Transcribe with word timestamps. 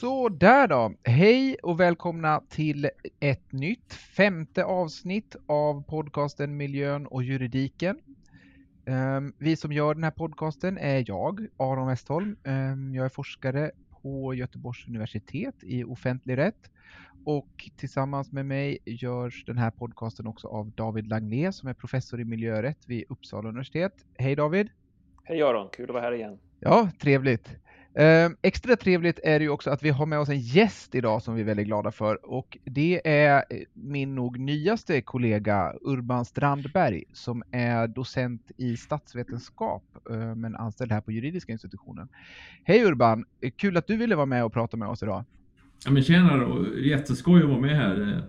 Så 0.00 0.28
där 0.28 0.68
då. 0.68 0.94
Hej 1.04 1.56
och 1.62 1.80
välkomna 1.80 2.42
till 2.48 2.90
ett 3.20 3.52
nytt 3.52 3.94
femte 3.94 4.64
avsnitt 4.64 5.36
av 5.46 5.82
podcasten 5.82 6.56
Miljön 6.56 7.06
och 7.06 7.22
juridiken. 7.22 7.98
Ehm, 8.86 9.32
vi 9.38 9.56
som 9.56 9.72
gör 9.72 9.94
den 9.94 10.04
här 10.04 10.10
podcasten 10.10 10.78
är 10.78 11.04
jag, 11.06 11.46
Aron 11.56 11.88
Westholm. 11.88 12.36
Ehm, 12.44 12.94
jag 12.94 13.04
är 13.04 13.08
forskare 13.08 13.70
på 14.02 14.34
Göteborgs 14.34 14.88
universitet 14.88 15.54
i 15.62 15.84
offentlig 15.84 16.36
rätt 16.36 16.70
och 17.24 17.70
tillsammans 17.76 18.32
med 18.32 18.46
mig 18.46 18.78
görs 18.84 19.44
den 19.44 19.58
här 19.58 19.70
podcasten 19.70 20.26
också 20.26 20.48
av 20.48 20.70
David 20.70 21.06
Langlé 21.06 21.52
som 21.52 21.68
är 21.68 21.74
professor 21.74 22.20
i 22.20 22.24
miljörätt 22.24 22.88
vid 22.88 23.04
Uppsala 23.08 23.48
universitet. 23.48 23.92
Hej 24.18 24.36
David! 24.36 24.68
Hej 25.24 25.42
Aron, 25.42 25.68
kul 25.72 25.84
att 25.84 25.94
vara 25.94 26.02
här 26.02 26.12
igen. 26.12 26.38
Ja, 26.60 26.90
trevligt. 27.00 27.56
Eh, 27.94 28.30
extra 28.42 28.76
trevligt 28.76 29.20
är 29.22 29.38
det 29.38 29.42
ju 29.42 29.50
också 29.50 29.70
att 29.70 29.82
vi 29.82 29.90
har 29.90 30.06
med 30.06 30.18
oss 30.18 30.28
en 30.28 30.40
gäst 30.40 30.94
idag 30.94 31.22
som 31.22 31.34
vi 31.34 31.40
är 31.40 31.44
väldigt 31.44 31.66
glada 31.66 31.92
för 31.92 32.30
och 32.30 32.58
det 32.64 33.00
är 33.04 33.44
min 33.72 34.14
nog 34.14 34.38
nyaste 34.38 35.02
kollega 35.02 35.74
Urban 35.80 36.24
Strandberg 36.24 37.04
som 37.12 37.42
är 37.50 37.88
docent 37.88 38.50
i 38.56 38.76
statsvetenskap 38.76 39.82
eh, 40.10 40.34
men 40.34 40.56
anställd 40.56 40.92
här 40.92 41.00
på 41.00 41.12
juridiska 41.12 41.52
institutionen. 41.52 42.08
Hej 42.64 42.84
Urban! 42.84 43.24
Kul 43.56 43.76
att 43.76 43.86
du 43.86 43.96
ville 43.96 44.16
vara 44.16 44.26
med 44.26 44.44
och 44.44 44.52
prata 44.52 44.76
med 44.76 44.88
oss 44.88 45.02
idag. 45.02 45.24
Ja 45.84 45.90
men 45.90 46.02
tjena 46.02 46.36
då, 46.36 46.78
jätteskoj 46.78 47.42
att 47.42 47.48
vara 47.48 47.60
med 47.60 47.76
här. 47.76 48.22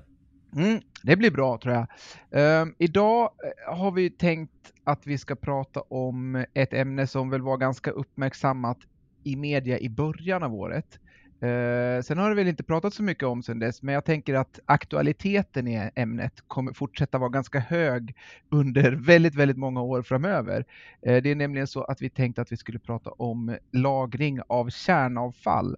Mm, 0.56 0.82
det 1.04 1.16
blir 1.16 1.32
bra 1.32 1.58
tror 1.58 1.76
jag. 1.76 1.88
Uh, 2.36 2.74
idag 2.78 3.24
eh, 3.24 3.76
har 3.76 3.92
vi 3.92 4.10
tänkt 4.10 4.52
att 4.84 5.08
vi 5.08 5.18
ska 5.18 5.36
prata 5.36 5.82
om 5.82 6.46
ett 6.54 6.74
ämne 6.74 7.08
som 7.08 7.30
väl 7.30 7.42
var 7.42 7.58
ganska 7.58 7.92
uppmärksammat 7.92 8.78
i 9.24 9.36
media 9.36 9.80
i 9.80 9.90
början 9.90 10.44
av 10.44 10.54
året. 10.54 11.00
Eh, 11.42 12.02
sen 12.02 12.18
har 12.18 12.30
det 12.30 12.36
väl 12.36 12.48
inte 12.48 12.64
pratat 12.64 12.94
så 12.94 13.04
mycket 13.04 13.24
om 13.24 13.44
sen 13.44 13.60
dess, 13.60 13.82
men 13.82 13.94
jag 13.94 14.06
tänker 14.06 14.34
att 14.34 14.60
aktualiteten 14.66 15.68
i 15.68 15.92
ämnet 15.96 16.34
kommer 16.48 16.74
fortsätta 16.74 17.18
vara 17.18 17.30
ganska 17.30 17.60
hög 17.60 18.16
under 18.50 18.92
väldigt, 19.06 19.36
väldigt 19.36 19.58
många 19.58 19.82
år 19.82 20.02
framöver. 20.02 20.66
Eh, 21.02 21.24
det 21.24 21.32
är 21.32 21.36
nämligen 21.36 21.68
så 21.68 21.84
att 21.84 22.02
vi 22.02 22.10
tänkte 22.10 22.42
att 22.42 22.52
vi 22.52 22.58
skulle 22.58 22.80
prata 22.80 23.12
om 23.12 23.58
lagring 23.72 24.40
av 24.48 24.70
kärnavfall. 24.70 25.76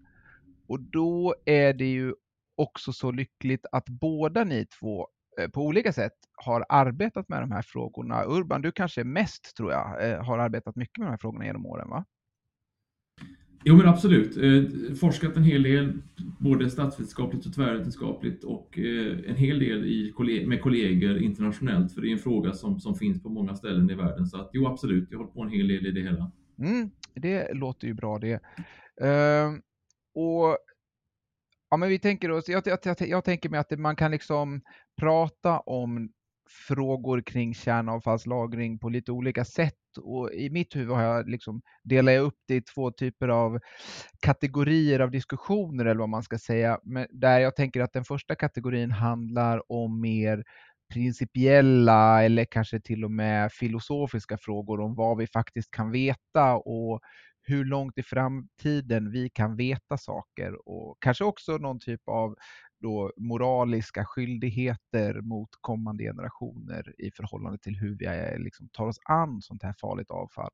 Och 0.67 0.79
då 0.79 1.35
är 1.45 1.73
det 1.73 1.91
ju 1.91 2.13
också 2.55 2.93
så 2.93 3.11
lyckligt 3.11 3.65
att 3.71 3.89
båda 3.89 4.43
ni 4.43 4.65
två 4.65 5.07
eh, 5.39 5.49
på 5.49 5.61
olika 5.61 5.93
sätt 5.93 6.13
har 6.35 6.65
arbetat 6.69 7.29
med 7.29 7.41
de 7.41 7.51
här 7.51 7.61
frågorna. 7.61 8.23
Urban, 8.25 8.61
du 8.61 8.71
kanske 8.71 9.03
mest 9.03 9.55
tror 9.57 9.71
jag 9.71 10.11
eh, 10.11 10.23
har 10.23 10.37
arbetat 10.37 10.75
mycket 10.75 10.97
med 10.97 11.07
de 11.07 11.11
här 11.11 11.17
frågorna 11.17 11.45
genom 11.45 11.65
åren 11.65 11.89
va? 11.89 12.05
Jo 13.65 13.75
men 13.75 13.87
absolut. 13.87 14.37
Eh, 14.37 14.95
forskat 14.95 15.37
en 15.37 15.43
hel 15.43 15.63
del, 15.63 15.93
både 16.39 16.69
statsvetenskapligt 16.69 17.45
och 17.45 17.53
tvärvetenskapligt 17.53 18.43
och 18.43 18.79
eh, 18.79 19.29
en 19.29 19.35
hel 19.35 19.59
del 19.59 19.85
i, 19.85 20.13
med 20.47 20.61
kollegor 20.61 21.17
internationellt, 21.17 21.93
för 21.93 22.01
det 22.01 22.07
är 22.07 22.11
en 22.11 22.19
fråga 22.19 22.53
som, 22.53 22.79
som 22.79 22.95
finns 22.95 23.23
på 23.23 23.29
många 23.29 23.55
ställen 23.55 23.89
i 23.89 23.93
världen. 23.93 24.27
Så 24.27 24.41
att, 24.41 24.49
jo 24.53 24.67
absolut, 24.67 25.07
jag 25.11 25.17
har 25.17 25.23
hållit 25.23 25.33
på 25.33 25.41
en 25.41 25.49
hel 25.49 25.67
del 25.67 25.85
i 25.85 25.91
det 25.91 26.01
hela. 26.01 26.31
Mm, 26.59 26.89
det 27.15 27.53
låter 27.53 27.87
ju 27.87 27.93
bra 27.93 28.19
det. 28.19 28.39
Eh, 29.01 29.51
och 30.15 30.57
Ja, 31.73 31.77
men 31.77 31.89
vi 31.89 31.99
tänker 31.99 32.31
oss, 32.31 32.49
jag, 32.49 32.63
jag, 32.65 32.79
jag, 32.83 32.95
jag 33.07 33.23
tänker 33.23 33.49
mig 33.49 33.59
att 33.59 33.79
man 33.79 33.95
kan 33.95 34.11
liksom 34.11 34.61
prata 35.01 35.59
om 35.59 36.09
frågor 36.67 37.21
kring 37.21 37.53
kärnavfallslagring 37.53 38.79
på 38.79 38.89
lite 38.89 39.11
olika 39.11 39.45
sätt 39.45 39.77
och 39.97 40.33
i 40.33 40.49
mitt 40.49 40.75
huvud 40.75 40.95
har 40.95 41.03
jag 41.03 41.29
liksom 41.29 41.61
delat 41.83 42.19
upp 42.19 42.37
det 42.47 42.55
i 42.55 42.61
två 42.61 42.91
typer 42.91 43.27
av 43.27 43.59
kategorier 44.19 44.99
av 44.99 45.11
diskussioner 45.11 45.85
eller 45.85 45.99
vad 45.99 46.09
man 46.09 46.23
ska 46.23 46.37
säga. 46.37 46.79
Men 46.83 47.07
där 47.11 47.39
jag 47.39 47.55
tänker 47.55 47.81
att 47.81 47.93
den 47.93 48.05
första 48.05 48.35
kategorin 48.35 48.91
handlar 48.91 49.71
om 49.71 50.01
mer 50.01 50.43
principiella 50.93 52.23
eller 52.23 52.45
kanske 52.45 52.79
till 52.79 53.03
och 53.03 53.11
med 53.11 53.51
filosofiska 53.51 54.37
frågor 54.37 54.79
om 54.79 54.95
vad 54.95 55.17
vi 55.17 55.27
faktiskt 55.27 55.71
kan 55.71 55.91
veta 55.91 56.55
och 56.55 57.01
hur 57.45 57.65
långt 57.65 57.97
i 57.97 58.03
framtiden 58.03 59.11
vi 59.11 59.29
kan 59.29 59.55
veta 59.55 59.97
saker 59.97 60.69
och 60.69 60.97
kanske 61.01 61.23
också 61.23 61.57
någon 61.57 61.79
typ 61.79 62.01
av 62.07 62.35
då 62.83 63.11
moraliska 63.17 64.05
skyldigheter 64.05 65.21
mot 65.21 65.49
kommande 65.61 66.03
generationer 66.03 67.01
i 67.01 67.11
förhållande 67.11 67.59
till 67.59 67.75
hur 67.75 67.97
vi 67.97 68.37
liksom 68.43 68.69
tar 68.73 68.87
oss 68.87 68.99
an 69.05 69.41
sånt 69.41 69.63
här 69.63 69.75
farligt 69.81 70.11
avfall. 70.11 70.51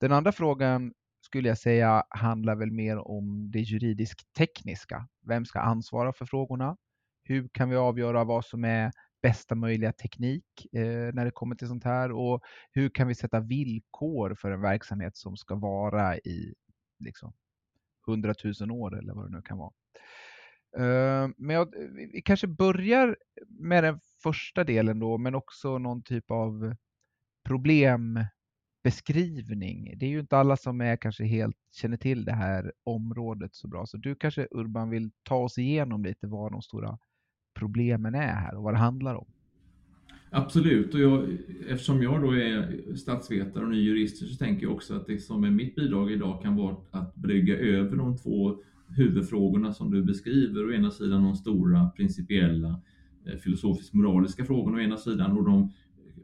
Den 0.00 0.12
andra 0.12 0.32
frågan 0.32 0.92
skulle 1.20 1.48
jag 1.48 1.58
säga 1.58 2.04
handlar 2.10 2.56
väl 2.56 2.70
mer 2.72 2.98
om 3.08 3.50
det 3.50 3.60
juridisk 3.60 4.32
tekniska. 4.38 5.08
Vem 5.28 5.44
ska 5.44 5.60
ansvara 5.60 6.12
för 6.12 6.26
frågorna? 6.26 6.76
Hur 7.24 7.48
kan 7.48 7.70
vi 7.70 7.76
avgöra 7.76 8.24
vad 8.24 8.44
som 8.44 8.64
är 8.64 8.92
bästa 9.22 9.54
möjliga 9.54 9.92
teknik 9.92 10.44
eh, 10.72 11.14
när 11.14 11.24
det 11.24 11.30
kommer 11.30 11.56
till 11.56 11.68
sånt 11.68 11.84
här 11.84 12.12
och 12.12 12.40
hur 12.72 12.88
kan 12.88 13.08
vi 13.08 13.14
sätta 13.14 13.40
villkor 13.40 14.34
för 14.34 14.50
en 14.50 14.60
verksamhet 14.60 15.16
som 15.16 15.36
ska 15.36 15.54
vara 15.54 16.16
i 16.16 16.54
liksom, 16.98 17.32
100 18.08 18.34
000 18.60 18.70
år 18.70 18.98
eller 18.98 19.14
vad 19.14 19.30
det 19.30 19.36
nu 19.36 19.42
kan 19.42 19.58
vara. 19.58 19.72
Eh, 20.76 21.28
men 21.36 21.56
jag, 21.56 21.74
vi 22.12 22.22
kanske 22.24 22.46
börjar 22.46 23.16
med 23.48 23.84
den 23.84 24.00
första 24.22 24.64
delen 24.64 24.98
då, 24.98 25.18
men 25.18 25.34
också 25.34 25.78
någon 25.78 26.02
typ 26.02 26.30
av 26.30 26.74
problembeskrivning. 27.44 29.98
Det 29.98 30.06
är 30.06 30.10
ju 30.10 30.20
inte 30.20 30.36
alla 30.36 30.56
som 30.56 30.80
är 30.80 30.96
kanske 30.96 31.24
helt 31.24 31.56
känner 31.72 31.96
till 31.96 32.24
det 32.24 32.32
här 32.32 32.72
området 32.84 33.54
så 33.54 33.68
bra, 33.68 33.86
så 33.86 33.96
du 33.96 34.14
kanske 34.14 34.48
Urban 34.50 34.90
vill 34.90 35.10
ta 35.22 35.36
oss 35.36 35.58
igenom 35.58 36.04
lite 36.04 36.26
vad 36.26 36.52
de 36.52 36.62
stora 36.62 36.98
problemen 37.54 38.14
är 38.14 38.34
här 38.34 38.56
och 38.56 38.62
vad 38.62 38.74
det 38.74 38.78
handlar 38.78 39.14
om. 39.14 39.26
Absolut, 40.32 40.94
och 40.94 41.00
jag, 41.00 41.38
eftersom 41.68 42.02
jag 42.02 42.22
då 42.22 42.32
är 42.32 42.94
statsvetare 42.94 43.64
och 43.64 43.70
ny 43.70 43.80
jurist 43.80 44.16
så 44.16 44.36
tänker 44.36 44.62
jag 44.62 44.74
också 44.74 44.96
att 44.96 45.06
det 45.06 45.18
som 45.18 45.44
är 45.44 45.50
mitt 45.50 45.74
bidrag 45.74 46.12
idag 46.12 46.42
kan 46.42 46.56
vara 46.56 46.76
att 46.90 47.14
brygga 47.14 47.56
över 47.56 47.96
de 47.96 48.16
två 48.16 48.62
huvudfrågorna 48.96 49.72
som 49.72 49.90
du 49.90 50.02
beskriver. 50.02 50.66
Å 50.66 50.72
ena 50.72 50.90
sidan 50.90 51.24
de 51.24 51.36
stora 51.36 51.90
principiella 51.96 52.80
eh, 53.26 53.36
filosofisk-moraliska 53.38 54.44
frågorna 54.44 54.78
å 54.78 54.80
ena 54.80 54.96
sidan 54.96 55.38
och 55.38 55.44
de 55.44 55.70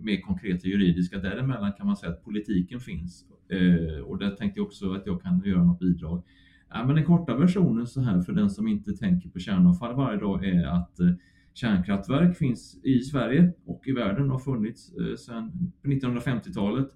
mer 0.01 0.21
konkreta 0.21 0.69
juridiska. 0.69 1.19
Däremellan 1.19 1.73
kan 1.73 1.87
man 1.87 1.97
säga 1.97 2.13
att 2.13 2.25
politiken 2.25 2.81
finns. 2.81 3.25
Eh, 3.49 4.01
och 4.01 4.19
där 4.19 4.31
tänkte 4.31 4.61
jag 4.61 4.67
också 4.67 4.93
att 4.93 5.07
jag 5.07 5.23
kan 5.23 5.43
göra 5.45 5.65
något 5.65 5.81
bidrag. 5.81 6.23
Ja, 6.69 6.87
men 6.87 6.97
den 6.97 7.05
korta 7.05 7.37
versionen 7.37 7.87
så 7.87 8.01
här 8.01 8.21
för 8.21 8.33
den 8.33 8.51
som 8.51 8.69
inte 8.69 8.93
tänker 8.93 9.29
på 9.29 9.39
kärnavfall 9.39 9.95
varje 9.95 10.21
dag 10.21 10.45
är 10.45 10.67
att 10.67 11.01
eh, 11.01 11.11
kärnkraftverk 11.55 12.37
finns 12.37 12.81
i 12.85 13.01
Sverige 13.01 13.53
och 13.65 13.89
i 13.89 13.93
världen 13.93 14.25
och 14.25 14.33
har 14.33 14.39
funnits 14.39 14.93
eh, 14.95 15.17
sedan 15.17 15.73
1950-talet. 15.83 16.89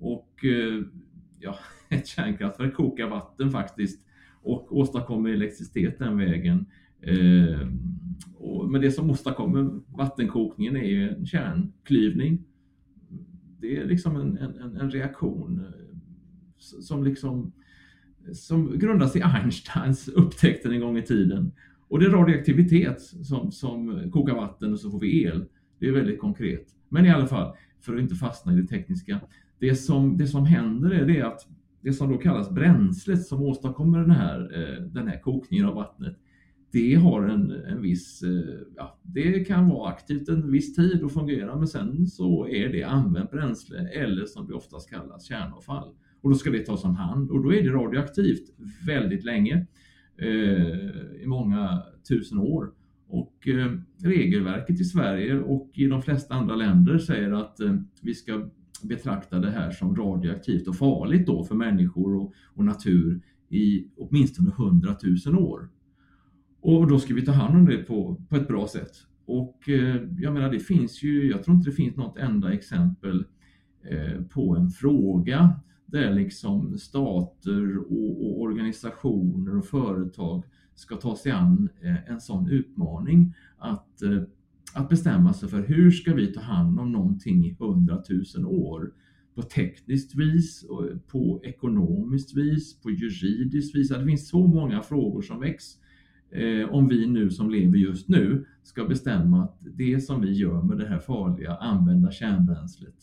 Och 0.00 0.44
ja, 1.38 1.58
ett 1.88 2.06
kärnkraftverk 2.06 2.74
kokar 2.74 3.08
vatten 3.08 3.50
faktiskt 3.50 4.07
och 4.42 4.76
åstadkommer 4.76 5.30
elektricitet 5.30 5.98
den 5.98 6.16
vägen. 6.16 6.66
Eh, 7.00 7.68
men 8.70 8.80
det 8.80 8.92
som 8.92 9.10
åstadkommer 9.10 9.80
vattenkokningen 9.96 10.76
är 10.76 10.88
ju 10.88 11.08
en 11.08 11.26
kärnklyvning. 11.26 12.44
Det 13.60 13.76
är 13.76 13.84
liksom 13.84 14.16
en, 14.16 14.38
en, 14.38 14.76
en 14.76 14.90
reaktion 14.90 15.60
eh, 15.60 15.98
som 16.58 17.04
liksom 17.04 17.52
som 18.32 18.78
grundas 18.78 19.16
i 19.16 19.22
Einsteins 19.22 20.08
upptäckter 20.08 20.70
en 20.70 20.80
gång 20.80 20.98
i 20.98 21.02
tiden. 21.02 21.52
Och 21.88 21.98
det 21.98 22.06
är 22.06 22.10
radioaktivitet 22.10 23.00
som, 23.00 23.52
som 23.52 24.10
kokar 24.10 24.34
vatten 24.34 24.72
och 24.72 24.80
så 24.80 24.90
får 24.90 25.00
vi 25.00 25.22
el. 25.22 25.44
Det 25.78 25.88
är 25.88 25.92
väldigt 25.92 26.20
konkret. 26.20 26.66
Men 26.88 27.06
i 27.06 27.10
alla 27.10 27.26
fall, 27.26 27.56
för 27.80 27.94
att 27.94 28.00
inte 28.00 28.14
fastna 28.14 28.52
i 28.52 28.56
det 28.56 28.66
tekniska. 28.66 29.20
Det 29.58 29.74
som, 29.74 30.18
det 30.18 30.26
som 30.26 30.44
händer 30.44 30.90
är 30.90 31.06
det 31.06 31.22
att 31.22 31.46
det 31.80 31.92
som 31.92 32.12
då 32.12 32.18
kallas 32.18 32.50
bränslet 32.50 33.26
som 33.26 33.42
åstadkommer 33.42 33.98
den 33.98 34.10
här, 34.10 34.40
eh, 34.40 34.82
den 34.82 35.08
här 35.08 35.20
kokningen 35.20 35.66
av 35.66 35.74
vattnet, 35.74 36.16
det 36.72 36.94
har 36.94 37.22
en, 37.22 37.50
en 37.50 37.82
viss, 37.82 38.22
eh, 38.22 38.60
ja, 38.76 38.98
det 39.02 39.44
kan 39.44 39.68
vara 39.68 39.90
aktivt 39.90 40.28
en 40.28 40.50
viss 40.50 40.74
tid 40.74 41.02
och 41.02 41.12
fungera 41.12 41.56
men 41.56 41.66
sen 41.66 42.06
så 42.06 42.48
är 42.48 42.68
det 42.68 42.82
använt 42.82 43.30
bränsle 43.30 43.78
eller 43.78 44.26
som 44.26 44.46
det 44.46 44.54
oftast 44.54 44.90
kallas 44.90 45.24
kärnavfall 45.24 45.94
och 46.20 46.30
då 46.30 46.36
ska 46.36 46.50
det 46.50 46.66
tas 46.66 46.84
om 46.84 46.96
hand 46.96 47.30
och 47.30 47.42
då 47.42 47.54
är 47.54 47.62
det 47.62 47.70
radioaktivt 47.70 48.48
väldigt 48.86 49.24
länge, 49.24 49.66
eh, 50.18 51.22
i 51.22 51.24
många 51.26 51.82
tusen 52.08 52.38
år. 52.38 52.72
Och 53.08 53.48
eh, 53.48 53.72
regelverket 54.02 54.80
i 54.80 54.84
Sverige 54.84 55.38
och 55.40 55.70
i 55.74 55.86
de 55.86 56.02
flesta 56.02 56.34
andra 56.34 56.56
länder 56.56 56.98
säger 56.98 57.32
att 57.32 57.60
eh, 57.60 57.74
vi 58.02 58.14
ska 58.14 58.50
betrakta 58.82 59.38
det 59.38 59.50
här 59.50 59.70
som 59.70 59.96
radioaktivt 59.96 60.68
och 60.68 60.76
farligt 60.76 61.26
då 61.26 61.44
för 61.44 61.54
människor 61.54 62.16
och, 62.16 62.32
och 62.54 62.64
natur 62.64 63.20
i 63.48 63.86
åtminstone 63.96 64.50
100 64.50 64.96
000 65.26 65.38
år. 65.38 65.68
Och 66.60 66.86
då 66.86 66.98
ska 66.98 67.14
vi 67.14 67.24
ta 67.24 67.32
hand 67.32 67.56
om 67.56 67.64
det 67.64 67.76
på, 67.76 68.22
på 68.28 68.36
ett 68.36 68.48
bra 68.48 68.68
sätt. 68.68 68.92
Och 69.26 69.68
eh, 69.68 69.96
jag 70.18 70.32
menar, 70.34 70.50
det 70.50 70.58
finns 70.58 71.02
ju, 71.02 71.30
jag 71.30 71.44
tror 71.44 71.56
inte 71.56 71.70
det 71.70 71.76
finns 71.76 71.96
något 71.96 72.18
enda 72.18 72.52
exempel 72.52 73.24
eh, 73.82 74.22
på 74.22 74.56
en 74.56 74.70
fråga 74.70 75.60
där 75.86 76.14
liksom 76.14 76.78
stater 76.78 77.78
och, 77.78 78.26
och 78.26 78.40
organisationer 78.40 79.58
och 79.58 79.64
företag 79.64 80.44
ska 80.74 80.96
ta 80.96 81.16
sig 81.16 81.32
an 81.32 81.68
eh, 81.82 82.10
en 82.10 82.20
sån 82.20 82.50
utmaning 82.50 83.34
att, 83.58 84.02
eh, 84.02 84.22
att 84.74 84.88
bestämma 84.88 85.32
sig 85.32 85.48
för 85.48 85.62
hur 85.62 85.90
ska 85.90 86.14
vi 86.14 86.26
ta 86.26 86.40
hand 86.40 86.80
om 86.80 86.92
någonting 86.92 87.46
i 87.46 87.56
hundratusen 87.58 88.44
år? 88.44 88.92
På 89.34 89.42
tekniskt 89.42 90.14
vis, 90.14 90.64
på 91.06 91.40
ekonomiskt 91.44 92.36
vis, 92.36 92.80
på 92.80 92.90
juridiskt 92.90 93.74
vis. 93.74 93.88
Det 93.88 94.04
finns 94.04 94.28
så 94.28 94.46
många 94.46 94.82
frågor 94.82 95.22
som 95.22 95.40
väcks 95.40 95.64
eh, 96.30 96.68
om 96.68 96.88
vi 96.88 97.06
nu 97.06 97.30
som 97.30 97.50
lever 97.50 97.76
just 97.76 98.08
nu 98.08 98.46
ska 98.62 98.84
bestämma 98.84 99.44
att 99.44 99.58
det 99.60 100.00
som 100.00 100.20
vi 100.20 100.32
gör 100.32 100.62
med 100.62 100.78
det 100.78 100.86
här 100.86 100.98
farliga 100.98 101.54
använda 101.54 102.10
kärnbränslet, 102.10 102.94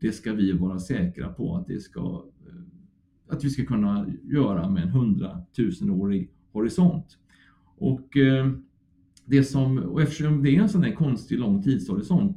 det 0.00 0.12
ska 0.12 0.32
vi 0.32 0.52
vara 0.52 0.78
säkra 0.78 1.28
på 1.28 1.56
att 1.56 1.66
det 1.66 1.80
ska 1.80 2.24
eh, 2.46 3.34
att 3.34 3.44
vi 3.44 3.50
ska 3.50 3.64
kunna 3.64 4.06
göra 4.22 4.70
med 4.70 4.82
en 4.82 4.88
hundratusenårig 4.88 6.30
horisont. 6.52 7.18
Och, 7.78 8.16
eh, 8.16 8.52
det 9.30 9.44
som, 9.44 9.78
och 9.78 10.02
eftersom 10.02 10.42
det 10.42 10.56
är 10.56 10.60
en 10.60 10.68
sån 10.68 10.80
där 10.80 10.92
konstig 10.92 11.38
lång 11.38 11.62
tidshorisont 11.62 12.36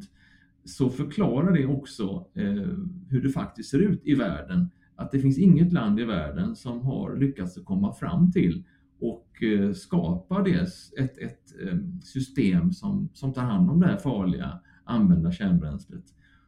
så 0.63 0.90
förklarar 0.90 1.54
det 1.54 1.66
också 1.66 2.28
eh, 2.34 2.68
hur 3.10 3.22
det 3.24 3.30
faktiskt 3.30 3.69
ser 3.69 3.80
ut 3.80 4.01
i 4.04 4.16
världen. 4.16 4.69
Att 4.95 5.12
det 5.12 5.19
finns 5.19 5.38
inget 5.38 5.74
land 5.74 6.00
i 6.00 6.04
världen 6.04 6.56
som 6.56 6.81
har 6.81 7.16
lyckats 7.16 7.60
komma 7.63 7.94
fram 7.94 8.31
till 8.31 8.63
och 9.00 9.44
eh, 9.44 9.74
skapa 9.74 10.44
det, 10.44 10.62
ett, 11.00 11.18
ett 11.18 11.62
eh, 11.62 11.78
system 12.04 12.72
som, 12.72 13.10
som 13.13 13.34
tar 13.34 13.42
hand 13.42 13.69
om 13.69 13.80
det 13.80 13.88
här 13.88 13.98
farliga 13.98 14.60
använda 14.84 15.31
kärnbränslet. 15.31 16.04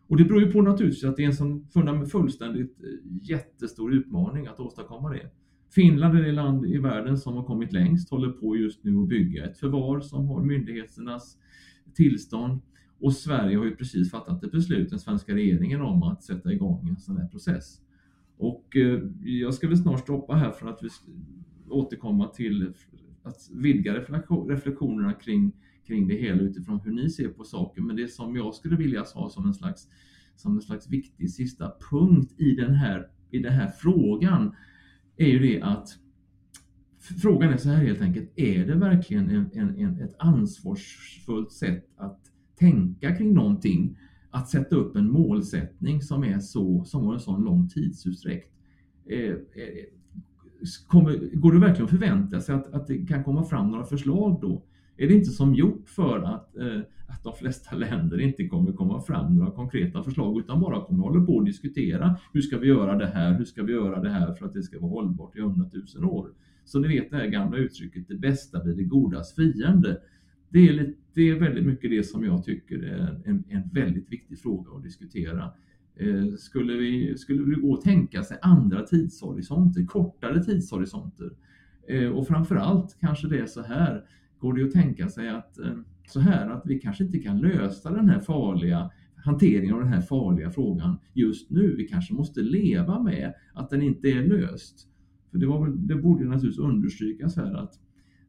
Och 0.07 0.17
det 0.17 0.23
beror 0.23 0.41
ju 0.41 0.51
på 0.51 0.61
naturligtvis 0.61 1.03
att 1.03 1.15
det 1.15 1.23
är 1.23 1.27
en 1.27 1.33
sån 1.33 2.07
fullständigt 2.07 2.83
eh, 2.83 2.89
jättestor 3.21 3.93
utmaning 3.93 4.47
att 4.47 4.59
åstadkomma 4.59 5.09
det. 5.09 5.29
Finland 5.69 6.17
är 6.17 6.21
det 6.21 6.31
land 6.31 6.65
i 6.65 6.77
världen 6.77 7.17
som 7.17 7.33
har 7.33 7.43
kommit 7.43 7.73
längst, 7.73 8.09
håller 8.09 8.29
på 8.29 8.57
just 8.57 8.83
nu 8.83 8.97
att 8.97 9.07
bygga 9.07 9.45
ett 9.45 9.57
förvar 9.57 9.99
som 9.99 10.27
har 10.27 10.43
myndigheternas 10.43 11.37
tillstånd. 11.93 12.61
Och 12.99 13.13
Sverige 13.13 13.57
har 13.57 13.65
ju 13.65 13.75
precis 13.75 14.11
fattat 14.11 14.43
ett 14.43 14.51
beslut, 14.51 14.89
den 14.89 14.99
svenska 14.99 15.35
regeringen, 15.35 15.81
om 15.81 16.03
att 16.03 16.23
sätta 16.23 16.53
igång 16.53 16.89
en 16.89 16.97
sån 16.97 17.17
här 17.17 17.27
process. 17.27 17.81
Och 18.37 18.77
eh, 18.77 18.99
jag 19.23 19.53
ska 19.53 19.67
väl 19.67 19.77
snart 19.77 19.99
stoppa 19.99 20.35
här 20.35 20.51
för 20.51 20.67
att 20.67 20.83
vi 20.83 20.89
återkomma 21.69 22.27
till 22.27 22.73
att 23.23 23.49
vidga 23.53 23.93
reflektionerna 24.47 25.13
kring, 25.13 25.51
kring 25.87 26.07
det 26.07 26.15
hela 26.15 26.41
utifrån 26.41 26.79
hur 26.79 26.91
ni 26.91 27.09
ser 27.09 27.27
på 27.27 27.43
saken. 27.43 27.87
Men 27.87 27.95
det 27.95 28.07
som 28.07 28.35
jag 28.35 28.55
skulle 28.55 28.75
vilja 28.75 29.05
ha 29.15 29.29
som 29.29 29.47
en 29.47 29.53
slags, 29.53 29.87
som 30.35 30.55
en 30.55 30.61
slags 30.61 30.89
viktig 30.89 31.29
sista 31.29 31.71
punkt 31.89 32.33
i 32.37 32.55
den 32.55 32.73
här, 32.73 33.07
i 33.31 33.39
den 33.39 33.53
här 33.53 33.69
frågan 33.69 34.55
är 35.17 35.27
ju 35.27 35.39
det 35.39 35.61
att 35.61 35.89
frågan 37.21 37.53
är 37.53 37.57
så 37.57 37.69
här 37.69 37.85
helt 37.85 38.01
enkelt, 38.01 38.31
är 38.35 38.65
det 38.65 38.75
verkligen 38.75 39.29
en, 39.29 39.49
en, 39.53 39.77
en, 39.77 40.01
ett 40.01 40.15
ansvarsfullt 40.19 41.51
sätt 41.51 41.85
att 41.97 42.19
tänka 42.59 43.15
kring 43.15 43.33
någonting? 43.33 43.97
Att 44.29 44.49
sätta 44.49 44.75
upp 44.75 44.95
en 44.95 45.11
målsättning 45.11 46.01
som 46.01 46.23
är 46.23 46.39
så, 46.39 46.83
som 46.83 47.05
har 47.05 47.13
en 47.13 47.19
sån 47.19 47.43
lång 47.43 47.69
tidsutsträckt. 47.69 48.51
Eh, 49.09 49.29
eh, 49.29 49.35
kommer, 50.87 51.35
går 51.35 51.53
det 51.53 51.59
verkligen 51.59 51.83
att 51.83 51.89
förvänta 51.89 52.41
sig 52.41 52.55
att, 52.55 52.73
att 52.73 52.87
det 52.87 53.05
kan 53.05 53.23
komma 53.23 53.43
fram 53.43 53.71
några 53.71 53.85
förslag 53.85 54.39
då? 54.41 54.63
Är 54.97 55.07
det 55.07 55.13
inte 55.13 55.31
som 55.31 55.55
gjort 55.55 55.89
för 55.89 56.19
att, 56.19 56.57
eh, 56.57 56.79
att 57.07 57.23
de 57.23 57.35
flesta 57.35 57.75
länder 57.75 58.19
inte 58.19 58.47
kommer 58.47 58.71
komma 58.71 59.01
fram 59.01 59.35
några 59.35 59.51
konkreta 59.51 60.03
förslag 60.03 60.39
utan 60.39 60.59
bara 60.59 60.85
kommer 60.85 61.03
hålla 61.03 61.25
på 61.25 61.35
och 61.35 61.45
diskutera 61.45 62.19
hur 62.33 62.41
ska 62.41 62.57
vi 62.57 62.67
göra 62.67 62.97
det 62.97 63.07
här, 63.07 63.37
hur 63.37 63.45
ska 63.45 63.63
vi 63.63 63.73
göra 63.73 64.01
det 64.01 64.09
här 64.09 64.33
för 64.33 64.45
att 64.45 64.53
det 64.53 64.63
ska 64.63 64.79
vara 64.79 64.91
hållbart 64.91 65.35
i 65.35 65.41
hundratusen 65.41 66.03
år. 66.03 66.29
Så 66.65 66.79
ni 66.79 66.87
vet 66.87 67.09
det 67.09 67.17
här 67.17 67.27
gamla 67.27 67.57
uttrycket, 67.57 68.07
det 68.07 68.15
bästa 68.15 68.63
blir 68.63 68.75
det 68.75 68.83
godas 68.83 69.35
fiende. 69.35 70.01
Det 70.49 70.67
är, 70.69 70.73
lite, 70.73 70.93
det 71.13 71.29
är 71.29 71.39
väldigt 71.39 71.65
mycket 71.65 71.89
det 71.89 72.03
som 72.03 72.25
jag 72.25 72.43
tycker 72.43 72.83
är 72.83 73.21
en, 73.25 73.43
en 73.49 73.69
väldigt 73.73 74.11
viktig 74.11 74.39
fråga 74.39 74.77
att 74.77 74.83
diskutera. 74.83 75.51
Eh, 75.95 76.33
skulle, 76.37 76.73
vi, 76.73 77.17
skulle 77.17 77.43
vi 77.43 77.61
gå 77.61 77.73
och 77.73 77.81
tänka 77.81 78.23
sig 78.23 78.37
andra 78.41 78.81
tidshorisonter, 78.81 79.85
kortare 79.85 80.43
tidshorisonter? 80.43 81.31
Eh, 81.87 82.09
och 82.09 82.27
framförallt 82.27 82.97
kanske 82.99 83.27
det 83.27 83.39
är 83.39 83.45
så 83.45 83.61
här, 83.61 84.05
går 84.39 84.53
det 84.53 84.63
att 84.63 84.71
tänka 84.71 85.09
sig 85.09 85.29
att 85.29 85.59
eh, 85.59 85.73
så 86.07 86.19
här 86.19 86.49
att 86.49 86.63
vi 86.65 86.79
kanske 86.79 87.03
inte 87.03 87.19
kan 87.19 87.39
lösa 87.39 87.91
den 87.91 88.09
här 88.09 88.19
farliga 88.19 88.91
hanteringen 89.25 89.73
av 89.73 89.79
den 89.79 89.93
här 89.93 90.01
farliga 90.01 90.51
frågan 90.51 90.97
just 91.13 91.49
nu. 91.49 91.75
Vi 91.75 91.87
kanske 91.87 92.13
måste 92.13 92.41
leva 92.41 93.03
med 93.03 93.33
att 93.53 93.69
den 93.69 93.81
inte 93.81 94.07
är 94.07 94.27
löst. 94.27 94.87
För 95.31 95.37
det, 95.37 95.47
var 95.47 95.65
väl, 95.65 95.87
det 95.87 95.95
borde 95.95 96.25
naturligtvis 96.25 96.65
understrykas 96.65 97.35
här 97.35 97.53
att 97.53 97.73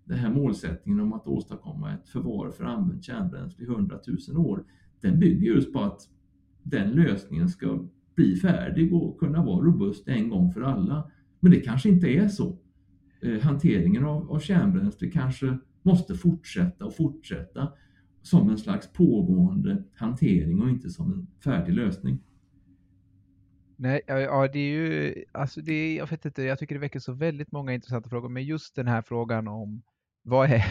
den 0.04 0.18
här 0.18 0.30
målsättningen 0.30 1.00
om 1.00 1.12
att 1.12 1.26
åstadkomma 1.26 1.92
ett 1.94 2.08
förvar 2.08 2.50
för 2.50 2.64
använt 2.64 3.04
kärnbränsle 3.04 3.64
i 3.64 3.68
100 3.68 3.98
000 4.28 4.46
år, 4.46 4.64
den 5.00 5.18
bygger 5.18 5.46
just 5.46 5.72
på 5.72 5.80
att 5.80 6.00
den 6.62 6.90
lösningen 6.90 7.48
ska 7.48 7.88
bli 8.14 8.36
färdig 8.36 8.94
och 8.94 9.18
kunna 9.18 9.44
vara 9.44 9.64
robust 9.64 10.08
en 10.08 10.28
gång 10.28 10.52
för 10.52 10.60
alla. 10.60 11.10
Men 11.40 11.52
det 11.52 11.60
kanske 11.60 11.88
inte 11.88 12.08
är 12.08 12.28
så. 12.28 12.58
Eh, 13.26 13.40
hanteringen 13.40 14.04
av, 14.04 14.32
av 14.32 14.40
kärnbränsle 14.40 15.10
kanske 15.10 15.58
måste 15.82 16.14
fortsätta 16.14 16.84
och 16.84 16.96
fortsätta 16.96 17.72
som 18.22 18.50
en 18.50 18.58
slags 18.58 18.92
pågående 18.92 19.84
hantering 19.94 20.62
och 20.62 20.70
inte 20.70 20.90
som 20.90 21.12
en 21.12 21.26
färdig 21.44 21.72
lösning. 21.72 22.18
Nej, 23.76 24.00
ja, 24.06 24.48
det 24.52 24.58
är 24.58 24.70
ju, 24.70 25.24
alltså 25.32 25.60
det, 25.60 25.94
jag 25.94 26.10
vet 26.10 26.24
inte, 26.24 26.42
jag 26.42 26.58
tycker 26.58 26.74
det 26.74 26.80
väcker 26.80 26.98
så 26.98 27.12
väldigt 27.12 27.52
många 27.52 27.74
intressanta 27.74 28.08
frågor, 28.08 28.28
men 28.28 28.44
just 28.44 28.74
den 28.74 28.86
här 28.86 29.02
frågan 29.02 29.48
om 29.48 29.82
vad 30.22 30.50
är, 30.50 30.64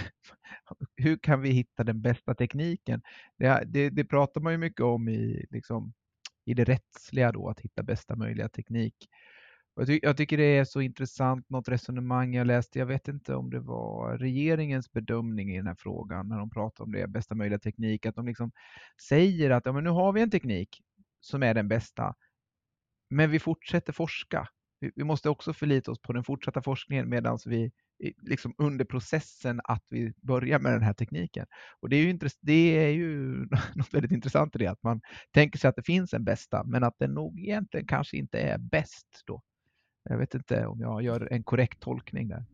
hur 0.96 1.18
kan 1.18 1.42
vi 1.42 1.50
hitta 1.50 1.84
den 1.84 2.02
bästa 2.02 2.36
tekniken? 2.36 3.02
Det, 3.38 3.64
det, 3.68 3.90
det 3.90 4.06
pratar 4.06 4.42
man 4.42 4.54
ju 4.54 4.58
mycket 4.58 4.82
om 4.82 5.10
i, 5.10 5.46
liksom, 5.50 5.94
i 6.46 6.54
det 6.54 6.64
rättsliga 6.64 7.32
då, 7.32 7.50
att 7.50 7.60
hitta 7.60 7.84
bästa 7.84 8.16
möjliga 8.16 8.50
teknik. 8.50 8.96
Jag, 9.78 9.88
ty 9.88 10.00
jag, 10.02 10.18
tycker 10.18 10.38
det 10.38 10.58
är 10.58 10.66
så 10.66 10.82
intressant, 10.82 11.50
något 11.50 11.70
resonemang 11.70 12.36
jag 12.36 12.48
läste, 12.48 12.80
jag 12.80 12.86
vet 12.86 13.08
inte 13.08 13.36
om 13.36 13.50
det 13.50 13.60
var 13.60 14.18
regeringens 14.18 14.92
bedömning 14.92 15.52
i 15.54 15.58
den 15.58 15.68
här 15.68 15.76
frågan 15.80 16.28
när 16.28 16.38
de 16.38 16.50
pratar 16.50 16.84
om 16.84 16.92
det, 16.92 17.08
bästa 17.08 17.36
möjliga 17.36 17.60
teknik, 17.60 18.06
att 18.06 18.16
de 18.16 18.28
liksom 18.28 18.52
säger 19.10 19.50
att 19.50 19.66
ja, 19.66 19.72
men 19.72 19.84
nu 19.84 19.90
har 19.90 20.14
vi 20.14 20.22
en 20.22 20.32
teknik 20.32 20.82
som 21.20 21.44
är 21.44 21.54
den 21.54 21.68
bästa, 21.68 22.16
men 23.10 23.32
vi 23.32 23.40
fortsätter 23.40 23.94
forska. 23.94 24.48
Vi, 24.80 24.92
vi 24.96 25.04
måste 25.04 25.30
också 25.30 25.54
förlita 25.54 25.92
oss 25.92 26.02
på 26.02 26.14
den 26.14 26.24
fortsatta 26.24 26.62
forskningen 26.62 27.10
medan 27.10 27.40
vi 27.46 27.72
liksom 28.22 28.56
under 28.58 28.86
processen 28.86 29.62
att 29.64 29.84
vi 29.90 30.14
börjar 30.22 30.60
med 30.60 30.74
den 30.74 30.82
här 30.82 30.94
tekniken. 30.94 31.46
Och 31.80 31.90
det 31.90 31.96
är 31.96 32.06
ju, 32.06 32.20
det 32.42 32.78
är 32.86 32.90
ju 32.90 33.46
något 33.76 33.94
väldigt 33.94 34.12
intressant 34.12 34.56
i 34.56 34.60
det, 34.60 34.68
att 34.68 34.84
man 34.84 35.02
tänker 35.34 35.60
sig 35.60 35.68
att 35.68 35.76
det 35.76 35.84
finns 35.84 36.14
en 36.14 36.24
bästa, 36.24 36.64
men 36.64 36.84
att 36.84 36.96
den 37.00 37.14
nog 37.14 37.40
egentligen 37.40 37.88
kanske 37.88 38.18
inte 38.18 38.40
är 38.40 38.58
bäst 38.58 39.24
då. 39.26 39.42
Jag 40.10 40.18
vet 40.18 40.36
inte 40.36 40.66
om 40.66 40.80
jag 40.80 41.02
gör 41.02 41.28
en 41.32 41.44
korrekt 41.44 41.80
tolkning 41.80 42.28
där. 42.28 42.46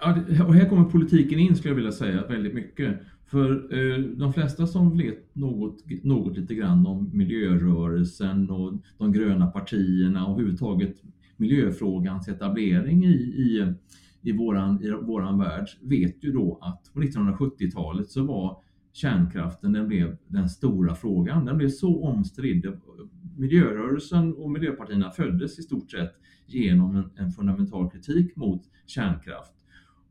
Ja, 0.00 0.44
och 0.46 0.54
här 0.54 0.68
kommer 0.68 0.84
politiken 0.84 1.38
in 1.38 1.56
skulle 1.56 1.70
jag 1.70 1.76
vilja 1.76 1.92
säga 1.92 2.26
väldigt 2.26 2.54
mycket. 2.54 3.00
För 3.26 3.50
eh, 3.50 3.98
de 3.98 4.32
flesta 4.32 4.66
som 4.66 4.98
vet 4.98 5.34
något, 5.34 5.76
något 6.02 6.36
lite 6.36 6.54
grann 6.54 6.86
om 6.86 7.10
miljörörelsen 7.12 8.50
och 8.50 8.72
de 8.98 9.12
gröna 9.12 9.46
partierna 9.46 10.26
och 10.26 10.32
överhuvudtaget 10.32 10.96
miljöfrågans 11.36 12.28
etablering 12.28 13.04
i, 13.04 13.14
i, 13.16 13.74
i, 14.22 14.32
våran, 14.32 14.82
i 14.82 14.90
våran 14.90 15.38
värld 15.38 15.68
vet 15.82 16.24
ju 16.24 16.32
då 16.32 16.58
att 16.62 16.94
på 16.94 17.00
1970-talet 17.00 18.10
så 18.10 18.24
var 18.24 18.62
kärnkraften 18.92 19.72
den 19.72 19.88
blev 19.88 20.16
den 20.26 20.48
stora 20.48 20.94
frågan. 20.94 21.44
Den 21.44 21.56
blev 21.56 21.68
så 21.68 22.04
omstridd. 22.04 22.66
Miljörörelsen 23.36 24.34
och 24.34 24.50
miljöpartierna 24.50 25.10
föddes 25.10 25.58
i 25.58 25.62
stort 25.62 25.90
sett 25.90 26.12
genom 26.46 26.96
en, 26.96 27.10
en 27.16 27.30
fundamental 27.30 27.90
kritik 27.90 28.36
mot 28.36 28.62
kärnkraft. 28.86 29.52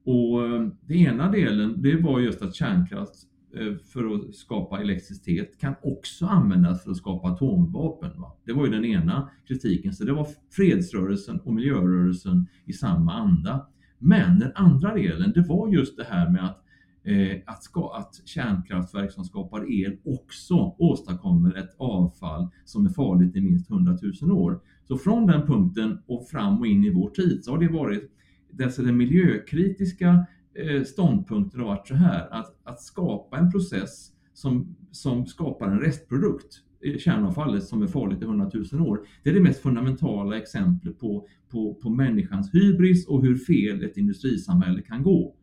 Och 0.05 0.46
eh, 0.46 0.67
den 0.82 0.98
ena 0.98 1.32
delen, 1.32 1.82
det 1.82 1.96
var 1.96 2.20
just 2.20 2.41
att 2.41 2.55
kärnkraft 2.55 3.15
eh, 3.55 3.75
för 3.94 4.15
att 4.15 4.36
skapa 4.36 4.82
elektricitet 4.82 5.60
kan 5.60 5.75
också 5.82 6.25
användas 6.25 6.84
för 6.84 6.91
att 6.91 6.98
skapa 6.98 7.27
atomvapen. 7.27 8.22
Va? 8.22 8.38
Det 8.46 8.53
var 8.53 8.65
ju 8.65 8.72
den 8.72 8.86
ena 8.86 9.29
kritiken, 9.48 9.94
så 9.94 10.03
det 10.03 10.13
var 10.13 10.27
fredsrörelsen 10.51 11.39
och 11.39 11.53
miljörörelsen 11.53 12.48
i 12.65 12.74
samma 12.74 13.13
anda. 13.13 13.67
Men 14.00 14.39
den 14.39 14.51
andra 14.55 14.96
delen, 14.96 15.32
det 15.36 15.41
var 15.41 15.70
just 15.70 15.98
det 15.98 16.03
här 16.03 16.29
med 16.29 16.46
att, 16.46 16.64
Eh, 17.07 17.38
att, 17.45 17.63
ska, 17.63 17.93
att 17.95 18.27
kärnkraftverk 18.27 19.12
som 19.12 19.24
skapar 19.24 19.71
el 19.71 19.97
också 20.05 20.75
åstadkommer 20.77 21.57
ett 21.57 21.75
avfall 21.77 22.47
som 22.63 22.85
är 22.85 22.89
farligt 22.89 23.35
i 23.35 23.41
minst 23.41 23.71
100 23.71 23.97
000 24.21 24.31
år. 24.31 24.59
Så 24.88 24.97
från 24.97 25.27
den 25.27 25.47
punkten 25.47 26.00
och 26.07 26.27
fram 26.27 26.59
och 26.59 26.67
in 26.67 26.83
i 26.83 26.89
vår 26.89 27.09
tid 27.09 27.43
så 27.43 27.51
har 27.51 27.59
det 27.59 27.67
varit 27.67 28.12
dessa 28.51 28.81
den 28.81 28.97
miljökritiska 28.97 30.25
eh, 30.55 30.83
ståndpunkten 30.83 31.59
har 31.59 31.67
varit 31.67 31.88
så 31.88 31.95
här 31.95 32.27
att, 32.31 32.55
att 32.63 32.81
skapa 32.81 33.38
en 33.38 33.51
process 33.51 34.12
som, 34.33 34.75
som 34.91 35.25
skapar 35.25 35.67
en 35.67 35.79
restprodukt, 35.79 36.62
kärnavfallet 37.00 37.63
som 37.63 37.81
är 37.81 37.88
farligt 37.88 38.21
i 38.21 38.25
100 38.25 38.51
000 38.71 38.88
år. 38.88 39.00
Det 39.24 39.29
är 39.29 39.33
det 39.33 39.41
mest 39.41 39.62
fundamentala 39.62 40.38
exemplet 40.38 41.00
på, 41.00 41.27
på, 41.51 41.74
på 41.74 41.89
människans 41.89 42.53
hybris 42.53 43.07
och 43.07 43.21
hur 43.21 43.35
fel 43.35 43.83
ett 43.83 43.97
industrisamhälle 43.97 44.81
kan 44.81 45.03
gå. 45.03 45.35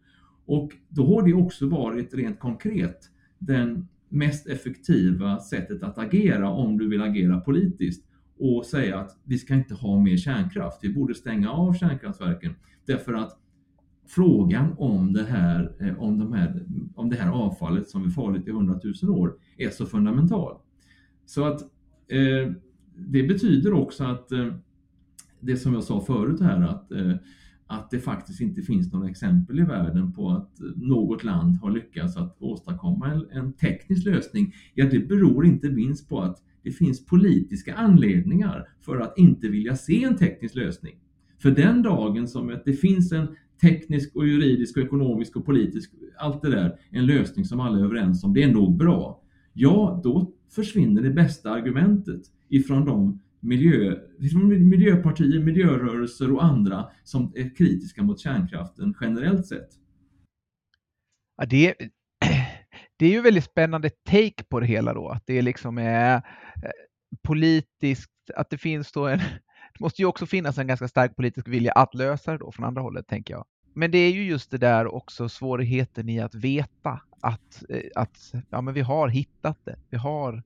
Och 0.47 0.73
då 0.89 1.15
har 1.15 1.27
det 1.27 1.35
också 1.35 1.69
varit 1.69 2.15
rent 2.15 2.41
konkret 2.41 2.99
den 3.39 3.89
mest 4.09 4.47
effektiva 4.47 5.41
sättet 5.41 5.83
att 5.83 5.99
agera 5.99 6.51
om 6.51 6.79
du 6.79 6.89
vill 6.89 7.03
agera 7.03 7.41
politiskt 7.41 8.07
och 8.39 8.67
säga 8.67 8.99
att 8.99 9.19
vi 9.25 9.39
ska 9.39 9.55
inte 9.55 9.75
ha 9.75 10.01
mer 10.01 10.17
kärnkraft, 10.17 10.79
vi 10.83 10.95
borde 10.95 11.15
stänga 11.15 11.51
av 11.51 11.75
kärnkraftverken. 11.75 12.55
Därför 12.87 13.15
att 13.15 13.39
frågan 14.07 14.75
om 14.79 15.13
det 15.13 15.25
här, 15.25 15.77
eh, 15.81 16.03
om 16.03 16.19
de 16.19 16.33
här, 16.33 16.67
om 16.95 17.11
det 17.11 17.17
här 17.17 17.31
avfallet 17.31 17.89
som 17.89 18.07
är 18.07 18.11
farligt 18.11 18.49
i 18.49 18.51
hundratusen 18.51 19.09
år 19.09 19.35
är 19.57 19.71
så 19.71 19.87
fundamental. 19.87 20.57
Så 21.27 21.45
att 21.45 21.63
eh, 22.09 22.53
det 22.97 23.23
betyder 23.23 23.73
också 23.73 24.05
att 24.05 24.33
eh, 24.33 24.55
det 25.41 25.57
som 25.57 25.75
jag 25.75 25.85
sa 25.85 26.01
förut 26.01 26.41
här 26.41 26.63
att, 26.63 26.93
eh, 26.93 27.15
att 27.73 27.91
det 27.91 27.99
faktiskt 27.99 28.41
inte 28.41 28.63
finns 28.63 28.93
några 28.93 29.09
exempel 29.09 29.61
i 29.61 29.63
världen 29.63 30.13
på 30.13 30.31
att 30.31 30.61
något 30.77 31.25
land 31.25 31.57
har 31.57 31.71
lyckats 31.71 32.17
att 32.17 32.37
åstadkomma 32.39 33.11
en, 33.11 33.27
en 33.31 33.53
teknisk 33.53 34.07
lösning. 34.07 34.55
Ja, 34.75 34.87
det 34.91 34.99
beror 34.99 35.47
inte 35.47 35.71
minst 35.71 36.09
på 36.09 36.21
att 36.21 36.43
det 36.63 36.71
finns 36.71 37.07
politiska 37.07 37.75
anledningar 37.75 38.69
för 38.81 39.01
att 39.01 39.19
inte 39.19 39.49
vilja 39.49 39.77
se 39.77 40.05
en 40.05 40.17
teknisk 40.17 40.55
lösning. 40.55 40.95
För 41.43 41.51
den 41.51 41.83
dagen 41.83 42.29
som 42.29 42.59
det 42.65 42.73
finns 42.73 43.13
en 43.13 43.29
teknisk 43.61 44.17
och 44.17 44.29
juridisk 44.29 44.77
och 44.77 44.83
ekonomisk 44.83 45.37
och 45.37 45.47
politisk, 45.47 45.91
allt 46.19 46.43
det 46.43 46.51
där, 46.51 46.79
en 46.91 47.07
lösning 47.07 47.45
som 47.45 47.61
alla 47.61 47.79
är 47.79 47.85
överens 47.85 48.25
om, 48.25 48.35
det 48.35 48.43
är 48.43 48.53
nog 48.53 48.77
bra. 48.77 49.23
Ja, 49.53 50.01
då 50.05 50.33
försvinner 50.51 51.03
det 51.03 51.11
bästa 51.11 51.51
argumentet 51.51 52.23
ifrån 52.49 52.85
de 52.85 53.21
miljö, 53.43 53.97
miljöpartier, 54.59 55.41
miljörörelser 55.41 56.33
och 56.33 56.45
andra 56.45 56.87
som 57.05 57.33
är 57.37 57.57
kritiska 57.57 58.03
mot 58.03 58.21
kärnkraften 58.21 58.95
generellt 59.01 59.47
sett. 59.47 59.69
Ja, 61.37 61.47
det, 61.47 61.75
det 62.97 63.07
är 63.07 63.11
ju 63.11 63.21
väldigt 63.21 63.45
spännande 63.45 63.91
take 63.91 64.45
på 64.49 64.61
det 64.61 64.67
hela 64.67 64.95
då, 64.95 65.09
att 65.09 65.27
det 65.27 65.43
liksom 65.43 65.79
är 65.79 66.17
eh, 66.17 66.23
politiskt, 67.23 68.11
att 68.37 68.51
det 68.51 68.59
finns 68.59 68.93
då 68.93 69.07
en, 69.07 69.19
det 69.73 69.81
måste 69.81 70.03
ju 70.03 70.07
också 70.07 70.27
finnas 70.27 70.59
en 70.59 70.67
ganska 70.67 70.89
stark 70.89 71.17
politisk 71.17 71.49
vilja 71.49 71.73
att 71.73 71.95
lösa 71.95 72.33
det 72.33 72.39
då 72.39 72.53
från 72.53 72.67
andra 72.67 72.83
hållet 72.83 73.07
tänker 73.07 73.35
jag. 73.35 73.45
Men 73.75 73.91
det 73.91 73.99
är 73.99 74.13
ju 74.13 74.25
just 74.25 74.51
det 74.51 74.59
där 74.59 74.95
också 74.95 75.29
svårigheten 75.29 76.09
i 76.09 76.21
att 76.21 76.35
veta 76.35 77.01
att, 77.21 77.65
eh, 77.69 77.91
att 77.95 78.33
ja, 78.51 78.61
men 78.61 78.75
vi 78.75 78.81
har 78.81 79.09
hittat 79.09 79.59
det. 79.65 79.77
Vi 79.91 79.97
har, 79.97 80.43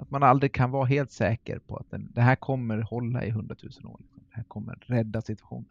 att 0.00 0.10
man 0.10 0.22
aldrig 0.22 0.52
kan 0.52 0.70
vara 0.70 0.84
helt 0.84 1.10
säker 1.10 1.58
på 1.58 1.76
att 1.76 1.90
den, 1.90 2.10
det 2.14 2.20
här 2.20 2.36
kommer 2.36 2.78
hålla 2.78 3.24
i 3.24 3.30
hundratusen 3.30 3.86
år. 3.86 4.00
Det 4.14 4.36
här 4.36 4.44
kommer 4.44 4.78
rädda 4.86 5.20
situationen. 5.20 5.68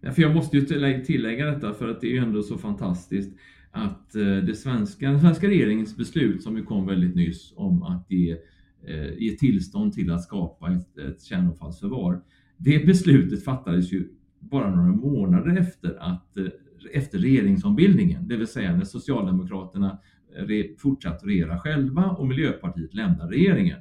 Ja, 0.00 0.12
för 0.12 0.22
jag 0.22 0.34
måste 0.34 0.56
ju 0.56 0.64
tillägga 1.04 1.46
detta 1.46 1.74
för 1.74 1.88
att 1.88 2.00
det 2.00 2.16
är 2.16 2.22
ändå 2.22 2.42
så 2.42 2.58
fantastiskt 2.58 3.32
att 3.70 4.14
eh, 4.14 4.22
det 4.22 4.54
svenska, 4.54 5.10
den 5.10 5.20
svenska 5.20 5.48
regeringens 5.48 5.96
beslut 5.96 6.42
som 6.42 6.56
ju 6.56 6.64
kom 6.64 6.86
väldigt 6.86 7.14
nyss 7.14 7.52
om 7.56 7.82
att 7.82 8.10
ge, 8.10 8.36
eh, 8.86 9.12
ge 9.18 9.36
tillstånd 9.36 9.92
till 9.92 10.12
att 10.12 10.22
skapa 10.22 10.72
ett, 10.72 10.98
ett 10.98 11.22
kärnavfallsförvar. 11.22 12.20
Det 12.56 12.86
beslutet 12.86 13.44
fattades 13.44 13.92
ju 13.92 14.08
bara 14.38 14.74
några 14.74 14.92
månader 14.92 15.56
efter, 15.56 15.96
att, 16.00 16.36
eh, 16.36 16.46
efter 16.92 17.18
regeringsombildningen, 17.18 18.28
det 18.28 18.36
vill 18.36 18.46
säga 18.46 18.76
när 18.76 18.84
Socialdemokraterna 18.84 19.98
fortsatte 20.78 21.26
regera 21.26 21.58
själva 21.58 22.04
och 22.10 22.26
Miljöpartiet 22.26 22.94
lämnade 22.94 23.32
regeringen. 23.32 23.78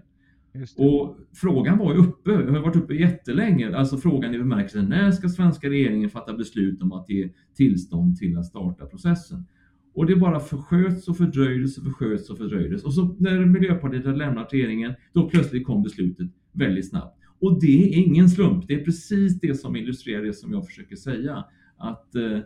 Och 0.77 1.17
frågan 1.33 1.77
var 1.77 1.93
ju 1.93 1.99
uppe, 1.99 2.31
har 2.31 2.59
varit 2.59 2.75
uppe 2.75 2.93
jättelänge, 2.93 3.75
alltså 3.75 3.97
frågan 3.97 4.35
i 4.35 4.37
bemärkelsen 4.37 4.85
när 4.85 5.11
ska 5.11 5.29
svenska 5.29 5.69
regeringen 5.69 6.09
fatta 6.09 6.33
beslut 6.33 6.81
om 6.81 6.91
att 6.91 7.09
ge 7.09 7.29
tillstånd 7.55 8.17
till 8.17 8.37
att 8.37 8.45
starta 8.45 8.85
processen? 8.85 9.45
Och 9.93 10.05
det 10.05 10.15
bara 10.15 10.39
försköts 10.39 11.07
och 11.07 11.17
fördröjdes 11.17 11.77
och 11.77 11.83
försköts 11.83 12.29
och 12.29 12.37
fördröjdes. 12.37 12.83
Och 12.83 12.93
så 12.93 13.15
när 13.19 13.45
Miljöpartiet 13.45 14.05
hade 14.05 14.17
lämnat 14.17 14.53
regeringen, 14.53 14.93
då 15.13 15.29
plötsligt 15.29 15.65
kom 15.65 15.83
beslutet 15.83 16.27
väldigt 16.51 16.89
snabbt. 16.89 17.19
Och 17.39 17.61
det 17.61 17.83
är 17.83 17.97
ingen 17.97 18.29
slump, 18.29 18.67
det 18.67 18.73
är 18.73 18.83
precis 18.85 19.39
det 19.39 19.55
som 19.55 19.75
illustrerar 19.75 20.23
det 20.23 20.33
som 20.33 20.53
jag 20.53 20.65
försöker 20.65 20.95
säga. 20.95 21.45
Att 21.77 22.15
eh, 22.15 22.39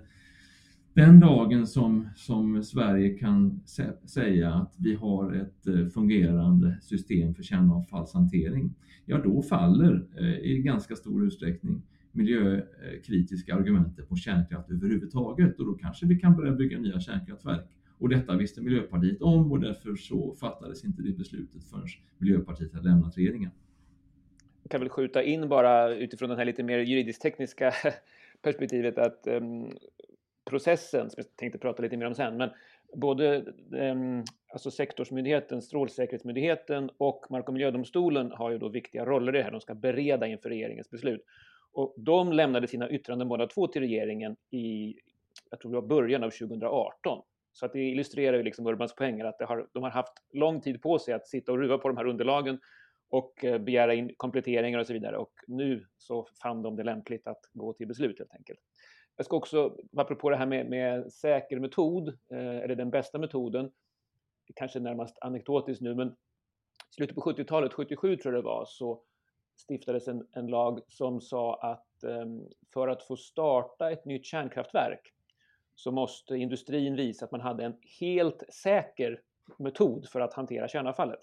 den 0.94 1.20
dagen 1.20 1.68
som, 1.68 2.10
som 2.16 2.64
Sverige 2.64 3.10
kan 3.10 3.62
sä 3.66 3.94
säga 4.06 4.54
att 4.54 4.76
vi 4.78 4.96
har 4.96 5.34
ett 5.34 5.68
eh, 5.68 5.88
fungerande 5.88 6.78
system 6.82 7.36
för 7.36 7.44
kärnavfallshantering, 7.44 8.76
ja 9.06 9.18
då 9.18 9.42
faller 9.42 10.08
eh, 10.18 10.40
i 10.40 10.62
ganska 10.62 10.96
stor 10.96 11.26
utsträckning 11.26 11.82
miljökritiska 12.14 13.56
argumentet 13.56 14.10
på 14.10 14.16
kärnkraft 14.16 14.72
överhuvudtaget 14.72 15.60
och 15.60 15.66
då 15.66 15.74
kanske 15.74 16.06
vi 16.06 16.20
kan 16.20 16.36
börja 16.36 16.52
bygga 16.52 16.80
nya 16.80 17.00
kärnkraftverk. 17.00 17.70
Och 17.98 18.10
detta 18.10 18.38
visste 18.38 18.62
Miljöpartiet 18.62 19.22
om 19.22 19.52
och 19.52 19.60
därför 19.60 19.96
så 19.96 20.36
fattades 20.36 20.86
inte 20.86 21.02
det 21.02 21.18
beslutet 21.18 21.64
förrän 21.64 21.88
Miljöpartiet 22.18 22.74
hade 22.74 22.90
lämnat 22.90 23.18
regeringen. 23.18 23.52
Jag 24.64 24.72
kan 24.72 24.80
väl 24.80 24.90
skjuta 24.90 25.24
in 25.24 25.50
bara 25.50 25.96
utifrån 25.96 26.30
det 26.30 26.36
här 26.36 26.46
lite 26.46 26.64
mer 26.64 26.80
juridiskt-tekniska 26.80 27.74
perspektivet 28.42 28.98
att 28.98 29.28
um, 29.28 29.70
processen, 30.46 31.10
som 31.10 31.24
jag 31.24 31.36
tänkte 31.36 31.60
prata 31.60 31.84
lite 31.84 31.98
mer 31.98 32.06
om 32.06 32.16
sen, 32.16 32.38
men 32.38 32.50
både 32.94 33.46
ehm, 33.78 34.24
alltså 34.54 34.72
sektorsmyndigheten, 34.72 35.62
Strålsäkerhetsmyndigheten 35.62 36.90
och 36.98 37.26
Mark 37.30 37.48
och 37.48 37.54
miljödomstolen 37.54 38.32
har 38.32 38.52
ju 38.52 38.58
då 38.58 38.70
viktiga 38.70 39.06
roller 39.06 39.36
i 39.36 39.38
det 39.38 39.44
här. 39.44 39.52
De 39.52 39.62
ska 39.62 39.76
bereda 39.76 40.28
inför 40.28 40.50
regeringens 40.50 40.90
beslut. 40.90 41.26
Och 41.74 41.94
de 41.98 42.32
lämnade 42.32 42.68
sina 42.68 42.90
yttranden 42.90 43.28
båda 43.28 43.48
två 43.48 43.68
till 43.68 43.82
regeringen 43.82 44.36
i, 44.52 44.96
jag 45.50 45.60
tror 45.60 45.72
det 45.72 45.82
var 45.82 45.88
början 45.88 46.24
av 46.24 46.30
2018. 46.30 47.22
Så 47.54 47.66
att 47.66 47.74
det 47.74 47.80
illustrerar 47.80 48.38
ju 48.38 48.44
liksom 48.44 48.68
Urbans 48.68 48.96
poänger 48.96 49.26
att 49.26 49.42
har, 49.42 49.68
de 49.74 49.84
har 49.84 49.90
haft 49.90 50.14
lång 50.34 50.62
tid 50.62 50.82
på 50.82 51.00
sig 51.00 51.14
att 51.14 51.28
sitta 51.28 51.52
och 51.52 51.58
ruva 51.58 51.78
på 51.78 51.88
de 51.88 51.98
här 51.98 52.08
underlagen 52.08 52.60
och 53.10 53.46
eh, 53.46 53.58
begära 53.58 53.94
in 53.94 54.14
kompletteringar 54.18 54.80
och 54.80 54.88
så 54.88 54.94
vidare. 54.94 55.18
Och 55.18 55.34
nu 55.48 55.86
så 55.98 56.28
fann 56.42 56.62
de 56.62 56.76
det 56.76 56.84
lämpligt 56.84 57.28
att 57.28 57.42
gå 57.54 57.74
till 57.74 57.88
beslut 57.88 58.20
helt 58.20 58.36
enkelt. 58.36 58.60
Jag 59.16 59.26
ska 59.26 59.38
också, 59.38 59.78
apropå 59.98 60.30
det 60.30 60.36
här 60.36 60.46
med, 60.46 60.70
med 60.70 61.14
säker 61.14 61.60
metod, 61.60 62.08
eh, 62.08 62.58
eller 62.58 62.76
den 62.76 62.90
bästa 62.90 63.18
metoden, 63.18 63.72
kanske 64.56 64.80
närmast 64.80 65.18
anekdotiskt 65.22 65.82
nu, 65.82 65.96
men 65.96 66.08
i 66.08 66.96
slutet 66.96 67.16
på 67.16 67.22
70-talet, 67.22 67.74
77 67.74 68.18
tror 68.18 68.34
jag 68.34 68.44
det 68.44 68.48
var, 68.48 68.66
så 68.68 69.02
stiftades 69.56 70.08
en, 70.08 70.28
en 70.32 70.48
lag 70.48 70.80
som 70.88 71.22
sa 71.22 71.56
att 71.56 72.04
eh, 72.04 72.26
för 72.74 72.88
att 72.88 73.04
få 73.04 73.16
starta 73.16 73.92
ett 73.92 74.06
nytt 74.06 74.26
kärnkraftverk 74.26 75.14
så 75.76 75.92
måste 75.92 76.36
industrin 76.36 76.96
visa 76.96 77.26
att 77.26 77.32
man 77.32 77.42
hade 77.42 77.66
en 77.66 77.76
helt 78.00 78.44
säker 78.54 79.22
metod 79.58 80.10
för 80.10 80.22
att 80.22 80.34
hantera 80.34 80.68
kärnavfallet. 80.68 81.20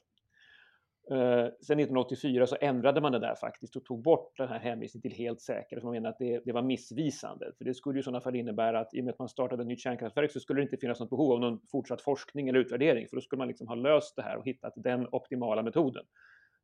Eh, 1.11 1.49
sen 1.61 1.79
1984 1.79 2.47
så 2.47 2.57
ändrade 2.61 3.01
man 3.01 3.13
det 3.13 3.19
där 3.19 3.35
faktiskt 3.35 3.77
och 3.77 3.85
tog 3.85 4.03
bort 4.03 4.37
den 4.37 4.49
här 4.49 4.59
hänvisningen 4.59 5.03
till 5.03 5.19
helt 5.19 5.41
säker, 5.41 5.77
för 5.77 5.85
man 5.85 5.93
menar 5.93 6.11
att 6.11 6.19
det, 6.19 6.43
det 6.45 6.53
var 6.53 6.63
missvisande. 6.63 7.53
För 7.59 7.65
det 7.65 7.75
skulle 7.75 7.97
ju 7.97 8.01
i 8.01 8.03
sådana 8.03 8.21
fall 8.21 8.37
innebära 8.37 8.81
att 8.81 8.95
i 8.95 9.01
och 9.01 9.05
med 9.05 9.13
att 9.13 9.19
man 9.19 9.29
startade 9.29 9.63
ett 9.63 9.69
nytt 9.69 9.81
kärnkraftverk 9.81 10.33
så 10.33 10.41
skulle 10.41 10.61
det 10.61 10.63
inte 10.63 10.77
finnas 10.77 11.01
något 11.01 11.11
behov 11.11 11.33
av 11.33 11.41
någon 11.41 11.61
fortsatt 11.71 12.03
forskning 12.03 12.49
eller 12.49 12.59
utvärdering, 12.59 13.09
för 13.09 13.17
då 13.17 13.21
skulle 13.21 13.39
man 13.39 13.49
liksom 13.49 13.69
ha 13.69 13.75
löst 13.75 14.17
det 14.17 14.23
här 14.23 14.37
och 14.37 14.47
hittat 14.47 14.73
den 14.77 15.09
optimala 15.13 15.63
metoden. 15.63 16.05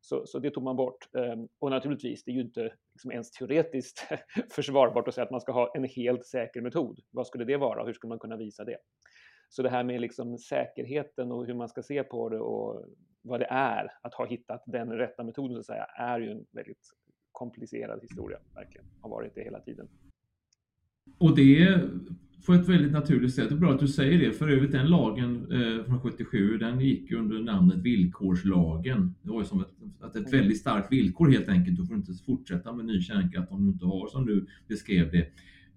Så, 0.01 0.27
så 0.27 0.39
det 0.39 0.51
tog 0.51 0.63
man 0.63 0.77
bort. 0.77 1.09
Ehm, 1.17 1.49
och 1.59 1.71
naturligtvis, 1.71 2.25
det 2.25 2.31
är 2.31 2.35
ju 2.35 2.41
inte 2.41 2.73
liksom 2.93 3.13
ens 3.13 3.31
teoretiskt 3.31 4.07
försvarbart 4.51 5.09
att 5.09 5.15
säga 5.15 5.25
att 5.25 5.31
man 5.31 5.41
ska 5.41 5.53
ha 5.53 5.73
en 5.75 5.85
helt 5.85 6.27
säker 6.27 6.61
metod. 6.61 7.01
Vad 7.11 7.27
skulle 7.27 7.45
det 7.45 7.57
vara 7.57 7.81
och 7.81 7.87
hur 7.87 7.95
skulle 7.95 8.09
man 8.09 8.19
kunna 8.19 8.37
visa 8.37 8.65
det? 8.65 8.77
Så 9.49 9.63
det 9.63 9.69
här 9.69 9.85
med 9.85 10.01
liksom 10.01 10.39
säkerheten 10.39 11.33
och 11.33 11.47
hur 11.47 11.55
man 11.55 11.69
ska 11.69 11.83
se 11.83 12.05
på 12.05 12.29
det 12.29 12.39
och 12.39 12.85
vad 13.27 13.41
det 13.41 13.47
är 13.51 13.93
att 14.03 14.15
ha 14.15 14.27
hittat 14.27 14.63
den 14.67 14.93
rätta 14.93 15.25
metoden 15.25 15.55
så 15.55 15.61
att 15.61 15.67
säga, 15.67 15.85
är 15.85 16.21
ju 16.21 16.31
en 16.31 16.45
väldigt 16.51 16.93
komplicerad 17.33 18.01
historia, 18.03 18.39
verkligen. 18.55 18.87
Har 19.01 19.11
varit 19.11 19.35
det 19.35 19.43
hela 19.43 19.61
tiden. 19.61 19.89
Och 21.19 21.37
det 21.37 21.81
på 22.47 22.55
ett 22.55 22.69
väldigt 22.69 22.93
naturligt 22.93 23.35
sätt. 23.35 23.49
Det 23.49 23.55
är 23.55 23.59
bra 23.59 23.73
att 23.73 23.81
du 23.81 23.89
säger 23.89 24.19
det. 24.19 24.33
För 24.33 24.49
övrigt 24.49 24.73
den 24.73 24.87
lagen 24.87 25.53
eh, 25.53 25.85
från 25.85 26.01
77, 26.01 26.59
den 26.59 26.81
gick 26.81 27.13
under 27.13 27.39
namnet 27.39 27.79
villkorslagen. 27.79 29.15
Det 29.23 29.31
var 29.31 29.41
ju 29.41 29.45
som 29.45 29.61
ett, 29.61 29.75
att 30.01 30.17
ett 30.17 30.33
väldigt 30.33 30.61
starkt 30.61 30.93
villkor 30.93 31.31
helt 31.31 31.49
enkelt. 31.49 31.77
Du 31.77 31.87
får 31.87 31.97
inte 31.97 32.13
fortsätta 32.27 32.73
med 32.73 32.87
ny 32.87 33.01
kärnkraft 33.01 33.53
om 33.53 33.65
du 33.65 33.73
inte 33.73 33.87
har, 33.87 34.09
som 34.09 34.27
du 34.27 34.47
beskrev 34.69 35.11
det, 35.13 35.27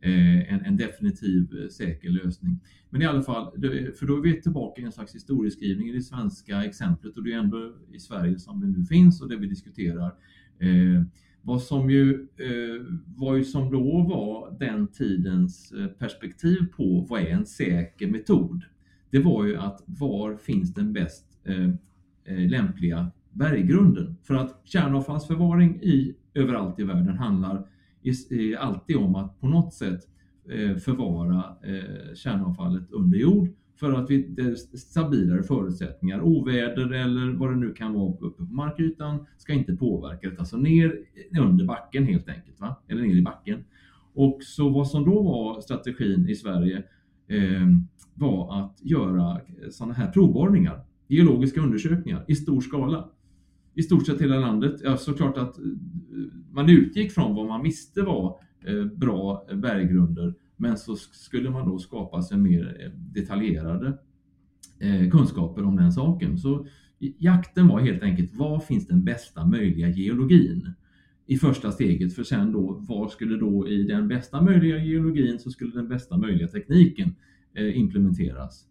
Eh, 0.01 0.53
en, 0.53 0.65
en, 0.65 0.77
definitiv 0.77 1.47
eh, 1.61 1.69
säker 1.69 2.09
lösning. 2.09 2.59
Men 2.89 3.01
i 3.01 3.05
alla 3.05 3.21
fall, 3.21 3.51
för 3.99 4.05
då 4.05 4.17
är 4.17 4.21
vi 4.21 4.41
tillbaka 4.41 4.81
i 4.81 4.85
en 4.85 4.91
slags 4.91 5.15
historieskrivning 5.15 5.89
i 5.89 5.91
det 5.91 6.01
svenska 6.01 6.63
exemplet 6.63 7.17
och 7.17 7.23
det 7.23 7.33
är 7.33 7.37
ändå 7.37 7.73
i 7.93 7.99
Sverige 7.99 8.39
som 8.39 8.61
vi 8.61 8.67
nu 8.67 8.85
finns 8.85 9.21
och 9.21 9.29
det 9.29 9.35
vi 9.35 9.47
diskuterar. 9.47 10.15
Eh, 10.59 11.03
vad 11.41 11.61
som 11.61 11.89
ju 11.89 12.13
eh, 12.37 12.85
vad 13.15 13.37
ju 13.37 13.43
som 13.43 13.71
då 13.71 14.03
var 14.03 14.59
den 14.59 14.87
tidens 14.87 15.71
eh, 15.71 15.87
perspektiv 15.87 16.65
på 16.75 17.05
vad 17.09 17.21
är 17.21 17.27
en 17.27 17.45
säker 17.45 18.07
metod? 18.07 18.63
Det 19.09 19.19
var 19.19 19.45
ju 19.45 19.57
att 19.57 19.83
var 19.85 20.37
finns 20.37 20.73
den 20.73 20.93
bäst 20.93 21.25
eh, 21.43 22.49
lämpliga 22.49 23.11
berggrunden? 23.31 24.15
För 24.23 24.33
att 24.33 24.61
kärnavfallsförvaring 24.63 25.81
i, 25.81 26.15
överallt 26.33 26.79
i 26.79 26.83
världen 26.83 27.17
handlar 27.17 27.67
alltid 28.59 28.97
om 28.97 29.15
att 29.15 29.39
på 29.39 29.47
något 29.47 29.73
sätt 29.73 29.99
eh, 30.49 30.75
förvara 30.77 31.43
eh, 31.63 32.15
kärnavfallet 32.15 32.91
under 32.91 33.17
jord 33.17 33.49
för 33.79 33.93
att 33.93 34.09
vi 34.09 34.27
det 34.27 34.57
stabilare 34.79 35.43
förutsättningar. 35.43 36.21
Oväder 36.21 36.93
eller 36.93 37.33
vad 37.33 37.49
det 37.49 37.55
nu 37.55 37.73
kan 37.73 37.93
vara 37.93 38.09
uppe 38.09 38.43
på 38.43 38.43
markytan 38.43 39.25
ska 39.37 39.53
inte 39.53 39.75
påverka 39.75 40.29
det. 40.29 40.39
Alltså 40.39 40.57
ner 40.57 40.99
eh, 41.33 41.47
under 41.47 41.65
backen 41.65 42.05
helt 42.05 42.29
enkelt, 42.29 42.59
va? 42.59 42.75
eller 42.87 43.01
ner 43.01 43.15
i 43.15 43.21
backen. 43.21 43.63
Och 44.13 44.43
så 44.43 44.69
vad 44.69 44.87
som 44.87 45.05
då 45.05 45.23
var 45.23 45.61
strategin 45.61 46.29
i 46.29 46.35
Sverige 46.35 46.83
eh, 47.27 47.67
var 48.13 48.59
att 48.59 48.79
göra 48.81 49.41
sådana 49.71 49.93
här 49.93 50.11
provborrningar, 50.11 50.81
geologiska 51.07 51.61
undersökningar 51.61 52.25
i 52.27 52.35
stor 52.35 52.61
skala. 52.61 53.09
I 53.73 53.83
stort 53.83 54.05
sett 54.05 54.21
hela 54.21 54.39
landet. 54.39 54.81
Ja, 54.83 54.97
såklart 54.97 55.37
att 55.37 55.57
eh, 55.57 55.63
man 56.51 56.69
utgick 56.69 57.11
från 57.11 57.35
vad 57.35 57.47
man 57.47 57.63
visste 57.63 58.01
var 58.01 58.39
eh, 58.65 58.85
bra 58.85 59.47
berggrunder 59.53 60.33
men 60.57 60.77
så 60.77 60.95
skulle 60.95 61.49
man 61.49 61.69
då 61.69 61.79
skapa 61.79 62.21
sig 62.21 62.37
mer 62.37 62.81
eh, 62.83 62.91
detaljerade 62.91 63.97
kunskaper 65.11 65.63
om 65.63 65.75
den 65.75 65.91
saken. 65.91 66.37
Så 66.37 66.65
jakten 66.99 67.67
var 67.67 67.79
helt 67.79 68.03
enkelt, 68.03 68.33
var 68.33 68.59
finns 68.59 68.87
den 68.87 69.03
bästa 69.03 69.45
möjliga 69.45 69.87
geologin? 69.87 70.73
I 71.25 71.37
första 71.37 71.71
steget, 71.71 72.15
för 72.15 72.23
sen 72.23 72.51
då, 72.51 72.85
var 72.89 73.07
skulle 73.07 73.37
då 73.37 73.67
i 73.67 73.83
den 73.83 74.07
bästa 74.07 74.41
möjliga 74.41 74.77
geologin 74.77 75.39
så 75.39 75.49
skulle 75.49 75.71
den 75.71 75.87
bästa 75.87 76.17
möjliga 76.17 76.47
tekniken 76.47 77.15
implementeras. 77.55 78.65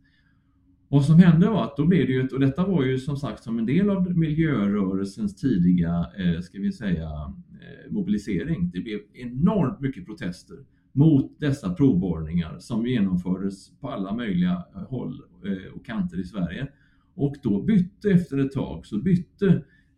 Vad 0.90 1.04
som 1.04 1.18
hände 1.18 1.50
var 1.50 1.64
att 1.64 1.76
då 1.76 1.86
blev 1.86 2.06
det 2.06 2.12
ju, 2.12 2.28
och 2.28 2.40
detta 2.40 2.66
var 2.66 2.84
ju 2.84 2.98
som 2.98 3.16
sagt 3.16 3.42
som 3.42 3.58
en 3.58 3.66
del 3.66 3.90
av 3.90 4.16
miljörörelsens 4.16 5.36
tidiga, 5.36 6.06
eh, 6.18 6.40
ska 6.40 6.58
vi 6.58 6.72
säga, 6.72 7.04
eh, 7.04 7.92
mobilisering. 7.92 8.70
Det 8.70 8.80
blev 8.80 9.00
enormt 9.12 9.80
mycket 9.80 10.06
protester 10.06 10.56
mot 10.92 11.40
dessa 11.40 11.74
provborrningar 11.74 12.58
som 12.58 12.86
genomfördes 12.86 13.78
på 13.80 13.90
alla 13.90 14.14
möjliga 14.14 14.64
eh, 14.74 14.82
håll 14.82 15.22
eh, 15.44 15.74
och 15.74 15.86
kanter 15.86 16.20
i 16.20 16.24
Sverige. 16.24 16.68
Och 17.14 17.34
då 17.42 17.62
bytte 17.62 18.10
efter 18.10 18.38
ett 18.38 18.52
tag 18.52 18.86
så 18.86 18.98
bytte 18.98 19.46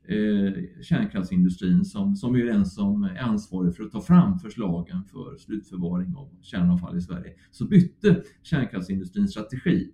eh, 0.08 0.82
kärnkraftsindustrin 0.82 1.84
som, 1.84 2.16
som 2.16 2.34
är 2.34 2.44
den 2.44 2.66
som 2.66 3.02
är 3.02 3.18
ansvarig 3.18 3.76
för 3.76 3.84
att 3.84 3.92
ta 3.92 4.00
fram 4.00 4.38
förslagen 4.38 5.04
för 5.04 5.36
slutförvaring 5.36 6.14
av 6.16 6.28
kärnavfall 6.42 6.96
i 6.96 7.00
Sverige, 7.00 7.32
så 7.50 7.64
bytte 7.64 8.22
kärnkraftsindustrin 8.42 9.28
strategi 9.28 9.90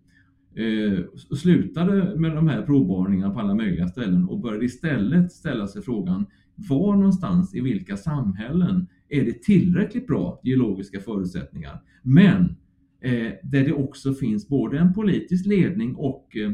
eh, 0.56 1.04
slutade 1.36 2.20
med 2.20 2.36
de 2.36 2.48
här 2.48 2.62
provborrningarna 2.62 3.34
på 3.34 3.40
alla 3.40 3.54
möjliga 3.54 3.88
ställen 3.88 4.28
och 4.28 4.40
började 4.40 4.64
istället 4.64 5.32
ställa 5.32 5.66
sig 5.66 5.82
frågan 5.82 6.26
var 6.56 6.96
någonstans 6.96 7.54
i 7.54 7.60
vilka 7.60 7.96
samhällen 7.96 8.86
är 9.08 9.25
det 9.25 9.42
tillräckligt 9.42 10.06
bra 10.06 10.40
geologiska 10.42 11.00
förutsättningar. 11.00 11.82
Men 12.02 12.56
eh, 13.00 13.32
där 13.42 13.64
det 13.64 13.72
också 13.72 14.14
finns 14.14 14.48
både 14.48 14.78
en 14.78 14.94
politisk 14.94 15.46
ledning 15.46 15.94
och 15.94 16.36
eh, 16.36 16.50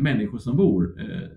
människor 0.00 0.38
som 0.38 0.56
bor, 0.56 1.00
eh, 1.00 1.28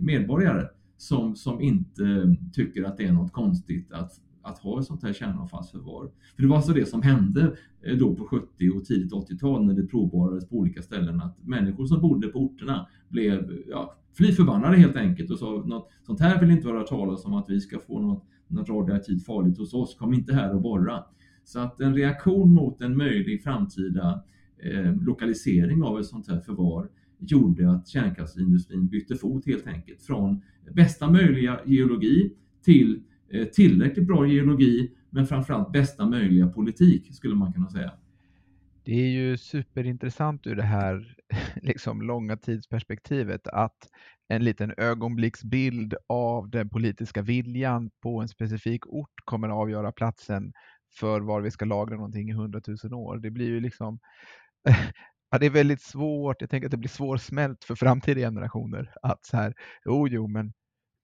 medborgare, 0.00 0.66
som, 0.96 1.36
som 1.36 1.60
inte 1.60 2.36
tycker 2.52 2.84
att 2.84 2.96
det 2.96 3.04
är 3.04 3.12
något 3.12 3.32
konstigt 3.32 3.92
att, 3.92 4.12
att 4.42 4.58
ha 4.58 4.80
ett 4.80 4.86
sånt 4.86 5.02
här 5.02 5.12
kärnavfallsförvar. 5.12 6.10
För 6.36 6.42
det 6.42 6.48
var 6.48 6.56
alltså 6.56 6.72
det 6.72 6.86
som 6.86 7.02
hände 7.02 7.56
eh, 7.82 7.96
då 7.96 8.14
på 8.14 8.24
70 8.24 8.70
och 8.70 8.84
tidigt 8.84 9.12
80-tal 9.12 9.66
när 9.66 9.74
det 9.74 9.86
provborrades 9.86 10.48
på 10.48 10.56
olika 10.56 10.82
ställen 10.82 11.20
att 11.20 11.46
människor 11.46 11.86
som 11.86 12.00
bodde 12.00 12.28
på 12.28 12.38
orterna 12.38 12.86
blev 13.08 13.62
ja, 13.68 13.96
fly 14.14 14.32
förbannade 14.32 14.76
helt 14.76 14.96
enkelt 14.96 15.30
och 15.30 15.38
sa 15.38 15.50
något 15.66 15.90
sånt 16.02 16.20
här 16.20 16.40
vill 16.40 16.50
inte 16.50 16.68
höra 16.68 16.82
talas 16.82 17.24
om 17.24 17.34
att 17.34 17.50
vi 17.50 17.60
ska 17.60 17.78
få 17.78 18.00
något 18.00 18.24
något 18.50 18.68
radioaktivt 18.68 19.26
farligt 19.26 19.58
hos 19.58 19.74
oss, 19.74 19.94
kom 19.94 20.14
inte 20.14 20.34
här 20.34 20.54
och 20.54 20.60
borra. 20.60 21.04
Så 21.44 21.58
att 21.58 21.80
en 21.80 21.94
reaktion 21.94 22.54
mot 22.54 22.80
en 22.80 22.96
möjlig 22.96 23.42
framtida 23.42 24.22
eh, 24.58 24.96
lokalisering 25.02 25.82
av 25.82 26.00
ett 26.00 26.06
sånt 26.06 26.28
här 26.28 26.40
förvar 26.40 26.88
gjorde 27.18 27.70
att 27.70 27.88
kärnkraftsindustrin 27.88 28.86
bytte 28.86 29.16
fot 29.16 29.46
helt 29.46 29.66
enkelt 29.66 30.02
från 30.02 30.42
bästa 30.74 31.10
möjliga 31.10 31.60
geologi 31.66 32.32
till 32.64 33.02
Eh, 33.32 33.44
tillräckligt 33.44 34.06
bra 34.06 34.26
geologi 34.26 34.90
men 35.10 35.26
framförallt 35.26 35.72
bästa 35.72 36.06
möjliga 36.06 36.48
politik 36.48 37.14
skulle 37.14 37.34
man 37.34 37.52
kunna 37.52 37.70
säga. 37.70 37.92
Det 38.84 38.92
är 38.92 39.08
ju 39.08 39.36
superintressant 39.36 40.46
ur 40.46 40.56
det 40.56 40.62
här 40.62 41.16
liksom, 41.62 42.02
långa 42.02 42.36
tidsperspektivet 42.36 43.46
att 43.46 43.88
en 44.28 44.44
liten 44.44 44.74
ögonblicksbild 44.76 45.94
av 46.06 46.50
den 46.50 46.68
politiska 46.68 47.22
viljan 47.22 47.90
på 48.02 48.20
en 48.20 48.28
specifik 48.28 48.86
ort 48.86 49.14
kommer 49.24 49.48
att 49.48 49.54
avgöra 49.54 49.92
platsen 49.92 50.52
för 50.98 51.20
var 51.20 51.40
vi 51.40 51.50
ska 51.50 51.64
lagra 51.64 51.96
någonting 51.96 52.30
i 52.30 52.32
hundratusen 52.32 52.94
år. 52.94 53.18
Det 53.18 53.30
blir 53.30 53.46
ju 53.46 53.60
liksom 53.60 53.98
Ja, 55.30 55.38
det 55.38 55.46
är 55.46 55.50
väldigt 55.50 55.82
svårt. 55.82 56.40
Jag 56.40 56.50
tänker 56.50 56.66
att 56.66 56.70
det 56.70 56.76
blir 56.76 56.88
svårsmält 56.88 57.64
för 57.64 57.74
framtida 57.74 58.20
generationer 58.20 58.92
att 59.02 59.24
så 59.24 59.36
här, 59.36 59.54
jo, 59.84 60.08
jo, 60.08 60.26
men 60.26 60.52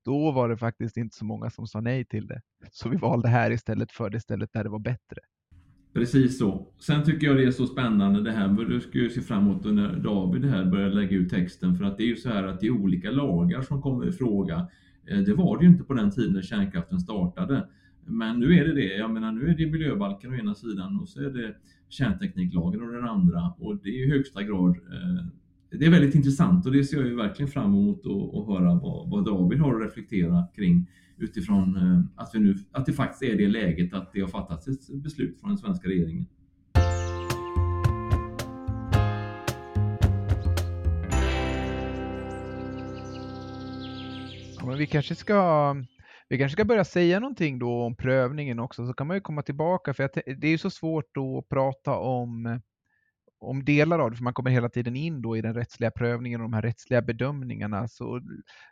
då 0.07 0.33
var 0.33 0.49
det 0.49 0.57
faktiskt 0.57 0.97
inte 0.97 1.17
så 1.17 1.25
många 1.25 1.51
som 1.51 1.67
sa 1.67 1.81
nej 1.81 2.05
till 2.05 2.27
det. 2.27 2.41
Så 2.71 2.89
vi 2.89 2.97
valde 2.97 3.29
här 3.29 3.51
istället 3.51 3.93
för 3.93 4.11
det 4.11 4.21
stället 4.21 4.53
där 4.53 4.65
det 4.65 4.71
var 4.71 4.79
bättre. 4.79 5.21
Precis 5.95 6.39
så. 6.39 6.67
Sen 6.79 7.05
tycker 7.05 7.27
jag 7.27 7.37
det 7.37 7.45
är 7.45 7.51
så 7.51 7.67
spännande 7.67 8.23
det 8.23 8.33
här, 8.33 8.49
du 8.49 8.81
ska 8.81 8.99
ju 8.99 9.11
se 9.11 9.21
fram 9.21 9.43
emot 9.43 9.65
när 9.65 9.97
David 9.97 10.45
här 10.45 10.65
börjar 10.65 10.91
lägga 10.91 11.17
ut 11.17 11.31
texten, 11.31 11.77
för 11.77 11.85
att 11.85 11.97
det 11.97 12.03
är 12.03 12.07
ju 12.07 12.17
så 12.17 12.29
här 12.29 12.47
att 12.47 12.61
det 12.61 12.67
är 12.67 12.71
olika 12.71 13.11
lagar 13.11 13.63
som 13.63 13.83
kommer 13.83 14.09
i 14.09 14.13
fråga. 14.13 14.69
Eh, 15.11 15.19
det 15.19 15.35
var 15.35 15.59
det 15.59 15.65
ju 15.65 15.71
inte 15.71 15.85
på 15.85 15.95
den 15.95 16.11
tiden 16.11 16.33
när 16.33 16.43
kärnkraften 16.43 17.01
startade. 17.01 17.69
Men 18.05 18.41
nu 18.41 18.55
är 18.55 18.65
det 18.65 18.75
det. 18.75 18.97
Jag 18.97 19.11
menar, 19.11 19.33
nu 19.33 19.49
är 19.49 19.57
det 19.57 19.67
miljöbalken 19.67 20.33
å 20.33 20.37
ena 20.37 20.55
sidan 20.55 21.01
och 21.01 21.09
så 21.09 21.21
är 21.21 21.31
det 21.31 21.55
kärntekniklagen 21.89 22.83
å 22.83 22.93
den 22.93 23.09
andra 23.09 23.55
och 23.59 23.77
det 23.77 23.89
är 23.89 24.07
i 24.07 24.11
högsta 24.11 24.43
grad 24.43 24.71
eh, 24.71 25.27
det 25.79 25.87
är 25.87 25.91
väldigt 25.91 26.15
intressant 26.15 26.67
och 26.67 26.73
det 26.73 26.85
ser 26.85 26.97
jag 26.97 27.07
ju 27.07 27.17
verkligen 27.17 27.51
fram 27.51 27.75
emot 27.75 28.07
att 28.07 28.47
höra 28.47 28.75
vad, 28.75 29.11
vad 29.11 29.25
David 29.25 29.59
har 29.59 29.75
att 29.75 29.87
reflektera 29.87 30.47
kring 30.55 30.87
utifrån 31.19 31.77
eh, 31.77 32.23
att, 32.23 32.31
vi 32.35 32.39
nu, 32.39 32.57
att 32.73 32.87
det 32.87 32.93
faktiskt 32.93 33.23
är 33.23 33.37
det 33.37 33.49
läget 33.49 33.95
att 33.95 34.13
det 34.13 34.21
har 34.21 34.29
fattats 34.29 34.69
ett 34.69 35.03
beslut 35.03 35.41
från 35.41 35.51
den 35.51 35.59
svenska 35.59 35.89
regeringen. 35.89 36.27
Ja, 44.59 44.67
men 44.67 44.79
vi 44.79 44.87
kanske 44.87 45.15
ska 45.15 45.75
vi 46.29 46.39
kanske 46.39 46.57
ska 46.57 46.65
börja 46.65 46.85
säga 46.85 47.21
någonting 47.21 47.59
då 47.59 47.83
om 47.83 47.97
prövningen 47.97 48.59
också, 48.59 48.87
så 48.87 48.93
kan 48.93 49.07
man 49.07 49.17
ju 49.17 49.21
komma 49.21 49.43
tillbaka, 49.43 49.95
för 49.95 50.11
det 50.41 50.47
är 50.47 50.51
ju 50.51 50.59
så 50.59 50.71
svårt 50.71 51.15
då 51.15 51.39
att 51.39 51.49
prata 51.49 51.99
om 51.99 52.61
om 53.39 53.65
delar 53.65 53.99
av 53.99 54.11
det, 54.11 54.17
för 54.17 54.25
man 54.25 54.35
kommer 54.35 54.51
hela 54.51 54.69
tiden 54.69 54.97
in 54.97 55.23
då 55.23 55.37
i 55.37 55.41
den 55.41 55.55
rättsliga 55.55 55.91
prövningen 55.91 56.41
och 56.41 56.45
de 56.45 56.53
här 56.53 56.63
rättsliga 56.63 57.03
bedömningarna. 57.03 57.89
Så 57.89 58.21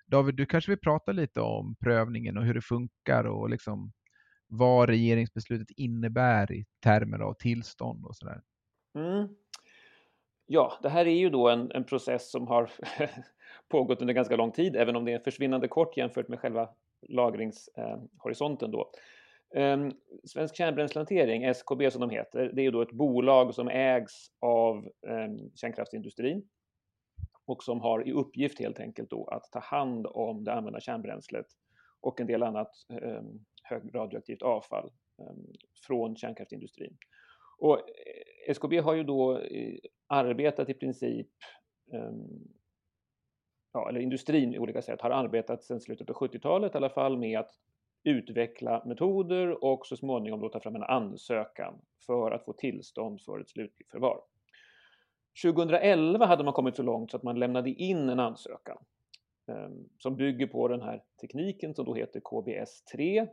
David, 0.07 0.35
du 0.35 0.47
kanske 0.47 0.71
vill 0.71 0.79
prata 0.79 1.13
lite 1.13 1.41
om 1.41 1.77
prövningen 1.81 2.39
och 2.39 2.45
hur 2.45 2.55
det 2.55 2.61
funkar 2.61 3.25
och 3.25 3.51
liksom 3.51 3.93
vad 4.49 4.89
regeringsbeslutet 4.89 5.71
innebär 5.77 6.53
i 6.53 6.65
termer 6.83 7.19
av 7.19 7.35
tillstånd 7.35 8.07
och 8.07 8.17
sådär. 8.17 8.41
Mm. 8.99 9.29
Ja, 10.47 10.79
det 10.83 10.89
här 10.89 11.07
är 11.07 11.17
ju 11.17 11.31
då 11.31 11.49
en, 11.49 11.71
en 11.71 11.85
process 11.85 12.31
som 12.31 12.47
har 12.47 12.71
pågått 13.69 14.01
under 14.01 14.15
ganska 14.15 14.37
lång 14.37 14.53
tid, 14.53 14.77
även 14.77 14.97
om 14.97 15.05
det 15.05 15.13
är 15.13 15.19
försvinnande 15.19 15.69
kort 15.69 15.97
jämfört 15.97 16.29
med 16.29 16.41
själva 16.41 16.69
lagringshorisonten. 17.09 18.71
då. 18.71 18.91
Ehm, 19.55 19.93
Svensk 20.25 20.57
kärnbränslehantering, 20.57 21.45
SKB 21.45 21.91
som 21.91 22.01
de 22.01 22.11
heter, 22.11 22.51
det 22.55 22.67
är 22.67 22.73
då 22.73 22.83
ett 22.83 22.93
bolag 22.93 23.55
som 23.55 23.69
ägs 23.69 24.27
av 24.41 24.89
ehm, 25.09 25.39
kärnkraftsindustrin 25.55 26.49
och 27.47 27.63
som 27.63 27.81
har 27.81 28.09
i 28.09 28.13
uppgift 28.13 28.59
helt 28.59 28.81
enkelt 28.81 29.11
då 29.11 29.25
att 29.25 29.53
ta 29.53 29.59
hand 29.59 30.07
om 30.07 30.45
det 30.45 30.53
använda 30.53 30.81
kärnbränslet 30.81 31.47
och 32.01 32.21
en 32.21 32.27
del 32.27 32.43
annat 32.43 32.71
ehm, 33.03 33.45
högradioaktivt 33.63 34.43
avfall 34.43 34.91
från 35.87 36.17
kärnkraftsindustrin. 36.17 36.97
Och 37.59 37.79
eh, 37.79 38.51
SKB 38.51 38.79
har 38.79 38.95
ju 38.95 39.05
då 39.05 39.39
eh, 39.39 39.75
arbetat 40.07 40.69
i 40.69 40.75
princip 40.75 41.29
ja, 43.73 43.89
eller 43.89 44.01
industrin 44.01 44.55
i 44.55 44.59
olika 44.59 44.83
sätt 44.83 45.01
har 45.01 45.11
arbetat 45.11 45.65
sedan 45.65 45.81
slutet 45.81 46.11
av 46.11 46.17
70-talet 46.17 46.75
i 46.75 46.77
alla 46.77 46.91
fall 46.91 47.19
med 47.19 47.39
att 47.39 47.51
utveckla 48.05 48.83
metoder 48.85 49.65
och 49.65 49.87
så 49.87 49.97
småningom 49.97 50.41
då 50.41 50.49
ta 50.49 50.61
fram 50.61 50.77
en 50.77 50.83
ansökan 50.83 51.75
för 52.07 52.31
att 52.31 52.45
få 52.45 52.53
tillstånd 52.53 53.23
för 53.23 53.41
ett 53.41 53.49
slutligt 53.49 53.91
förvar. 53.91 54.21
2011 55.43 56.27
hade 56.27 56.45
man 56.45 56.53
kommit 56.53 56.77
så 56.77 56.83
långt 56.83 57.11
så 57.11 57.17
att 57.17 57.23
man 57.23 57.39
lämnade 57.39 57.71
in 57.71 58.09
en 58.09 58.21
ansökan 58.21 58.79
ehm, 59.49 59.89
som 59.99 60.17
bygger 60.17 60.47
på 60.47 60.69
den 60.69 60.83
här 60.83 61.03
tekniken 61.21 61.75
som 61.75 61.85
då 61.85 61.95
heter 61.95 62.21
KBS-3 62.21 63.29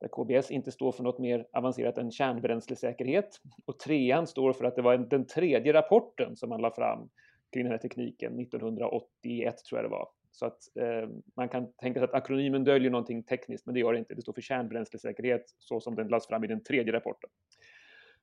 där 0.00 0.08
KBS 0.08 0.50
inte 0.50 0.72
står 0.72 0.92
för 0.92 1.02
något 1.02 1.18
mer 1.18 1.46
avancerat 1.52 1.98
än 1.98 2.10
kärnbränslesäkerhet 2.10 3.40
och 3.64 3.78
trean 3.78 4.26
står 4.26 4.52
för 4.52 4.64
att 4.64 4.76
det 4.76 4.82
var 4.82 4.98
den 4.98 5.26
tredje 5.26 5.72
rapporten 5.72 6.36
som 6.36 6.48
man 6.48 6.60
la 6.60 6.70
fram 6.70 7.08
kring 7.52 7.64
den 7.64 7.72
här 7.72 7.78
tekniken 7.78 8.40
1981 8.40 9.64
tror 9.64 9.78
jag 9.78 9.84
det 9.84 9.92
var 9.92 10.08
så 10.38 10.46
att 10.46 10.76
eh, 10.76 11.08
man 11.36 11.48
kan 11.48 11.72
tänka 11.72 12.00
sig 12.00 12.04
att 12.04 12.14
akronymen 12.14 12.64
döljer 12.64 12.90
någonting 12.90 13.22
tekniskt, 13.22 13.66
men 13.66 13.74
det 13.74 13.80
gör 13.80 13.92
det 13.92 13.98
inte. 13.98 14.14
Det 14.14 14.22
står 14.22 14.32
för 14.32 14.40
kärnbränslesäkerhet 14.40 15.44
så 15.58 15.80
som 15.80 15.94
den 15.94 16.08
lades 16.08 16.26
fram 16.26 16.44
i 16.44 16.46
den 16.46 16.62
tredje 16.62 16.92
rapporten. 16.92 17.30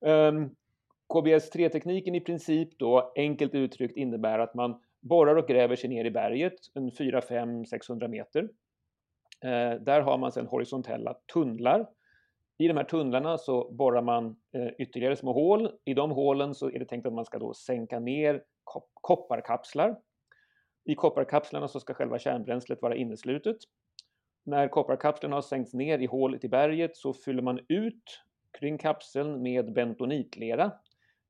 Ehm, 0.06 0.38
um, 0.38 0.56
KBS-3-tekniken 1.14 2.16
i 2.16 2.20
princip 2.20 2.80
då, 2.80 3.14
enkelt 3.16 3.56
uttryckt, 3.56 3.98
innebär 3.98 4.40
att 4.40 4.54
man 4.54 4.82
borrar 5.02 5.36
och 5.36 5.48
gräver 5.48 5.76
sig 5.76 5.90
ner 5.90 6.06
i 6.06 6.12
berget, 6.12 6.54
en 6.74 6.92
4, 6.92 7.22
5, 7.22 7.66
600 7.66 8.08
meter. 8.08 8.50
Eh, 9.44 9.82
där 9.82 10.02
har 10.02 10.18
man 10.18 10.32
sedan 10.32 10.48
horisontella 10.48 11.14
tunnlar. 11.34 11.90
I 12.58 12.68
de 12.68 12.78
här 12.78 12.84
tunnlarna 12.84 13.38
så 13.38 13.72
borrar 13.72 14.02
man 14.02 14.36
eh, 14.52 14.68
ytterligare 14.78 15.16
små 15.16 15.34
hål. 15.34 15.72
I 15.86 15.94
de 15.94 16.12
hålen 16.12 16.56
så 16.56 16.70
är 16.70 16.80
det 16.80 16.86
tänkt 16.86 17.06
att 17.06 17.14
man 17.14 17.26
ska 17.26 17.40
då 17.40 17.54
sänka 17.54 18.00
ner 18.00 18.44
kop 18.64 18.90
kopparkapslar. 18.94 19.96
I 20.86 20.96
kopparkapslarna 20.96 21.68
så 21.68 21.80
ska 21.80 21.94
själva 21.94 22.20
kärnbränslet 22.20 22.82
vara 22.82 22.96
inneslutet. 22.96 23.58
När 24.46 24.68
kopparkapseln 24.68 25.34
har 25.34 25.42
sänkts 25.42 25.74
ner 25.74 26.00
i 26.00 26.06
hålet 26.06 26.44
i 26.44 26.50
berget 26.50 26.98
så 26.98 27.14
fyller 27.14 27.42
man 27.42 27.60
ut 27.70 28.04
kring 28.60 28.78
kapseln 28.78 29.42
med 29.42 29.74
bentonitlera. 29.74 30.72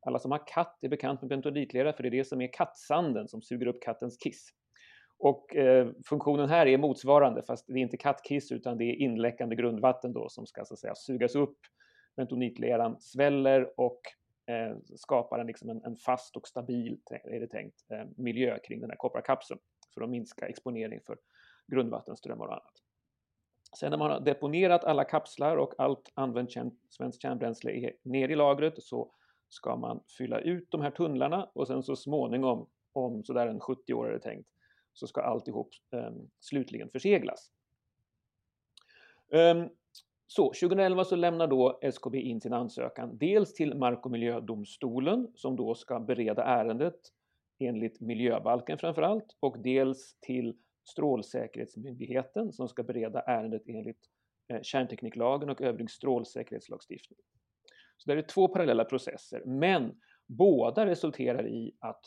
Alla 0.06 0.20
som 0.20 0.32
har 0.32 0.48
katt 0.48 0.78
är 0.82 0.90
bekant 0.90 1.22
med 1.22 1.30
bentonitlera 1.30 1.94
för 1.94 2.04
det 2.04 2.10
är 2.10 2.12
det 2.12 2.28
som 2.28 2.42
är 2.42 2.54
kattsanden 2.54 3.28
som 3.28 3.42
suger 3.42 3.68
upp 3.68 3.82
kattens 3.82 4.18
kiss. 4.18 4.50
Och 5.20 5.56
eh, 5.56 5.88
funktionen 6.10 6.50
här 6.50 6.66
är 6.66 6.78
motsvarande 6.78 7.44
fast 7.44 7.68
det 7.68 7.74
är 7.74 7.78
inte 7.78 7.98
kattkiss 7.98 8.52
utan 8.52 8.78
det 8.78 8.84
är 8.84 8.96
inläckande 8.96 9.56
grundvatten 9.56 10.14
då 10.14 10.30
som 10.30 10.46
ska 10.46 10.66
så 10.66 10.74
att 10.74 10.80
säga 10.80 10.96
sugas 10.96 11.36
upp. 11.36 11.58
Bentonitleran 12.16 13.00
sväller 13.00 13.80
och 13.80 14.02
eh, 14.46 14.78
skapar 14.96 15.40
en, 15.40 15.48
liksom 15.48 15.70
en, 15.70 15.84
en, 15.84 15.98
fast 15.98 16.36
och 16.36 16.48
stabil, 16.48 17.00
är 17.10 17.40
det 17.40 17.48
tänkt, 17.48 17.86
eh, 17.92 18.06
miljö 18.18 18.60
kring 18.60 18.82
den 18.82 18.90
här 18.90 18.98
kopparkapseln 18.98 19.60
för 19.94 20.02
att 20.02 20.10
minska 20.10 20.48
exponering 20.48 21.00
för 21.06 21.18
grundvattenströmmar 21.68 22.46
och 22.46 22.54
annat. 22.54 22.84
Sen 23.80 23.92
när 23.92 23.98
man 23.98 24.12
har 24.12 24.20
deponerat 24.20 24.84
alla 24.84 25.04
kapslar 25.04 25.58
och 25.58 25.74
allt 25.78 26.12
använt 26.14 26.52
kärn, 26.52 26.72
svenskt 26.90 27.22
kärnbränsle 27.22 27.72
är 27.72 27.94
ner 28.04 28.30
i 28.30 28.36
lagret 28.36 28.84
så 28.84 29.14
ska 29.50 29.76
man 29.76 30.04
fylla 30.18 30.40
ut 30.40 30.72
de 30.72 30.82
här 30.82 30.92
tunnlarna 30.92 31.50
och 31.54 31.68
sen 31.68 31.84
så 31.84 31.96
småningom, 31.96 32.70
om 32.94 33.24
sådär 33.24 33.48
en 33.48 33.60
70 33.60 33.94
år 33.94 34.08
är 34.08 34.14
det 34.14 34.20
tänkt, 34.20 34.50
så 34.94 35.08
ska 35.08 35.22
alltihop 35.22 35.70
eh, 35.94 36.12
slutligen 36.40 36.90
förseglas. 36.90 37.52
Um, 39.32 39.70
så 40.28 40.44
2011 40.44 41.04
så 41.04 41.16
lämnar 41.16 41.48
då 41.48 41.80
SKB 41.82 42.16
in 42.22 42.42
sin 42.42 42.54
ansökan 42.54 43.18
dels 43.18 43.54
till 43.54 43.76
Mark 43.76 44.06
och 44.06 44.12
miljödomstolen 44.12 45.28
som 45.36 45.56
då 45.56 45.76
ska 45.76 46.00
bereda 46.00 46.44
ärendet 46.44 47.00
enligt 47.60 48.02
miljöbalken 48.02 48.78
framför 48.78 49.02
allt 49.02 49.38
och 49.40 49.60
dels 49.60 50.18
till 50.20 50.56
Strålsäkerhetsmyndigheten 50.86 52.52
som 52.52 52.68
ska 52.68 52.84
bereda 52.84 53.22
ärendet 53.22 53.62
enligt 53.68 54.10
eh, 54.48 54.62
kärntekniklagen 54.62 55.50
och 55.50 55.62
övrig 55.62 55.90
strålsäkerhetslagstiftning. 55.90 57.20
Så 57.98 58.12
det 58.12 58.18
är 58.18 58.22
två 58.22 58.48
parallella 58.48 58.86
processer, 58.86 59.44
men 59.46 59.96
båda 60.28 60.86
resulterar 60.86 61.48
i 61.48 61.72
att 61.80 62.02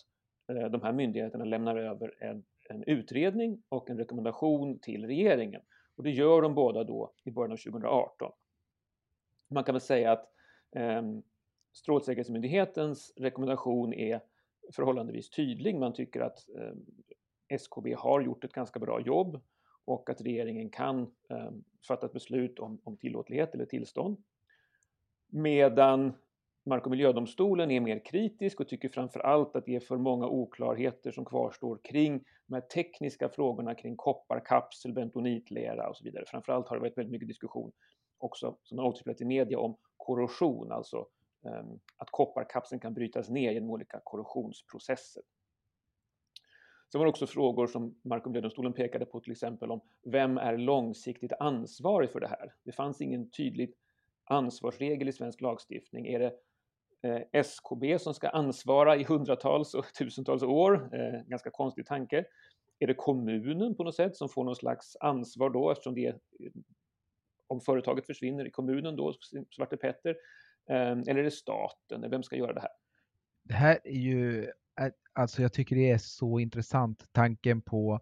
eh, 0.53 0.71
de 0.71 0.83
här 0.83 0.93
myndigheterna 0.93 1.45
lämnar 1.45 1.77
över 1.77 2.15
en, 2.19 2.45
en 2.69 2.85
utredning 2.85 3.63
och 3.69 3.91
en 3.91 3.99
rekommendation 3.99 4.79
till 4.79 5.07
regeringen. 5.07 5.63
Och 5.97 6.03
det 6.03 6.11
gör 6.11 6.43
de 6.43 6.55
båda 6.55 6.85
då 6.85 7.13
i 7.25 7.31
början 7.31 7.53
av 7.53 7.57
2018. 7.57 8.33
Man 9.51 9.65
kan 9.65 9.75
väl 9.75 9.81
säga 9.81 10.13
att 10.13 10.33
eh, 10.77 11.03
Strålsäkerhetsmyndighetens 11.73 13.13
rekommendation 13.17 13.93
är 13.95 14.21
förhållandevis 14.73 15.31
tydlig. 15.31 15.77
Man 15.77 15.93
tycker 15.93 16.21
att 16.21 16.49
eh, 16.49 16.73
SKB 17.49 17.95
har 17.95 18.21
gjort 18.21 18.45
ett 18.45 18.53
ganska 18.53 18.79
bra 18.79 19.01
jobb 19.01 19.41
och 19.85 20.11
att 20.11 20.21
regeringen 20.21 20.71
kan 20.71 21.03
eh, 21.31 21.51
fatta 21.89 22.07
ett 22.07 22.13
beslut 22.13 22.59
om, 22.59 22.81
om 22.85 22.97
tillåtlighet 22.97 23.55
eller 23.55 23.67
tillstånd. 23.67 24.23
Medan 25.27 26.13
Mark 26.69 26.85
och 26.85 26.91
miljödomstolen 26.91 27.71
är 27.71 27.81
mer 27.81 28.05
kritisk 28.05 28.61
och 28.61 28.69
tycker 28.69 28.89
framför 28.89 29.21
allt 29.21 29.57
att 29.57 29.65
det 29.65 29.77
är 29.77 29.81
för 29.81 29.97
många 29.97 30.27
oklarheter 30.27 31.13
som 31.13 31.25
kvarstår 31.25 31.81
kring 31.85 32.25
de 32.47 32.55
här 32.55 32.61
tekniska 32.61 33.29
frågorna 33.29 33.75
kring 33.75 33.97
kopparkapsel, 33.97 34.93
bentonitlera 34.93 35.89
och 35.89 35.97
så 35.97 36.05
vidare. 36.05 36.25
Framför 36.27 36.53
allt 36.53 36.69
har 36.69 36.77
det 36.77 36.81
varit 36.81 36.99
väldigt 36.99 37.13
mycket 37.13 37.29
diskussion 37.29 37.73
också 38.19 38.59
som 38.63 38.79
har 38.79 38.85
återspelat 38.87 39.21
i 39.21 39.25
media 39.25 39.59
om 39.59 39.77
korrosion, 39.97 40.73
alltså 40.73 40.97
um, 41.43 41.81
att 41.97 42.11
kopparkapseln 42.11 42.81
kan 42.81 42.95
brytas 42.95 43.29
ner 43.29 43.53
genom 43.53 43.71
olika 43.71 44.01
korrosionsprocesser. 44.05 45.23
Sen 46.93 46.99
var 46.99 47.07
det 47.07 47.11
också 47.11 47.27
frågor 47.27 47.67
som 47.67 48.01
Mark 48.05 48.25
och 48.25 48.31
miljödomstolen 48.31 48.73
pekade 48.73 49.07
på, 49.07 49.21
till 49.21 49.33
exempel 49.33 49.71
om 49.71 49.81
vem 50.03 50.39
är 50.39 50.57
långsiktigt 50.57 51.33
ansvarig 51.33 52.11
för 52.11 52.21
det 52.21 52.29
här? 52.29 52.55
Det 52.65 52.73
fanns 52.73 53.01
ingen 53.01 53.31
tydlig 53.31 53.75
ansvarsregel 54.25 55.09
i 55.09 55.13
svensk 55.13 55.41
lagstiftning. 55.41 56.07
Är 56.07 56.19
det 56.19 56.33
Eh, 57.07 57.23
SKB 57.33 57.99
som 57.99 58.15
ska 58.15 58.29
ansvara 58.29 58.97
i 58.97 59.05
hundratals 59.05 59.75
och 59.75 59.95
tusentals 59.99 60.43
år? 60.43 60.95
Eh, 60.95 61.23
ganska 61.27 61.51
konstig 61.51 61.87
tanke. 61.87 62.25
Är 62.79 62.87
det 62.87 62.95
kommunen 62.95 63.75
på 63.75 63.85
något 63.85 63.95
sätt 63.95 64.17
som 64.17 64.29
får 64.29 64.45
någon 64.45 64.57
slags 64.57 64.97
ansvar 65.01 65.51
då 65.51 65.71
eftersom 65.71 65.95
det 65.95 66.07
är, 66.07 66.13
eh, 66.13 66.51
om 67.47 67.61
företaget 67.61 68.07
försvinner 68.07 68.47
i 68.47 68.51
kommunen 68.51 68.97
då, 68.97 69.15
Svarte 69.57 69.77
Petter? 69.77 70.17
Eller 70.69 71.17
är 71.17 71.23
det 71.23 71.31
staten? 71.31 72.11
Vem 72.11 72.23
ska 72.23 72.37
göra 72.37 72.53
det 72.53 72.61
här? 72.61 72.71
Det 73.43 73.55
här 73.55 73.79
är 73.85 74.01
ju 74.01 74.51
alltså 75.13 75.43
jag 75.43 75.53
tycker 75.53 75.77
det 75.77 75.91
är 75.91 75.99
så 75.99 76.39
intressant 76.39 77.05
tanken 77.13 77.63
på 77.63 78.01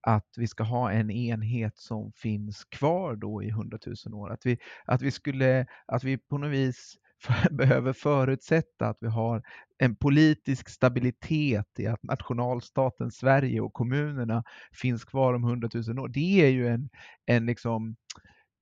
att 0.00 0.34
vi 0.36 0.46
ska 0.46 0.64
ha 0.64 0.92
en 0.92 1.10
enhet 1.10 1.78
som 1.78 2.12
finns 2.12 2.64
kvar 2.64 3.16
då 3.16 3.42
i 3.42 3.50
hundratusen 3.50 4.14
år. 4.14 4.32
Att 4.32 4.46
vi, 4.46 4.58
att 4.84 5.02
vi 5.02 5.10
skulle, 5.10 5.66
att 5.86 6.04
vi 6.04 6.18
på 6.18 6.38
något 6.38 6.50
vis 6.50 6.98
behöver 7.50 7.92
förutsätta 7.92 8.88
att 8.88 8.96
vi 9.00 9.08
har 9.08 9.42
en 9.78 9.96
politisk 9.96 10.68
stabilitet 10.68 11.66
i 11.78 11.86
att 11.86 12.02
nationalstaten 12.02 13.10
Sverige 13.10 13.60
och 13.60 13.72
kommunerna 13.72 14.44
finns 14.72 15.04
kvar 15.04 15.34
om 15.34 15.44
hundratusen 15.44 15.98
år. 15.98 16.08
Det 16.08 16.44
är 16.44 16.50
ju 16.50 16.68
en, 16.68 16.88
en, 17.26 17.46
liksom, 17.46 17.96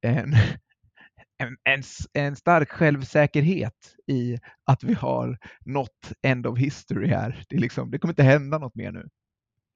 en, 0.00 0.32
en, 1.38 1.56
en, 1.64 1.82
en, 2.12 2.36
stark 2.36 2.70
självsäkerhet 2.70 3.94
i 4.06 4.38
att 4.64 4.84
vi 4.84 4.94
har 4.94 5.38
nått 5.64 6.12
end 6.22 6.46
of 6.46 6.58
history 6.58 7.08
här. 7.08 7.44
Det, 7.48 7.58
liksom, 7.58 7.90
det 7.90 7.98
kommer 7.98 8.12
inte 8.12 8.22
hända 8.22 8.58
något 8.58 8.74
mer 8.74 8.92
nu. 8.92 9.08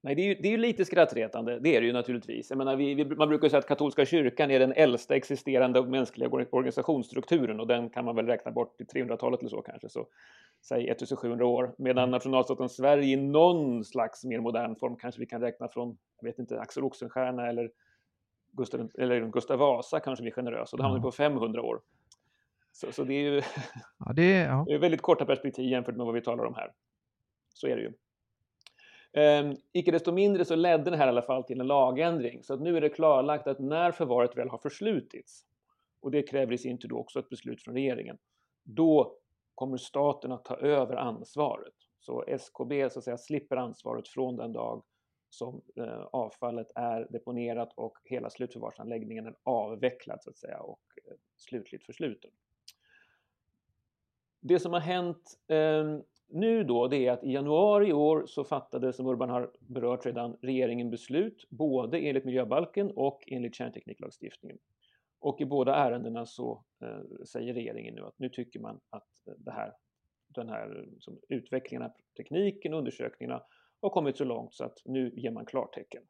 Nej, 0.01 0.15
det 0.15 0.21
är, 0.21 0.25
ju, 0.25 0.35
det 0.35 0.47
är 0.47 0.51
ju 0.51 0.57
lite 0.57 0.85
skrattretande, 0.85 1.59
det 1.59 1.75
är 1.75 1.81
det 1.81 1.87
ju 1.87 1.93
naturligtvis. 1.93 2.49
Jag 2.49 2.57
menar, 2.57 2.75
vi, 2.75 2.93
vi, 2.93 3.05
man 3.05 3.29
brukar 3.29 3.49
säga 3.49 3.59
att 3.59 3.67
katolska 3.67 4.05
kyrkan 4.05 4.51
är 4.51 4.59
den 4.59 4.73
äldsta 4.73 5.15
existerande 5.15 5.83
mänskliga 5.85 6.29
organisationsstrukturen 6.29 7.59
och 7.59 7.67
den 7.67 7.89
kan 7.89 8.05
man 8.05 8.15
väl 8.15 8.25
räkna 8.25 8.51
bort 8.51 8.77
till 8.77 8.85
300-talet 8.85 9.39
eller 9.39 9.49
så 9.49 9.61
kanske, 9.61 9.89
så 9.89 10.07
säg 10.61 10.89
1700 10.89 11.45
år. 11.45 11.75
Medan 11.77 12.03
mm. 12.03 12.11
nationalstaten 12.11 12.69
Sverige 12.69 13.13
i 13.13 13.15
någon 13.15 13.83
slags 13.83 14.25
mer 14.25 14.39
modern 14.39 14.75
form 14.75 14.95
kanske 14.95 15.19
vi 15.19 15.25
kan 15.25 15.41
räkna 15.41 15.67
från, 15.67 15.97
jag 16.21 16.29
vet 16.29 16.39
inte, 16.39 16.59
Axel 16.59 16.83
Oxenstierna 16.83 17.47
eller 17.47 17.71
Gustav, 18.51 18.89
eller 18.99 19.25
Gustav 19.25 19.59
Vasa 19.59 19.99
kanske 19.99 20.23
vi 20.23 20.29
är 20.29 20.33
generösa, 20.33 20.77
då 20.77 20.83
hamnar 20.83 20.99
vi 20.99 21.03
på 21.03 21.11
500 21.11 21.61
år. 21.61 21.81
Så, 22.71 22.91
så 22.91 23.03
det 23.03 23.13
är 23.13 23.31
ju 23.31 23.41
ja, 24.05 24.13
det 24.13 24.33
är, 24.33 24.47
ja. 24.47 24.63
det 24.67 24.73
är 24.73 24.79
väldigt 24.79 25.01
korta 25.01 25.25
perspektiv 25.25 25.65
jämfört 25.65 25.95
med 25.95 26.05
vad 26.05 26.15
vi 26.15 26.21
talar 26.21 26.45
om 26.45 26.55
här. 26.55 26.71
Så 27.53 27.67
är 27.67 27.75
det 27.75 27.81
ju. 27.81 27.93
Um, 29.13 29.55
icke 29.73 29.91
desto 29.91 30.11
mindre 30.11 30.45
så 30.45 30.55
ledde 30.55 30.91
det 30.91 30.97
här 30.97 31.05
i 31.05 31.09
alla 31.09 31.21
fall 31.21 31.43
till 31.43 31.61
en 31.61 31.67
lagändring. 31.67 32.43
Så 32.43 32.53
att 32.53 32.61
nu 32.61 32.77
är 32.77 32.81
det 32.81 32.89
klarlagt 32.89 33.47
att 33.47 33.59
när 33.59 33.91
förvaret 33.91 34.37
väl 34.37 34.49
har 34.49 34.57
förslutits, 34.57 35.45
och 36.01 36.11
det 36.11 36.23
kräver 36.23 36.53
i 36.53 36.57
sin 36.57 36.77
tur 36.77 36.89
då 36.89 36.97
också 36.97 37.19
ett 37.19 37.29
beslut 37.29 37.63
från 37.63 37.73
regeringen, 37.73 38.17
då 38.63 39.17
kommer 39.55 39.77
staten 39.77 40.31
att 40.31 40.45
ta 40.45 40.55
över 40.55 40.95
ansvaret. 40.95 41.73
Så 41.99 42.23
SKB 42.27 42.89
så 42.89 42.99
att 42.99 43.05
säga, 43.05 43.17
slipper 43.17 43.57
ansvaret 43.57 44.07
från 44.07 44.35
den 44.35 44.53
dag 44.53 44.83
som 45.29 45.61
eh, 45.75 46.01
avfallet 46.11 46.67
är 46.75 47.07
deponerat 47.09 47.73
och 47.75 47.97
hela 48.03 48.29
slutförvarsanläggningen 48.29 49.25
är 49.25 49.35
avvecklad 49.43 50.23
så 50.23 50.29
att 50.29 50.37
säga 50.37 50.59
och 50.59 50.81
eh, 51.05 51.17
slutligt 51.37 51.85
försluten. 51.85 52.31
Det 54.39 54.59
som 54.59 54.73
har 54.73 54.79
hänt 54.79 55.39
eh, 55.47 55.99
nu 56.31 56.63
då, 56.63 56.87
det 56.87 57.07
är 57.07 57.11
att 57.11 57.23
i 57.23 57.31
januari 57.31 57.87
i 57.87 57.93
år 57.93 58.25
så 58.25 58.43
fattade, 58.43 58.93
som 58.93 59.07
Urban 59.07 59.29
har 59.29 59.51
berört 59.59 60.05
redan, 60.05 60.37
regeringen 60.41 60.89
beslut 60.89 61.45
både 61.49 61.99
enligt 61.99 62.25
miljöbalken 62.25 62.91
och 62.91 63.23
enligt 63.27 63.55
kärntekniklagstiftningen. 63.55 64.57
Och 65.19 65.41
i 65.41 65.45
båda 65.45 65.75
ärendena 65.75 66.25
så 66.25 66.63
eh, 66.83 67.25
säger 67.25 67.53
regeringen 67.53 67.95
nu 67.95 68.01
att 68.01 68.19
nu 68.19 68.29
tycker 68.29 68.59
man 68.59 68.79
att 68.89 69.27
eh, 69.27 69.33
det 69.37 69.51
här, 69.51 69.73
den 70.27 70.49
här 70.49 70.89
som 70.99 71.19
utvecklingen 71.29 71.85
av 71.85 71.91
tekniken 72.17 72.73
och 72.73 72.79
undersökningarna 72.79 73.43
har 73.81 73.89
kommit 73.89 74.17
så 74.17 74.23
långt 74.23 74.53
så 74.53 74.65
att 74.65 74.77
nu 74.85 75.13
ger 75.15 75.31
man 75.31 75.45
klartecken. 75.45 76.03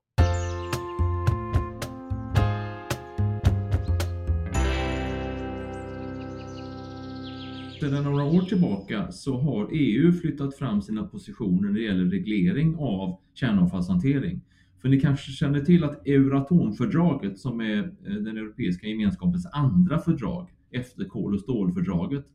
Sedan 7.79 8.03
några 8.03 8.23
år 8.23 8.41
tillbaka 8.41 9.11
så 9.11 9.37
har 9.37 9.69
EU 9.71 10.11
flyttat 10.11 10.55
fram 10.55 10.81
sina 10.81 11.03
positioner 11.03 11.67
när 11.67 11.73
det 11.73 11.83
gäller 11.85 12.05
reglering 12.05 12.75
av 12.79 13.19
kärnavfallshantering. 13.33 14.41
För 14.81 14.89
ni 14.89 14.99
kanske 14.99 15.31
känner 15.31 15.59
till 15.59 15.83
att 15.83 16.07
Euratomfördraget 16.07 17.39
som 17.39 17.61
är 17.61 17.77
eh, 17.77 18.13
den 18.13 18.37
Europeiska 18.37 18.87
gemenskapens 18.87 19.45
andra 19.53 19.99
fördrag 19.99 20.49
efter 20.71 21.05
kol 21.05 21.33
och 21.33 21.39
stålfördraget 21.39 22.25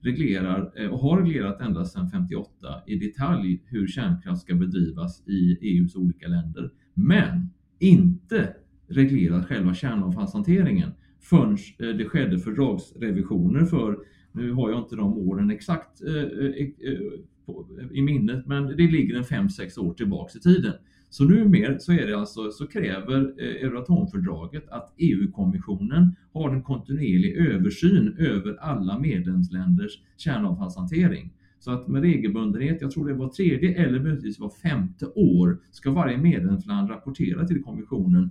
reglerar 0.00 0.72
eh, 0.76 0.88
och 0.88 0.98
har 0.98 1.22
reglerat 1.22 1.60
ända 1.60 1.84
sedan 1.84 2.10
58 2.10 2.50
i 2.86 2.96
detalj 2.96 3.62
hur 3.66 3.86
kärnkraft 3.86 4.42
ska 4.42 4.54
bedrivas 4.54 5.28
i 5.28 5.58
EUs 5.60 5.96
olika 5.96 6.28
länder. 6.28 6.70
Men 6.94 7.50
inte 7.78 8.54
reglerat 8.88 9.46
själva 9.46 9.74
kärnavfallshanteringen 9.74 10.90
förrän 11.20 11.52
eh, 11.52 11.96
det 11.96 12.04
skedde 12.04 12.38
fördragsrevisioner 12.38 13.64
för, 13.64 13.98
nu 14.34 14.52
har 14.52 14.70
jag 14.70 14.78
inte 14.78 14.96
de 14.96 15.18
åren 15.18 15.50
exakt 15.50 16.02
eh, 16.02 16.14
eh, 16.14 16.66
eh, 16.80 17.90
i 17.92 18.02
minnet, 18.02 18.46
men 18.46 18.66
det 18.66 18.90
ligger 18.90 19.16
en 19.16 19.48
5-6 19.48 19.78
år 19.78 19.94
tillbaks 19.94 20.36
i 20.36 20.40
tiden. 20.40 20.72
Så 21.10 21.24
numera 21.24 21.78
så, 21.78 21.92
är 21.92 22.06
det 22.06 22.18
alltså, 22.18 22.50
så 22.50 22.66
kräver 22.66 23.40
Euratomfördraget 23.40 24.68
att 24.68 24.94
EU-kommissionen 24.98 26.16
har 26.32 26.50
en 26.50 26.62
kontinuerlig 26.62 27.36
översyn 27.36 28.16
över 28.18 28.56
alla 28.60 28.98
medlemsländers 28.98 29.92
kärnavfallshantering. 30.16 31.32
Så 31.58 31.70
att 31.70 31.88
med 31.88 32.02
regelbundenhet, 32.02 32.78
jag 32.80 32.90
tror 32.90 33.08
det 33.08 33.14
var 33.14 33.28
tredje 33.28 33.74
eller 33.74 34.00
möjligtvis 34.00 34.38
var 34.38 34.50
femte 34.50 35.06
år, 35.06 35.58
ska 35.70 35.90
varje 35.90 36.18
medlemsland 36.18 36.90
rapportera 36.90 37.46
till 37.46 37.62
kommissionen 37.62 38.30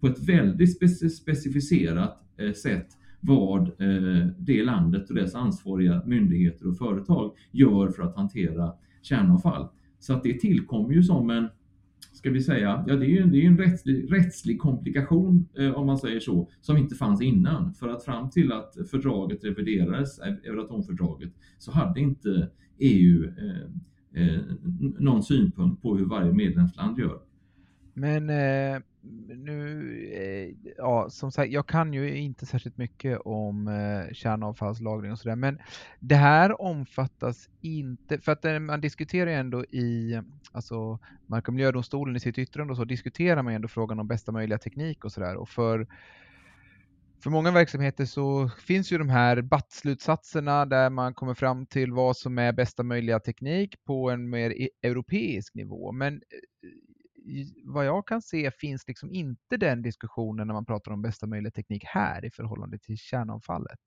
på 0.00 0.06
ett 0.06 0.28
väldigt 0.28 0.78
specificerat 1.12 2.22
sätt 2.62 2.88
vad 3.20 3.62
eh, 3.62 4.26
det 4.38 4.64
landet 4.64 5.08
och 5.08 5.14
dess 5.14 5.34
ansvariga 5.34 6.02
myndigheter 6.06 6.68
och 6.68 6.78
företag 6.78 7.32
gör 7.50 7.88
för 7.88 8.02
att 8.02 8.16
hantera 8.16 8.72
kärnavfall. 9.02 9.68
Så 9.98 10.12
att 10.12 10.22
det 10.22 10.40
tillkommer 10.40 10.94
ju 10.94 11.02
som 11.02 11.30
en 11.30 11.48
ska 12.18 12.30
vi 12.30 12.42
säga, 12.42 12.84
ja 12.86 12.96
det 12.96 13.06
är 13.06 13.08
ju 13.08 13.22
det 13.22 13.44
är 13.44 13.46
en 13.46 13.58
rättslig, 13.58 14.12
rättslig 14.12 14.60
komplikation 14.60 15.48
eh, 15.58 15.70
om 15.70 15.86
man 15.86 15.98
säger 15.98 16.20
så, 16.20 16.48
som 16.60 16.76
inte 16.76 16.94
fanns 16.94 17.22
innan. 17.22 17.74
För 17.74 17.88
att 17.88 18.04
fram 18.04 18.30
till 18.30 18.52
att 18.52 18.74
fördraget 18.90 19.44
reviderades, 19.44 20.18
eh, 20.18 20.34
Euratomfördraget, 20.44 21.32
så 21.58 21.72
hade 21.72 22.00
inte 22.00 22.48
EU 22.78 23.24
eh, 23.24 24.22
eh, 24.22 24.40
någon 24.98 25.22
synpunkt 25.22 25.82
på 25.82 25.96
hur 25.96 26.04
varje 26.04 26.32
medlemsland 26.32 26.98
gör. 26.98 27.20
Men 27.94 28.30
eh, 28.30 28.82
nu, 29.28 29.92
eh, 30.12 30.72
ja 30.76 31.10
som 31.10 31.32
sagt, 31.32 31.52
jag 31.52 31.66
kan 31.66 31.92
ju 31.92 32.16
inte 32.16 32.46
särskilt 32.46 32.76
mycket 32.76 33.20
om 33.24 33.68
eh, 33.68 34.14
kärnavfallslagring 34.14 35.12
och 35.12 35.18
sådär, 35.18 35.36
men 35.36 35.58
det 36.00 36.14
här 36.14 36.60
omfattas 36.62 37.48
inte, 37.60 38.18
för 38.18 38.32
att 38.32 38.44
eh, 38.44 38.58
man 38.58 38.80
diskuterar 38.80 39.30
ju 39.30 39.36
ändå 39.36 39.64
i, 39.64 40.20
alltså 40.52 40.98
Mark 41.26 41.48
och 41.48 41.54
miljödomstolen 41.54 42.16
i 42.16 42.20
sitt 42.20 42.38
yttrande 42.38 42.70
och 42.70 42.76
så 42.76 42.84
diskuterar 42.84 43.42
man 43.42 43.52
ju 43.52 43.54
ändå 43.56 43.68
frågan 43.68 44.00
om 44.00 44.08
bästa 44.08 44.32
möjliga 44.32 44.58
teknik 44.58 45.04
och 45.04 45.12
sådär 45.12 45.36
och 45.36 45.48
för 45.48 45.86
för 47.22 47.30
många 47.30 47.50
verksamheter 47.50 48.04
så 48.04 48.48
finns 48.48 48.92
ju 48.92 48.98
de 48.98 49.08
här 49.08 49.42
BAT-slutsatserna 49.42 50.64
där 50.64 50.90
man 50.90 51.14
kommer 51.14 51.34
fram 51.34 51.66
till 51.66 51.92
vad 51.92 52.16
som 52.16 52.38
är 52.38 52.52
bästa 52.52 52.82
möjliga 52.82 53.20
teknik 53.20 53.84
på 53.84 54.10
en 54.10 54.30
mer 54.30 54.50
e-, 54.50 54.68
europeisk 54.82 55.54
nivå. 55.54 55.92
Men 55.92 56.14
eh, 56.14 56.20
vad 57.64 57.86
jag 57.86 58.06
kan 58.06 58.22
se 58.22 58.50
finns 58.50 58.88
liksom 58.88 59.12
inte 59.12 59.56
den 59.56 59.82
diskussionen 59.82 60.46
när 60.46 60.54
man 60.54 60.64
pratar 60.64 60.92
om 60.92 61.02
bästa 61.02 61.26
möjliga 61.26 61.50
teknik 61.50 61.84
här 61.84 62.24
i 62.24 62.30
förhållande 62.30 62.78
till 62.78 62.96
kärnavfallet. 62.98 63.78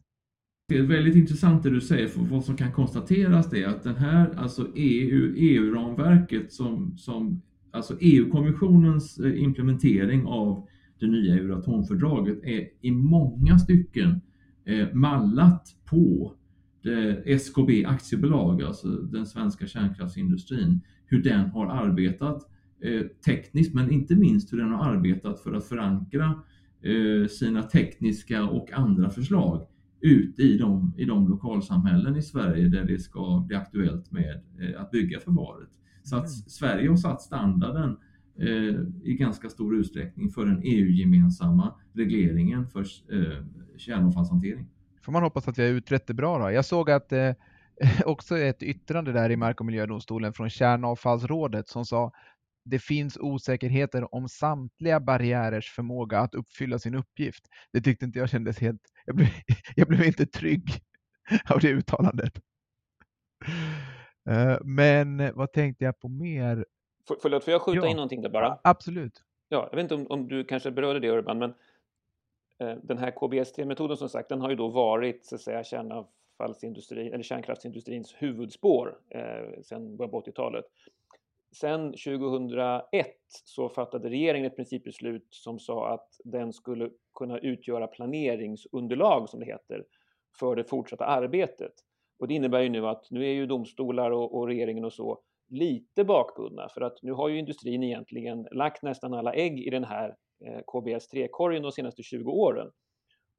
Det 0.68 0.78
är 0.78 0.84
väldigt 0.84 1.16
intressant 1.16 1.64
det 1.64 1.70
du 1.70 1.82
säger, 1.82 2.08
för 2.08 2.22
vad 2.22 2.46
som 2.46 2.58
kan 2.58 2.72
konstateras 2.72 3.54
är 3.54 3.68
att 3.68 3.84
den 3.84 3.96
här, 3.96 4.34
alltså 4.38 4.72
EU, 4.76 5.34
EU-ramverket 5.38 6.52
som, 6.52 6.98
som 6.98 7.42
alltså 7.72 7.98
EU-kommissionens 8.00 9.20
eh, 9.20 9.44
implementering 9.44 10.26
av 10.26 10.68
det 11.00 11.08
nya 11.08 11.36
Euratomfördraget 11.36 12.44
är 12.44 12.68
i 12.82 12.92
många 12.92 13.60
stycken 13.60 14.22
eh, 14.66 14.94
mallat 14.94 15.68
på 15.86 16.36
SKB 17.26 17.86
aktiebolag, 17.86 18.64
alltså 18.64 18.88
den 18.88 19.26
svenska 19.26 19.68
kärnkraftsindustrin, 19.68 20.82
hur 21.06 21.24
den 21.24 21.50
har 21.50 21.68
arbetat 21.68 22.44
Eh, 22.44 22.61
tekniskt, 23.26 23.74
men 23.74 23.92
inte 23.92 24.16
minst 24.16 24.54
hur 24.54 24.58
den 24.58 24.72
har 24.72 24.92
arbetat 24.92 25.40
för 25.40 25.54
att 25.54 25.66
förankra 25.66 26.42
eh, 26.82 27.28
sina 27.28 27.64
tekniska 27.64 28.44
och 28.44 28.72
andra 28.74 29.10
förslag 29.10 29.68
ute 30.02 30.42
i 30.42 30.58
de, 30.58 30.94
i 30.98 31.06
de 31.06 31.28
lokalsamhällen 31.28 32.16
i 32.16 32.22
Sverige 32.22 32.68
där 32.68 32.84
det 32.84 33.00
ska 33.00 33.44
bli 33.48 33.56
aktuellt 33.56 34.12
med 34.12 34.42
eh, 34.60 34.82
att 34.82 34.92
bygga 34.92 35.20
förvaret. 35.20 35.70
Så 36.04 36.16
att 36.16 36.22
mm. 36.22 36.30
Sverige 36.30 36.90
har 36.90 36.96
satt 36.96 37.22
standarden 37.22 37.98
i 39.04 39.14
ganska 39.14 39.50
stor 39.50 39.76
utsträckning 39.76 40.30
för 40.30 40.46
den 40.46 40.62
EU-gemensamma 40.64 41.74
regleringen 41.94 42.68
för 42.68 42.86
kärnavfallshantering. 43.78 44.68
Får 45.02 45.12
man 45.12 45.24
hoppas 45.24 45.48
att 45.48 45.60
vi 45.60 45.62
har 45.64 45.70
utrett 45.70 46.08
det 46.08 46.14
bra 46.14 46.40
då. 46.40 46.52
Jag 46.52 46.66
såg 46.66 46.92
att 46.92 47.12
eh, 47.12 47.32
också 48.06 48.38
ett 48.38 48.64
yttrande 48.64 49.12
där 49.12 49.30
i 49.30 49.36
Mark 49.36 49.60
och 49.60 49.66
miljödomstolen 49.66 50.34
från 50.34 50.50
Kärnavfallsrådet 50.50 51.68
som 51.68 51.86
sa 51.86 52.12
det 52.64 52.80
finns 52.80 53.18
osäkerheter 53.18 54.16
om 54.16 54.30
samtliga 54.30 55.00
barriärers 55.00 55.72
förmåga 55.72 56.20
att 56.20 56.36
uppfylla 56.36 56.80
sin 56.80 56.96
uppgift. 56.96 57.48
Det 57.74 57.82
tyckte 57.82 58.06
inte 58.06 58.20
jag 58.20 58.30
kändes 58.30 58.60
helt... 58.60 58.82
Jag 59.06 59.16
blev, 59.16 59.28
jag 59.76 59.88
blev 59.88 60.04
inte 60.04 60.26
trygg 60.26 60.70
av 61.50 61.60
det 61.60 61.70
uttalandet. 61.70 62.34
Eh, 64.30 64.58
men 64.64 65.36
vad 65.36 65.52
tänkte 65.54 65.86
jag 65.86 66.00
på 66.00 66.10
mer? 66.10 66.66
För, 67.08 67.18
förlåt, 67.22 67.44
får 67.44 67.52
jag 67.52 67.62
skjuta 67.62 67.86
ja. 67.86 67.88
in 67.88 67.96
någonting 67.96 68.22
där 68.22 68.30
bara? 68.30 68.60
Absolut. 68.64 69.24
Ja, 69.50 69.68
jag 69.72 69.76
vet 69.76 69.84
inte 69.84 69.96
om, 69.96 70.08
om 70.10 70.28
du 70.28 70.44
kanske 70.44 70.72
berörde 70.72 71.00
det 71.00 71.10
Urban, 71.10 71.40
men 71.40 71.54
eh, 72.60 72.78
den 72.84 72.98
här 72.98 73.12
KBS3-metoden 73.12 73.98
som 73.98 74.10
sagt, 74.10 74.30
den 74.30 74.42
har 74.42 74.50
ju 74.50 74.56
då 74.56 74.68
varit 74.68 75.26
så 75.26 75.36
att 75.36 75.42
säga 75.42 75.64
kärnavfallsindustri, 75.64 77.08
eller 77.08 77.24
kärnkraftsindustrins 77.24 78.16
huvudspår 78.18 78.98
eh, 79.10 79.62
sedan 79.64 79.98
början 79.98 80.12
på 80.12 80.22
80-talet. 80.22 80.66
Sen 81.56 81.92
2001 81.92 83.08
så 83.46 83.70
fattade 83.70 84.10
regeringen 84.10 84.46
ett 84.46 84.56
principbeslut 84.56 85.28
som 85.30 85.60
sa 85.60 85.94
att 85.94 86.08
den 86.24 86.54
skulle 86.54 86.90
kunna 87.14 87.40
utgöra 87.40 87.88
planeringsunderlag, 87.88 89.30
som 89.30 89.40
det 89.40 89.46
heter, 89.46 89.86
för 90.40 90.56
det 90.56 90.64
fortsatta 90.64 91.06
arbetet. 91.06 91.74
Och 92.20 92.28
det 92.28 92.34
innebär 92.34 92.62
ju 92.62 92.70
nu 92.70 92.88
att 92.88 93.12
nu 93.12 93.26
är 93.26 93.34
ju 93.34 93.46
domstolar 93.46 94.12
och, 94.12 94.38
och 94.38 94.48
regeringen 94.48 94.86
och 94.86 94.94
så 94.94 95.22
lite 95.50 96.04
bakbundna 96.04 96.70
för 96.70 96.82
att 96.82 96.98
nu 97.02 97.12
har 97.12 97.30
ju 97.30 97.40
industrin 97.40 97.84
egentligen 97.84 98.48
lagt 98.52 98.84
nästan 98.84 99.14
alla 99.14 99.34
ägg 99.34 99.60
i 99.60 99.70
den 99.70 99.84
här 99.84 100.16
eh, 100.46 100.60
KBS3-korgen 100.74 101.62
de 101.62 101.72
senaste 101.72 102.04
20 102.04 102.32
åren. 102.32 102.72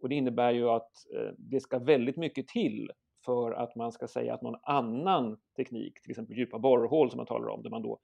Och 0.02 0.08
det 0.08 0.14
innebär 0.14 0.52
ju 0.52 0.68
att 0.68 0.90
eh, 1.16 1.32
det 1.38 1.60
ska 1.60 1.78
väldigt 1.78 2.16
mycket 2.16 2.48
till 2.48 2.90
för 3.24 3.52
att 3.52 3.76
man 3.76 3.92
ska 3.92 4.08
säga 4.08 4.34
att 4.34 4.42
någon 4.42 4.60
annan 4.62 5.38
teknik, 5.56 6.02
till 6.02 6.10
exempel 6.10 6.36
djupa 6.36 6.58
borrhål 6.58 7.10
som 7.10 7.16
man 7.16 7.26
talar 7.26 7.48
om, 7.48 7.62
där 7.62 7.70
man 7.70 7.82
då 7.82 7.98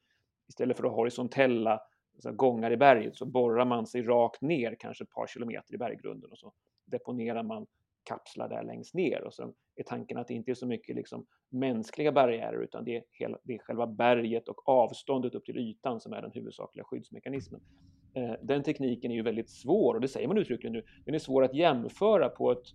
istället 0.48 0.76
för 0.76 0.84
att 0.84 0.90
ha 0.90 0.96
horisontella 0.96 1.80
så 2.18 2.32
gångar 2.32 2.70
i 2.70 2.76
berget 2.76 3.16
så 3.16 3.26
borrar 3.26 3.64
man 3.64 3.86
sig 3.86 4.02
rakt 4.02 4.42
ner, 4.42 4.76
kanske 4.80 5.04
ett 5.04 5.10
par 5.10 5.26
kilometer 5.26 5.74
i 5.74 5.78
berggrunden 5.78 6.30
och 6.30 6.38
så 6.38 6.52
deponerar 6.86 7.42
man 7.42 7.66
kapslar 8.08 8.48
där 8.48 8.62
längst 8.62 8.94
ner 8.94 9.24
och 9.24 9.34
sen 9.34 9.52
är 9.76 9.82
tanken 9.82 10.18
att 10.18 10.28
det 10.28 10.34
inte 10.34 10.50
är 10.50 10.54
så 10.54 10.66
mycket 10.66 10.96
liksom 10.96 11.26
mänskliga 11.48 12.12
barriärer 12.12 12.62
utan 12.62 12.84
det 12.84 12.96
är, 12.96 13.04
hela, 13.10 13.38
det 13.42 13.54
är 13.54 13.58
själva 13.58 13.86
berget 13.86 14.48
och 14.48 14.68
avståndet 14.68 15.34
upp 15.34 15.44
till 15.44 15.58
ytan 15.58 16.00
som 16.00 16.12
är 16.12 16.22
den 16.22 16.30
huvudsakliga 16.34 16.84
skyddsmekanismen. 16.84 17.60
Eh, 18.14 18.32
den 18.42 18.62
tekniken 18.62 19.10
är 19.10 19.14
ju 19.14 19.22
väldigt 19.22 19.50
svår 19.50 19.94
och 19.94 20.00
det 20.00 20.08
säger 20.08 20.28
man 20.28 20.38
uttryckligen 20.38 20.72
nu. 20.72 20.84
Den 21.04 21.14
är 21.14 21.18
svår 21.18 21.44
att 21.44 21.54
jämföra 21.54 22.28
på 22.28 22.52
ett 22.52 22.66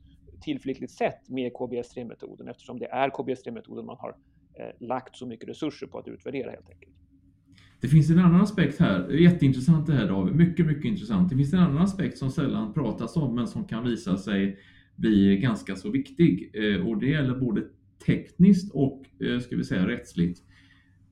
tillförlitligt 0.43 0.91
sätt 0.91 1.29
med 1.29 1.51
KBS3-metoden 1.51 2.47
eftersom 2.47 2.79
det 2.79 2.85
är 2.85 3.09
KBS3-metoden 3.09 3.85
man 3.85 3.97
har 3.99 4.15
eh, 4.53 4.87
lagt 4.87 5.15
så 5.15 5.25
mycket 5.27 5.49
resurser 5.49 5.87
på 5.87 5.99
att 5.99 6.07
utvärdera 6.07 6.51
helt 6.51 6.69
enkelt. 6.69 6.93
Det 7.81 7.87
finns 7.87 8.09
en 8.09 8.19
annan 8.19 8.41
aspekt 8.41 8.79
här, 8.79 9.09
jätteintressant 9.09 9.87
det 9.87 9.93
här 9.93 10.07
David, 10.07 10.35
mycket, 10.35 10.65
mycket 10.65 10.85
intressant. 10.85 11.29
Det 11.29 11.35
finns 11.35 11.53
en 11.53 11.59
annan 11.59 11.77
aspekt 11.77 12.17
som 12.17 12.31
sällan 12.31 12.73
pratas 12.73 13.17
om 13.17 13.35
men 13.35 13.47
som 13.47 13.65
kan 13.65 13.83
visa 13.83 14.17
sig 14.17 14.59
bli 14.95 15.37
ganska 15.37 15.75
så 15.75 15.91
viktig 15.91 16.51
eh, 16.53 16.87
och 16.87 16.97
det 16.97 17.07
gäller 17.07 17.39
både 17.39 17.63
tekniskt 18.05 18.71
och 18.73 19.05
eh, 19.21 19.39
ska 19.39 19.55
vi 19.55 19.63
säga 19.63 19.87
rättsligt. 19.87 20.41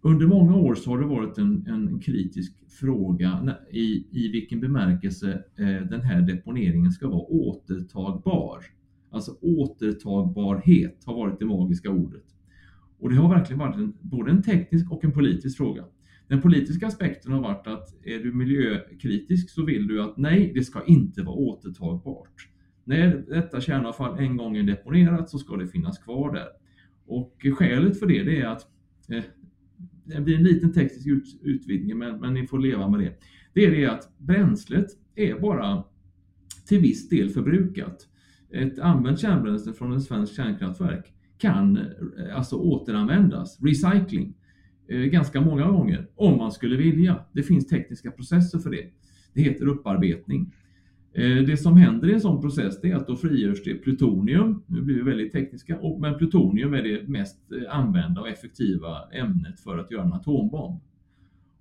Under 0.02 0.28
många 0.28 0.56
år 0.56 0.76
så 0.76 0.90
har 0.90 1.00
det 1.00 1.06
varit 1.06 1.38
en, 1.38 1.68
en 1.68 2.00
kritisk 2.00 2.54
fråga 2.80 3.56
i, 3.72 4.08
i 4.12 4.32
vilken 4.32 4.60
bemärkelse 4.60 5.44
eh, 5.58 5.88
den 5.90 6.02
här 6.02 6.22
deponeringen 6.22 6.92
ska 6.92 7.08
vara 7.08 7.22
återtagbar. 7.22 8.64
Alltså 9.12 9.38
återtagbarhet 9.42 11.04
har 11.06 11.16
varit 11.16 11.40
det 11.40 11.46
magiska 11.46 11.90
ordet. 11.90 12.26
Och 13.00 13.10
det 13.10 13.16
har 13.16 13.30
verkligen 13.30 13.60
varit 13.60 13.76
en, 13.76 13.94
både 14.02 14.32
en 14.32 14.44
teknisk 14.44 14.92
och 14.92 15.04
en 15.04 15.12
politisk 15.12 15.58
fråga. 15.58 15.86
Den 16.28 16.42
politiska 16.42 16.88
aspekten 16.88 17.32
har 17.32 17.42
varit 17.42 17.68
att 17.68 18.06
är 18.06 18.20
du 18.20 18.34
miljökritisk 18.34 19.50
så 19.50 19.66
vill 19.66 19.88
du 19.88 20.02
att 20.02 20.18
nej, 20.18 20.52
det 20.56 20.64
ska 20.64 20.84
inte 20.86 21.24
vara 21.24 21.36
återtagbart. 21.36 22.50
När 22.84 23.26
detta 23.28 23.62
kärnavfall 23.62 24.20
en 24.20 24.38
gång 24.38 24.58
är 24.58 24.64
deponerat 24.64 25.30
så 25.30 25.40
ska 25.40 25.56
det 25.56 25.68
finnas 25.68 26.00
kvar 26.00 26.34
där. 26.34 26.48
Och 27.06 27.46
skälet 27.58 28.00
för 28.00 28.08
det, 28.08 28.24
det 28.24 28.42
är 28.42 28.48
att 28.48 28.62
eh, 29.10 29.24
det 30.06 30.22
blir 30.22 30.38
en 30.38 30.44
liten 30.44 30.74
teknisk 30.74 31.08
ut, 31.08 31.40
utvidgning, 31.42 31.98
men, 31.98 32.20
men 32.20 32.34
ni 32.34 32.48
får 32.48 32.60
leva 32.60 32.90
med 32.90 33.00
det. 33.00 33.14
Det 33.54 33.66
är 33.66 33.72
det 33.72 33.86
att 33.86 34.18
bränslet 34.18 34.88
är 35.16 35.40
bara 35.40 35.84
till 36.68 36.80
viss 36.80 37.10
del 37.10 37.30
förbrukat 37.30 38.08
ett 38.54 38.80
använt 38.80 39.20
kärnbränsle 39.20 39.74
från 39.74 39.94
ett 39.94 40.04
svenskt 40.04 40.36
kärnkraftverk 40.36 41.14
kan 41.38 41.78
eh, 41.78 42.38
alltså 42.38 42.56
återanvändas, 42.56 43.60
recycling, 43.62 44.34
eh, 44.88 45.00
ganska 45.00 45.42
många 45.42 45.68
gånger 45.68 46.08
om 46.16 46.38
man 46.38 46.52
skulle 46.52 46.78
vilja. 46.78 47.26
Det 47.34 47.44
finns 47.44 47.68
tekniska 47.68 48.12
processer 48.12 48.60
för 48.60 48.70
det. 48.70 48.86
Det 49.34 49.42
heter 49.42 49.68
upparbetning. 49.68 50.54
Eh, 51.14 51.38
det 51.38 51.58
som 51.58 51.78
händer 51.78 52.10
i 52.10 52.14
en 52.14 52.22
sån 52.22 52.42
process 52.42 52.84
är 52.84 52.96
att 52.96 53.08
då 53.08 53.16
frigörs 53.16 53.64
det 53.64 53.74
plutonium, 53.74 54.64
nu 54.68 54.82
blir 54.82 54.96
vi 54.96 55.02
väldigt 55.02 55.32
tekniska, 55.32 55.80
men 56.00 56.18
plutonium 56.18 56.74
är 56.74 56.84
det 56.84 57.08
mest 57.08 57.40
använda 57.70 58.22
och 58.22 58.30
effektiva 58.30 59.10
ämnet 59.14 59.60
för 59.60 59.78
att 59.78 59.92
göra 59.92 60.04
en 60.04 60.14
atombomb. 60.14 60.80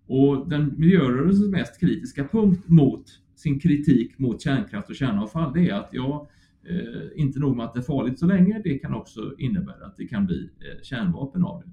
Och 0.06 0.48
den 0.48 0.74
miljörörelsens 0.76 1.50
mest 1.50 1.80
kritiska 1.80 2.28
punkt 2.32 2.68
mot 2.68 3.04
sin 3.36 3.60
kritik 3.60 4.18
mot 4.18 4.42
kärnkraft 4.42 4.90
och 4.90 4.96
kärnavfall 4.96 5.52
det 5.52 5.68
är 5.68 5.74
att 5.74 5.88
ja, 5.92 6.28
Eh, 6.68 7.22
inte 7.22 7.38
nog 7.38 7.56
med 7.56 7.66
att 7.66 7.74
det 7.74 7.80
är 7.80 7.82
farligt 7.82 8.18
så 8.18 8.26
länge, 8.26 8.60
det 8.64 8.78
kan 8.78 8.94
också 8.94 9.34
innebära 9.38 9.86
att 9.86 9.96
det 9.96 10.06
kan 10.06 10.26
bli 10.26 10.50
eh, 10.60 10.82
kärnvapen 10.82 11.44
av 11.44 11.62
det. 11.64 11.70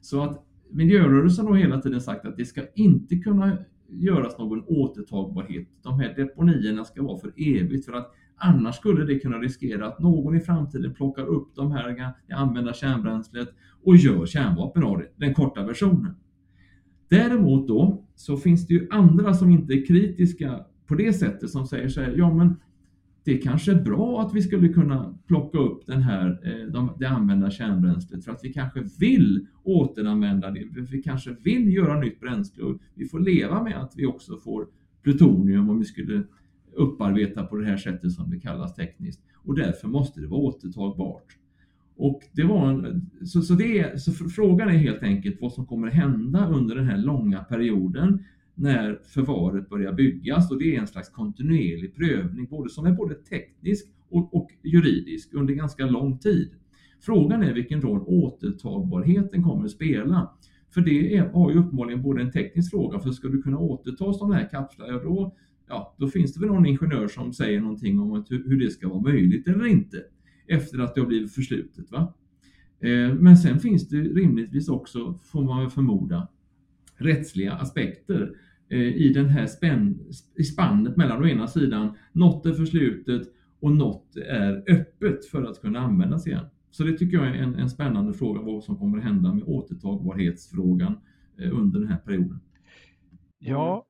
Så 0.00 0.22
att 0.22 0.46
miljörörelsen 0.70 1.46
har 1.46 1.54
hela 1.54 1.80
tiden 1.80 2.00
sagt 2.00 2.26
att 2.26 2.36
det 2.36 2.44
ska 2.44 2.62
inte 2.74 3.16
kunna 3.16 3.58
göras 3.88 4.38
någon 4.38 4.64
återtagbarhet. 4.66 5.68
De 5.82 6.00
här 6.00 6.14
deponierna 6.16 6.84
ska 6.84 7.02
vara 7.02 7.18
för 7.18 7.32
evigt 7.36 7.86
för 7.86 7.92
att 7.92 8.14
annars 8.36 8.76
skulle 8.76 9.04
det 9.04 9.18
kunna 9.18 9.38
riskera 9.38 9.86
att 9.86 9.98
någon 9.98 10.36
i 10.36 10.40
framtiden 10.40 10.94
plockar 10.94 11.26
upp 11.26 11.54
de 11.54 11.72
här 11.72 12.12
använda 12.34 12.72
kärnbränslet 12.72 13.48
och 13.84 13.96
gör 13.96 14.26
kärnvapen 14.26 14.84
av 14.84 14.98
det, 14.98 15.08
den 15.16 15.34
korta 15.34 15.66
versionen. 15.66 16.14
Däremot 17.08 17.68
då 17.68 18.04
så 18.14 18.36
finns 18.36 18.66
det 18.66 18.74
ju 18.74 18.88
andra 18.90 19.34
som 19.34 19.50
inte 19.50 19.72
är 19.72 19.86
kritiska 19.86 20.64
på 20.86 20.94
det 20.94 21.12
sättet 21.12 21.50
som 21.50 21.66
säger 21.66 21.88
så 21.88 22.00
här, 22.00 22.14
ja 22.16 22.34
men 22.34 22.56
det 23.30 23.38
kanske 23.38 23.72
är 23.72 23.80
bra 23.82 24.20
att 24.20 24.34
vi 24.34 24.42
skulle 24.42 24.68
kunna 24.68 25.18
plocka 25.26 25.58
upp 25.58 25.86
den 25.86 26.02
här, 26.02 26.40
eh, 26.44 26.72
de, 26.72 26.92
det 26.98 27.08
använda 27.08 27.50
kärnbränslet 27.50 28.24
för 28.24 28.32
att 28.32 28.40
vi 28.42 28.52
kanske 28.52 28.84
vill 29.00 29.46
återanvända 29.62 30.50
det. 30.50 30.64
Vi 30.90 31.02
kanske 31.02 31.36
vill 31.44 31.74
göra 31.74 32.00
nytt 32.00 32.20
bränsle 32.20 32.64
och 32.64 32.78
vi 32.94 33.08
får 33.08 33.20
leva 33.20 33.62
med 33.62 33.76
att 33.76 33.92
vi 33.96 34.06
också 34.06 34.36
får 34.36 34.66
plutonium 35.02 35.70
om 35.70 35.78
vi 35.78 35.84
skulle 35.84 36.22
upparbeta 36.76 37.44
på 37.44 37.56
det 37.56 37.66
här 37.66 37.76
sättet 37.76 38.12
som 38.12 38.30
det 38.30 38.40
kallas 38.40 38.74
tekniskt. 38.74 39.22
Och 39.34 39.54
därför 39.54 39.88
måste 39.88 40.20
det 40.20 40.26
vara 40.26 40.40
återtagbart. 40.40 41.36
Och 41.96 42.20
det 42.32 42.44
var 42.44 42.68
en, 42.68 43.10
så, 43.24 43.42
så, 43.42 43.54
det, 43.54 44.02
så 44.02 44.12
frågan 44.12 44.68
är 44.68 44.72
helt 44.72 45.02
enkelt 45.02 45.36
vad 45.40 45.52
som 45.52 45.66
kommer 45.66 45.88
hända 45.88 46.48
under 46.48 46.74
den 46.74 46.86
här 46.86 46.98
långa 46.98 47.38
perioden 47.38 48.24
när 48.60 49.00
förvaret 49.04 49.68
börjar 49.68 49.92
byggas 49.92 50.50
och 50.50 50.58
det 50.58 50.76
är 50.76 50.80
en 50.80 50.86
slags 50.86 51.08
kontinuerlig 51.08 51.94
prövning 51.94 52.46
både 52.46 52.70
som 52.70 52.86
är 52.86 52.92
både 52.92 53.14
teknisk 53.14 53.86
och, 54.08 54.34
och 54.34 54.50
juridisk 54.62 55.34
under 55.34 55.54
ganska 55.54 55.86
lång 55.86 56.18
tid. 56.18 56.50
Frågan 57.00 57.42
är 57.42 57.54
vilken 57.54 57.80
roll 57.80 58.04
återtagbarheten 58.06 59.42
kommer 59.42 59.64
att 59.64 59.70
spela. 59.70 60.30
För 60.74 60.80
det 60.80 61.16
är, 61.16 61.28
har 61.28 61.50
ju 61.50 61.58
uppenbarligen 61.58 62.02
både 62.02 62.22
en 62.22 62.32
teknisk 62.32 62.70
fråga, 62.70 62.98
för 62.98 63.10
ska 63.10 63.28
du 63.28 63.42
kunna 63.42 63.58
återta 63.58 64.12
sådana 64.12 64.34
här 64.34 64.48
kapslar, 64.50 64.88
ja 64.88 65.00
då, 65.02 65.36
ja, 65.68 65.96
då 65.98 66.08
finns 66.08 66.34
det 66.34 66.40
väl 66.40 66.48
någon 66.48 66.66
ingenjör 66.66 67.08
som 67.08 67.32
säger 67.32 67.60
någonting 67.60 68.00
om 68.00 68.12
att 68.12 68.30
hur, 68.30 68.48
hur 68.48 68.60
det 68.60 68.70
ska 68.70 68.88
vara 68.88 69.00
möjligt 69.00 69.48
eller 69.48 69.66
inte 69.66 70.02
efter 70.46 70.78
att 70.78 70.94
det 70.94 71.00
har 71.00 71.08
blivit 71.08 71.34
förslutet. 71.34 71.90
Va? 71.90 72.14
Eh, 72.80 73.14
men 73.14 73.36
sen 73.36 73.58
finns 73.58 73.88
det 73.88 73.96
rimligtvis 73.96 74.68
också, 74.68 75.18
får 75.24 75.42
man 75.42 75.70
förmoda, 75.70 76.28
rättsliga 76.96 77.52
aspekter 77.52 78.34
Eh, 78.70 78.78
i 78.78 79.12
den 79.12 79.28
här 79.28 79.46
spänn, 79.46 79.98
i 80.36 80.44
spannet 80.44 80.96
mellan 80.96 81.22
å 81.22 81.26
ena 81.26 81.46
sidan 81.46 81.96
något 82.12 82.46
är 82.46 82.52
förslutet 82.52 83.22
och 83.60 83.72
något 83.72 84.16
är 84.16 84.64
öppet 84.68 85.26
för 85.26 85.42
att 85.42 85.60
kunna 85.60 85.78
användas 85.78 86.26
igen. 86.26 86.46
Så 86.70 86.82
det 86.84 86.98
tycker 86.98 87.16
jag 87.16 87.26
är 87.26 87.34
en, 87.34 87.54
en 87.54 87.70
spännande 87.70 88.12
fråga 88.12 88.40
vad 88.40 88.64
som 88.64 88.78
kommer 88.78 88.98
att 88.98 89.04
hända 89.04 89.34
med 89.34 89.44
återtagbarhetsfrågan 89.46 91.00
eh, 91.38 91.58
under 91.58 91.80
den 91.80 91.88
här 91.88 91.98
perioden. 91.98 92.40
Ja. 93.38 93.86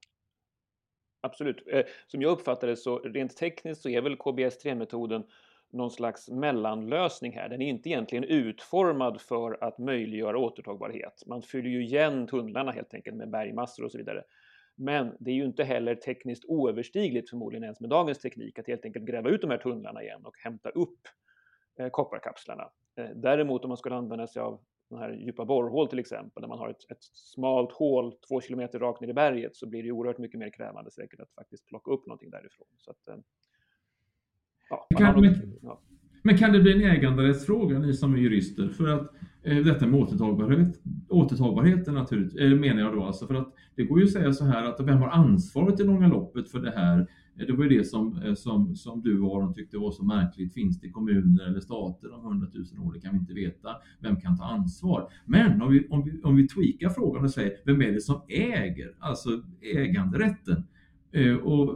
Absolut. 1.23 1.63
Eh, 1.73 1.83
som 2.07 2.23
jag 2.23 2.33
uppfattar 2.33 2.69
det 2.69 2.77
så 2.77 2.99
rent 2.99 3.37
tekniskt 3.37 3.83
så 3.83 3.89
är 3.89 4.03
väl 4.03 4.17
KBS3-metoden 4.17 5.23
någon 5.73 5.91
slags 5.91 6.29
mellanlösning 6.29 7.33
här. 7.33 7.49
Den 7.49 7.63
är 7.63 7.69
inte 7.69 7.89
egentligen 7.89 8.25
utformad 8.25 9.21
för 9.21 9.65
att 9.65 9.79
möjliggöra 9.79 10.39
återtagbarhet. 10.39 11.23
Man 11.27 11.43
fyller 11.43 11.71
ju 11.71 11.85
igen 11.85 12.27
tunnlarna 12.27 12.73
helt 12.73 12.95
enkelt 12.95 13.17
med 13.17 13.31
bergmassor 13.31 13.85
och 13.85 13.93
så 13.93 13.99
vidare. 13.99 14.23
Men 14.81 15.17
det 15.19 15.31
är 15.31 15.35
ju 15.35 15.45
inte 15.45 15.65
heller 15.65 15.95
tekniskt 15.95 16.45
oöverstigligt 16.49 17.31
förmodligen 17.31 17.65
ens 17.65 17.81
med 17.81 17.91
dagens 17.91 18.19
teknik 18.19 18.59
att 18.59 18.67
helt 18.67 18.85
enkelt 18.85 19.05
gräva 19.05 19.31
ut 19.31 19.41
de 19.41 19.51
här 19.51 19.59
tunnlarna 19.59 20.03
igen 20.03 20.21
och 20.25 20.35
hämta 20.39 20.69
upp 20.69 20.99
eh, 21.79 21.89
kopparkapslarna. 21.89 22.71
Eh, 22.97 23.09
däremot 23.15 23.65
om 23.65 23.69
man 23.69 23.77
skulle 23.77 23.95
använda 23.95 24.27
sig 24.27 24.43
av 24.43 24.61
den 24.91 24.99
här 24.99 25.13
djupa 25.13 25.45
borrhål 25.45 25.89
till 25.89 25.99
exempel, 25.99 26.41
där 26.41 26.49
man 26.49 26.59
har 26.59 26.69
ett, 26.69 26.91
ett 26.91 27.03
smalt 27.03 27.73
hål 27.73 28.15
två 28.29 28.41
kilometer 28.41 28.79
rakt 28.79 29.01
ner 29.01 29.09
i 29.09 29.13
berget, 29.13 29.57
så 29.57 29.67
blir 29.67 29.83
det 29.83 29.93
oerhört 29.93 30.19
mycket 30.19 30.41
mer 30.41 30.51
krävande 30.51 30.91
säkert 30.91 31.21
att 31.21 31.33
faktiskt 31.33 31.67
plocka 31.67 31.91
upp 31.91 32.07
någonting 32.07 32.31
därifrån. 32.31 32.67
Så 32.77 32.91
att, 32.91 33.09
eh, 33.09 33.17
Ja, 34.71 34.87
kan, 34.99 35.21
men, 35.21 35.59
ja. 35.63 35.81
men, 36.23 36.39
kan 36.39 36.53
det 36.53 36.61
bli 36.61 36.73
en 36.73 36.91
äganderättsfråga, 36.91 37.79
ni 37.79 37.93
som 37.93 38.15
är 38.15 38.19
jurister? 38.19 38.69
För 38.69 38.89
att 38.89 39.11
Eh, 39.43 39.65
detta 39.65 39.87
med 39.87 40.01
återtagbarhet, 40.01 40.81
återtagbarheten 41.09 41.95
naturligt, 41.95 42.37
eh, 42.41 42.49
menar 42.49 42.83
jag 42.83 42.95
då 42.95 43.05
alltså, 43.05 43.27
för 43.27 43.35
att 43.35 43.55
det 43.75 43.85
går 43.85 43.99
ju 43.99 44.05
att 44.05 44.13
säga 44.13 44.33
så 44.33 44.45
här 44.45 44.65
att 44.65 44.81
vem 44.81 44.99
har 44.99 45.09
ansvaret 45.09 45.81
i 45.81 45.85
långa 45.85 46.09
loppet 46.09 46.51
för 46.51 46.61
det 46.61 46.71
här? 46.71 46.99
Eh, 47.39 47.47
det 47.47 47.53
var 47.53 47.65
ju 47.65 47.79
det 47.79 47.85
som, 47.85 48.35
som, 48.37 48.77
som 48.77 49.03
du 49.03 49.25
Aron 49.25 49.55
tyckte 49.55 49.79
var 49.79 49.91
så 49.91 50.05
märkligt. 50.05 50.55
Finns 50.55 50.81
det 50.81 50.91
kommuner 50.91 51.47
eller 51.47 51.61
stater 51.61 52.15
om 52.15 52.25
hundratusen 52.25 52.79
år? 52.79 52.93
Det 52.93 53.01
kan 53.01 53.13
vi 53.13 53.19
inte 53.19 53.35
veta. 53.35 53.69
Vem 54.01 54.21
kan 54.21 54.39
ta 54.39 54.45
ansvar? 54.45 55.09
Men 55.27 55.63
om 55.63 55.73
vi, 55.73 55.87
om 55.91 56.05
vi, 56.05 56.23
om 56.23 56.37
vi 56.37 56.49
tweakar 56.49 56.89
frågan 56.89 57.25
och 57.25 57.31
säger, 57.31 57.53
vem 57.65 57.83
är 57.83 57.93
det 57.93 58.01
som 58.01 58.21
äger? 58.29 58.95
Alltså 58.99 59.31
äganderätten. 59.77 60.65
Och 61.43 61.75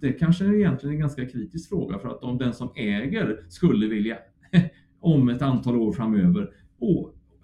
det 0.00 0.12
kanske 0.12 0.44
är 0.44 0.54
egentligen 0.54 0.94
en 0.94 1.00
ganska 1.00 1.26
kritisk 1.26 1.68
fråga 1.68 1.98
för 1.98 2.08
att 2.08 2.22
om 2.22 2.38
den 2.38 2.52
som 2.52 2.70
äger 2.76 3.44
skulle 3.48 3.86
vilja 3.86 4.18
om 5.00 5.28
ett 5.28 5.42
antal 5.42 5.76
år 5.76 5.92
framöver 5.92 6.50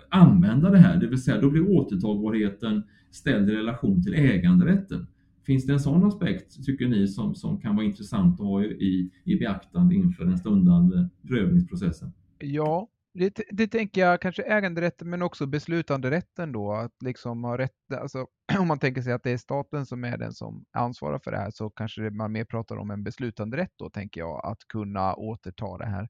använda 0.08 0.70
det 0.70 0.78
här, 0.78 0.96
det 0.96 1.06
vill 1.06 1.22
säga 1.22 1.40
då 1.40 1.50
blir 1.50 1.70
återtagbarheten 1.70 2.82
ställd 3.10 3.50
i 3.50 3.52
relation 3.52 4.02
till 4.02 4.14
äganderätten. 4.14 5.06
Finns 5.46 5.66
det 5.66 5.72
en 5.72 5.80
sån 5.80 6.04
aspekt, 6.04 6.64
tycker 6.64 6.88
ni, 6.88 7.08
som, 7.08 7.34
som 7.34 7.60
kan 7.60 7.76
vara 7.76 7.86
intressant 7.86 8.40
att 8.40 8.46
ha 8.46 8.64
i, 8.64 9.10
i 9.24 9.36
beaktande 9.36 9.94
inför 9.94 10.24
den 10.24 10.38
stundande 10.38 11.08
prövningsprocessen? 11.28 12.12
Ja, 12.38 12.88
det, 13.14 13.40
det 13.50 13.68
tänker 13.68 14.00
jag 14.00 14.20
kanske 14.20 14.42
äganderätten 14.42 15.10
men 15.10 15.22
också 15.22 15.46
beslutanderätten 15.46 16.52
då. 16.52 16.72
Att 16.72 17.02
liksom 17.04 17.44
ha 17.44 17.58
rätt, 17.58 17.92
alltså, 18.00 18.26
om 18.58 18.68
man 18.68 18.78
tänker 18.78 19.02
sig 19.02 19.12
att 19.12 19.22
det 19.22 19.30
är 19.30 19.36
staten 19.36 19.86
som 19.86 20.04
är 20.04 20.18
den 20.18 20.32
som 20.32 20.64
ansvarar 20.72 21.18
för 21.18 21.30
det 21.30 21.38
här 21.38 21.50
så 21.50 21.70
kanske 21.70 22.10
man 22.10 22.32
mer 22.32 22.44
pratar 22.44 22.76
om 22.76 22.90
en 22.90 23.04
beslutanderätt 23.04 23.72
då 23.76 23.90
tänker 23.90 24.20
jag 24.20 24.46
att 24.46 24.58
kunna 24.68 25.14
återta 25.14 25.78
det 25.78 25.86
här. 25.86 26.08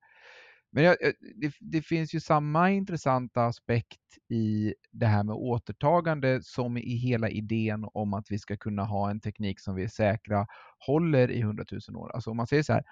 Men 0.73 0.85
jag, 0.85 1.03
eh, 1.03 1.13
det, 1.37 1.53
det, 1.61 1.83
finns 1.83 2.15
ju 2.15 2.21
samma 2.21 2.71
intressanta 2.71 3.47
aspekt 3.47 4.01
i 4.29 4.75
det 4.91 5.07
här 5.07 5.25
med 5.25 5.35
återtagande 5.35 6.43
som 6.43 6.77
i 6.77 6.97
hela 6.97 7.29
idén 7.29 7.87
om 7.93 8.15
att 8.15 8.31
vi 8.31 8.39
ska 8.39 8.57
kunna 8.57 8.85
ha 8.85 9.11
en 9.11 9.21
teknik 9.21 9.61
som 9.61 9.75
vi 9.75 9.85
är 9.85 9.89
säkra 9.89 10.47
håller 10.79 11.31
i 11.31 11.43
hundratusen 11.43 11.97
år. 11.97 12.11
Alltså 12.15 12.31
om 12.31 12.37
man 12.37 12.47
säger 12.47 12.63
så 12.63 12.73
här, 12.73 12.85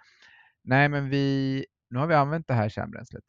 nej 0.65 0.89
men 0.89 1.09
vi, 1.11 1.67
nu 1.91 1.99
har 1.99 2.07
vi 2.07 2.15
använt 2.15 2.49
det 2.49 2.55
här 2.55 2.69
kärnbränslet 2.69 3.25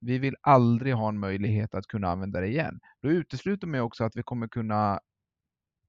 vi 0.00 0.18
vill 0.18 0.36
aldrig 0.40 0.94
ha 0.94 1.08
en 1.08 1.18
möjlighet 1.18 1.74
att 1.74 1.86
kunna 1.86 2.08
använda 2.08 2.40
det 2.40 2.46
igen. 2.46 2.80
Då 3.02 3.08
utesluter 3.08 3.66
man 3.66 3.78
ju 3.78 3.80
också 3.80 4.04
att 4.04 4.16
vi 4.16 4.22
kommer 4.22 4.48
kunna 4.48 5.00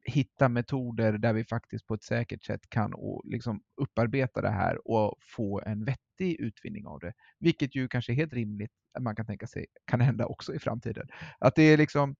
hitta 0.07 0.49
metoder 0.49 1.17
där 1.17 1.33
vi 1.33 1.43
faktiskt 1.43 1.87
på 1.87 1.93
ett 1.93 2.03
säkert 2.03 2.43
sätt 2.43 2.69
kan 2.69 2.93
liksom 3.23 3.61
upparbeta 3.81 4.41
det 4.41 4.49
här 4.49 4.87
och 4.87 5.15
få 5.21 5.61
en 5.65 5.85
vettig 5.85 6.39
utvinning 6.39 6.87
av 6.87 6.99
det. 6.99 7.13
Vilket 7.39 7.75
ju 7.75 7.87
kanske 7.87 8.11
är 8.11 8.15
helt 8.15 8.33
rimligt 8.33 8.71
att 8.93 9.03
man 9.03 9.15
kan 9.15 9.25
tänka 9.25 9.47
sig 9.47 9.65
kan 9.85 10.01
hända 10.01 10.25
också 10.25 10.53
i 10.53 10.59
framtiden. 10.59 11.07
Att 11.39 11.55
det 11.55 11.63
är 11.63 11.77
liksom 11.77 12.15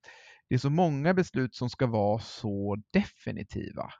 det 0.48 0.54
är 0.54 0.58
så 0.58 0.70
många 0.70 1.14
beslut 1.14 1.54
som 1.54 1.70
ska 1.70 1.86
vara 1.86 2.18
så 2.18 2.76
definitiva. 2.90 3.90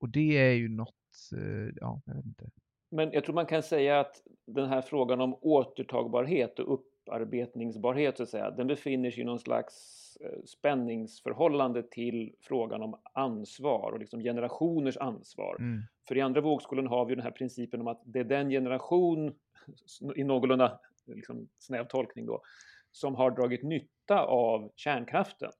Och 0.00 0.08
det 0.08 0.38
är 0.38 0.52
ju 0.52 0.68
något, 0.68 0.94
eh, 1.36 1.72
ja, 1.80 2.02
jag 2.04 2.14
vet 2.14 2.24
inte. 2.24 2.50
Men 2.90 3.12
jag 3.12 3.24
tror 3.24 3.34
man 3.34 3.46
kan 3.46 3.62
säga 3.62 4.00
att 4.00 4.22
den 4.46 4.68
här 4.68 4.82
frågan 4.82 5.20
om 5.20 5.34
återtagbarhet 5.40 6.58
och 6.58 6.74
upparbetningsbarhet 6.74 8.16
så 8.16 8.22
att 8.22 8.28
säga, 8.28 8.50
den 8.50 8.66
befinner 8.66 9.10
sig 9.10 9.20
i 9.20 9.24
någon 9.24 9.38
slags 9.38 10.05
eh, 10.20 10.42
spänningsförhållande 10.44 11.82
till 11.82 12.34
frågan 12.40 12.82
om 12.82 13.00
ansvar 13.12 13.92
och 13.92 14.00
liksom 14.00 14.20
generationers 14.20 14.96
ansvar. 14.96 15.56
Mm. 15.58 15.82
För 16.08 16.16
i 16.16 16.20
andra 16.20 16.40
vågskolan 16.40 16.86
har 16.86 17.04
vi 17.04 17.14
den 17.14 17.24
här 17.24 17.30
principen 17.30 17.80
om 17.80 17.88
att 17.88 18.02
det 18.04 18.20
är 18.20 18.24
den 18.24 18.50
generation, 18.50 19.34
i 20.16 20.24
någorlunda 20.24 20.80
liksom 21.06 21.48
snäv 21.58 21.88
tolkning 21.88 22.26
då, 22.26 22.42
som 22.92 23.14
har 23.14 23.30
dragit 23.30 23.62
nytta 23.62 24.20
av 24.24 24.72
kärnkraften 24.76 25.52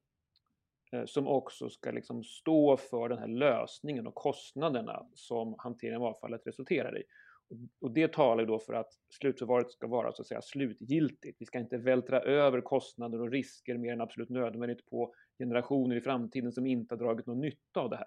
eh, 0.93 1.05
som 1.05 1.29
också 1.29 1.69
ska 1.71 1.91
liksom 1.91 2.25
stå 2.25 2.77
för 2.77 3.09
den 3.09 3.19
här 3.19 3.29
lösningen 3.29 4.07
och 4.07 4.15
kostnaderna 4.15 5.07
som 5.15 5.55
hanteringen 5.59 6.03
av 6.03 6.07
avfallet 6.07 6.47
resulterar 6.47 6.99
i. 6.99 7.03
Och 7.81 7.91
det 7.91 8.13
talar 8.13 8.47
då 8.47 8.59
för 8.59 8.73
att 8.73 8.89
slutförvaret 9.21 9.71
ska 9.71 9.87
vara 9.87 10.13
så 10.13 10.23
att 10.23 10.29
säga 10.29 10.43
slutgiltigt. 10.43 11.37
Vi 11.41 11.47
ska 11.47 11.59
inte 11.59 11.79
vältra 11.79 12.21
över 12.21 12.61
kostnader 12.61 13.21
och 13.21 13.31
risker 13.31 13.79
mer 13.79 13.93
än 13.93 14.01
absolut 14.01 14.29
nödvändigt 14.29 14.87
på 14.87 15.15
generationer 15.39 15.97
i 15.97 16.01
framtiden 16.01 16.53
som 16.53 16.67
inte 16.67 16.95
har 16.95 16.99
dragit 16.99 17.27
någon 17.27 17.41
nytta 17.41 17.81
av 17.81 17.91
det 17.91 17.97
här. 17.97 18.07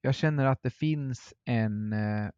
Jag 0.00 0.14
känner 0.14 0.46
att 0.46 0.62
det 0.62 0.70
finns 0.70 1.34
en 1.44 1.92
eh, 1.92 2.30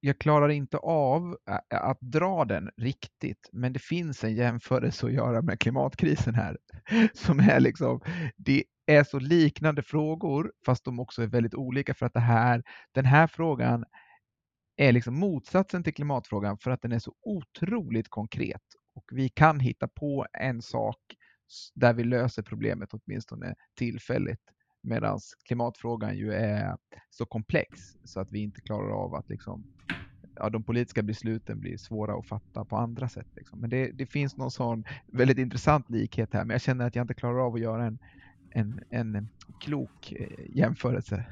jag 0.00 0.18
klarar 0.18 0.48
inte 0.48 0.76
av 0.76 1.36
att 1.70 2.00
dra 2.00 2.44
den 2.44 2.70
riktigt, 2.76 3.48
men 3.52 3.72
det 3.72 3.78
finns 3.78 4.24
en 4.24 4.34
jämförelse 4.34 5.06
att 5.06 5.12
göra 5.12 5.42
med 5.42 5.60
klimatkrisen 5.60 6.34
här. 6.34 6.56
Som 7.14 7.40
är 7.40 7.60
liksom, 7.60 8.00
det 8.36 8.64
är 8.86 9.04
så 9.04 9.18
liknande 9.18 9.82
frågor, 9.82 10.52
fast 10.66 10.84
de 10.84 11.00
också 11.00 11.22
är 11.22 11.26
väldigt 11.26 11.54
olika 11.54 11.94
för 11.94 12.06
att 12.06 12.14
det 12.14 12.20
här, 12.20 12.62
den 12.92 13.04
här 13.04 13.26
frågan 13.26 13.84
är 14.88 14.92
liksom 14.92 15.14
motsatsen 15.14 15.82
till 15.82 15.94
klimatfrågan 15.94 16.58
för 16.58 16.70
att 16.70 16.82
den 16.82 16.92
är 16.92 16.98
så 16.98 17.14
otroligt 17.22 18.08
konkret 18.08 18.62
och 18.94 19.04
vi 19.12 19.28
kan 19.28 19.60
hitta 19.60 19.88
på 19.88 20.26
en 20.32 20.62
sak 20.62 20.98
där 21.74 21.94
vi 21.94 22.04
löser 22.04 22.42
problemet 22.42 22.88
åtminstone 22.92 23.54
tillfälligt 23.74 24.40
medan 24.82 25.18
klimatfrågan 25.44 26.16
ju 26.16 26.32
är 26.32 26.76
så 27.10 27.26
komplex 27.26 27.80
så 28.04 28.20
att 28.20 28.32
vi 28.32 28.38
inte 28.38 28.60
klarar 28.60 28.90
av 28.90 29.14
att 29.14 29.28
liksom, 29.28 29.64
ja, 30.34 30.50
de 30.50 30.62
politiska 30.62 31.02
besluten 31.02 31.60
blir 31.60 31.76
svåra 31.76 32.18
att 32.18 32.26
fatta 32.26 32.64
på 32.64 32.76
andra 32.76 33.08
sätt. 33.08 33.28
Liksom. 33.36 33.60
Men 33.60 33.70
det, 33.70 33.90
det, 33.92 34.06
finns 34.06 34.36
någon 34.36 34.50
sån 34.50 34.84
väldigt 35.12 35.38
intressant 35.38 35.90
likhet 35.90 36.32
här, 36.32 36.44
men 36.44 36.54
jag 36.54 36.60
känner 36.60 36.86
att 36.86 36.94
jag 36.94 37.04
inte 37.04 37.14
klarar 37.14 37.46
av 37.46 37.54
att 37.54 37.60
göra 37.60 37.86
en, 37.86 37.98
en, 38.50 38.80
en 38.90 39.28
klok 39.58 40.12
eh, 40.12 40.56
jämförelse. 40.56 41.26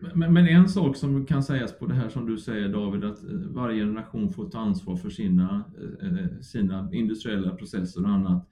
Men, 0.00 0.32
men, 0.32 0.48
en 0.48 0.68
sak 0.68 0.96
som 0.96 1.26
kan 1.26 1.42
sägas 1.42 1.78
på 1.78 1.86
det 1.86 1.94
här 1.94 2.08
som 2.08 2.26
du 2.26 2.38
säger 2.38 2.68
David, 2.68 3.04
att 3.04 3.24
eh, 3.24 3.30
varje 3.30 3.84
generation 3.84 4.32
får 4.32 4.48
ta 4.48 4.58
ansvar 4.58 4.96
för 4.96 5.10
sina, 5.10 5.64
eh, 6.02 6.08
eh, 6.08 6.40
sina 6.40 6.88
industriella 6.92 7.50
processer 7.50 8.02
och 8.02 8.08
annat. 8.08 8.48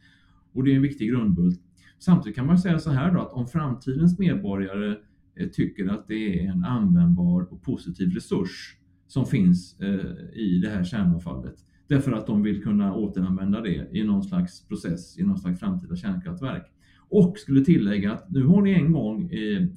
Och 0.52 0.64
det 0.64 0.72
är 0.72 0.76
en 0.76 0.82
viktig 0.82 1.10
grundbult. 1.10 1.60
Samtidigt 1.98 2.36
kan 2.36 2.46
man 2.46 2.58
säga 2.58 2.78
så 2.78 2.90
här 2.90 3.14
då, 3.14 3.20
att 3.20 3.32
om 3.32 3.46
framtidens 3.46 4.18
medborgare 4.18 4.96
tycker 5.52 5.88
att 5.88 6.06
det 6.06 6.46
är 6.46 6.50
en 6.50 6.64
användbar 6.64 7.52
och 7.52 7.62
positiv 7.62 8.10
resurs 8.10 8.76
som 9.06 9.26
finns 9.26 9.80
i 10.32 10.58
det 10.62 10.68
här 10.68 10.84
kärnavfallet, 10.84 11.54
därför 11.88 12.12
att 12.12 12.26
de 12.26 12.42
vill 12.42 12.62
kunna 12.62 12.94
återanvända 12.94 13.60
det 13.60 13.88
i 13.92 14.04
någon 14.04 14.22
slags 14.22 14.66
process, 14.68 15.18
i 15.18 15.22
någon 15.22 15.38
slags 15.38 15.60
framtida 15.60 15.96
kärnkraftverk. 15.96 16.72
Och 17.08 17.38
skulle 17.38 17.64
tillägga 17.64 18.12
att 18.12 18.30
nu 18.30 18.46
har 18.46 18.62
ni 18.62 18.72
en 18.72 18.92
gång 18.92 19.30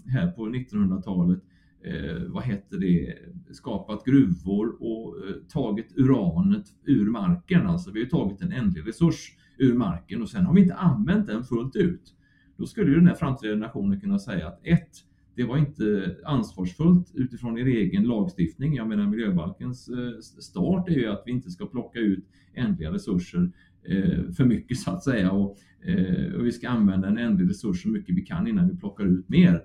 här 0.05 0.32
på 0.32 0.45
1900-talet 0.45 1.39
eh, 1.84 2.23
vad 2.27 2.43
heter 2.43 2.77
det, 2.77 3.15
skapat 3.51 4.05
gruvor 4.05 4.75
och 4.80 5.17
eh, 5.17 5.34
tagit 5.49 5.97
uranet 5.97 6.65
ur 6.86 7.09
marken. 7.09 7.67
Alltså 7.67 7.91
vi 7.91 7.99
har 7.99 8.09
tagit 8.09 8.41
en 8.41 8.51
ändlig 8.51 8.88
resurs 8.88 9.36
ur 9.57 9.73
marken 9.73 10.21
och 10.21 10.30
sen 10.30 10.45
har 10.45 10.53
vi 10.53 10.61
inte 10.61 10.75
använt 10.75 11.27
den 11.27 11.43
fullt 11.43 11.75
ut. 11.75 12.15
Då 12.57 12.65
skulle 12.65 12.89
ju 12.91 12.95
den 12.95 13.07
här 13.07 13.15
framtida 13.15 13.53
generationen 13.53 13.99
kunna 13.99 14.19
säga 14.19 14.47
att 14.47 14.59
ett, 14.63 14.89
det 15.36 15.43
var 15.43 15.57
inte 15.57 16.17
ansvarsfullt 16.25 17.11
utifrån 17.15 17.57
er 17.57 17.65
egen 17.65 18.03
lagstiftning. 18.03 18.75
Jag 18.75 18.88
menar 18.88 19.07
miljöbalkens 19.07 19.89
eh, 19.89 20.19
start 20.19 20.89
är 20.89 20.93
ju 20.93 21.07
att 21.07 21.23
vi 21.25 21.32
inte 21.32 21.51
ska 21.51 21.65
plocka 21.65 21.99
ut 21.99 22.25
ändliga 22.53 22.91
resurser 22.91 23.51
eh, 23.84 24.32
för 24.38 24.45
mycket 24.45 24.77
så 24.77 24.91
att 24.91 25.03
säga 25.03 25.32
och, 25.32 25.57
eh, 25.86 26.34
och 26.34 26.45
vi 26.45 26.51
ska 26.51 26.69
använda 26.69 27.07
en 27.07 27.17
ändlig 27.17 27.49
resurs 27.49 27.82
så 27.84 27.89
mycket 27.89 28.15
vi 28.15 28.21
kan 28.21 28.47
innan 28.47 28.69
vi 28.69 28.75
plockar 28.75 29.05
ut 29.05 29.30
mer. 29.30 29.61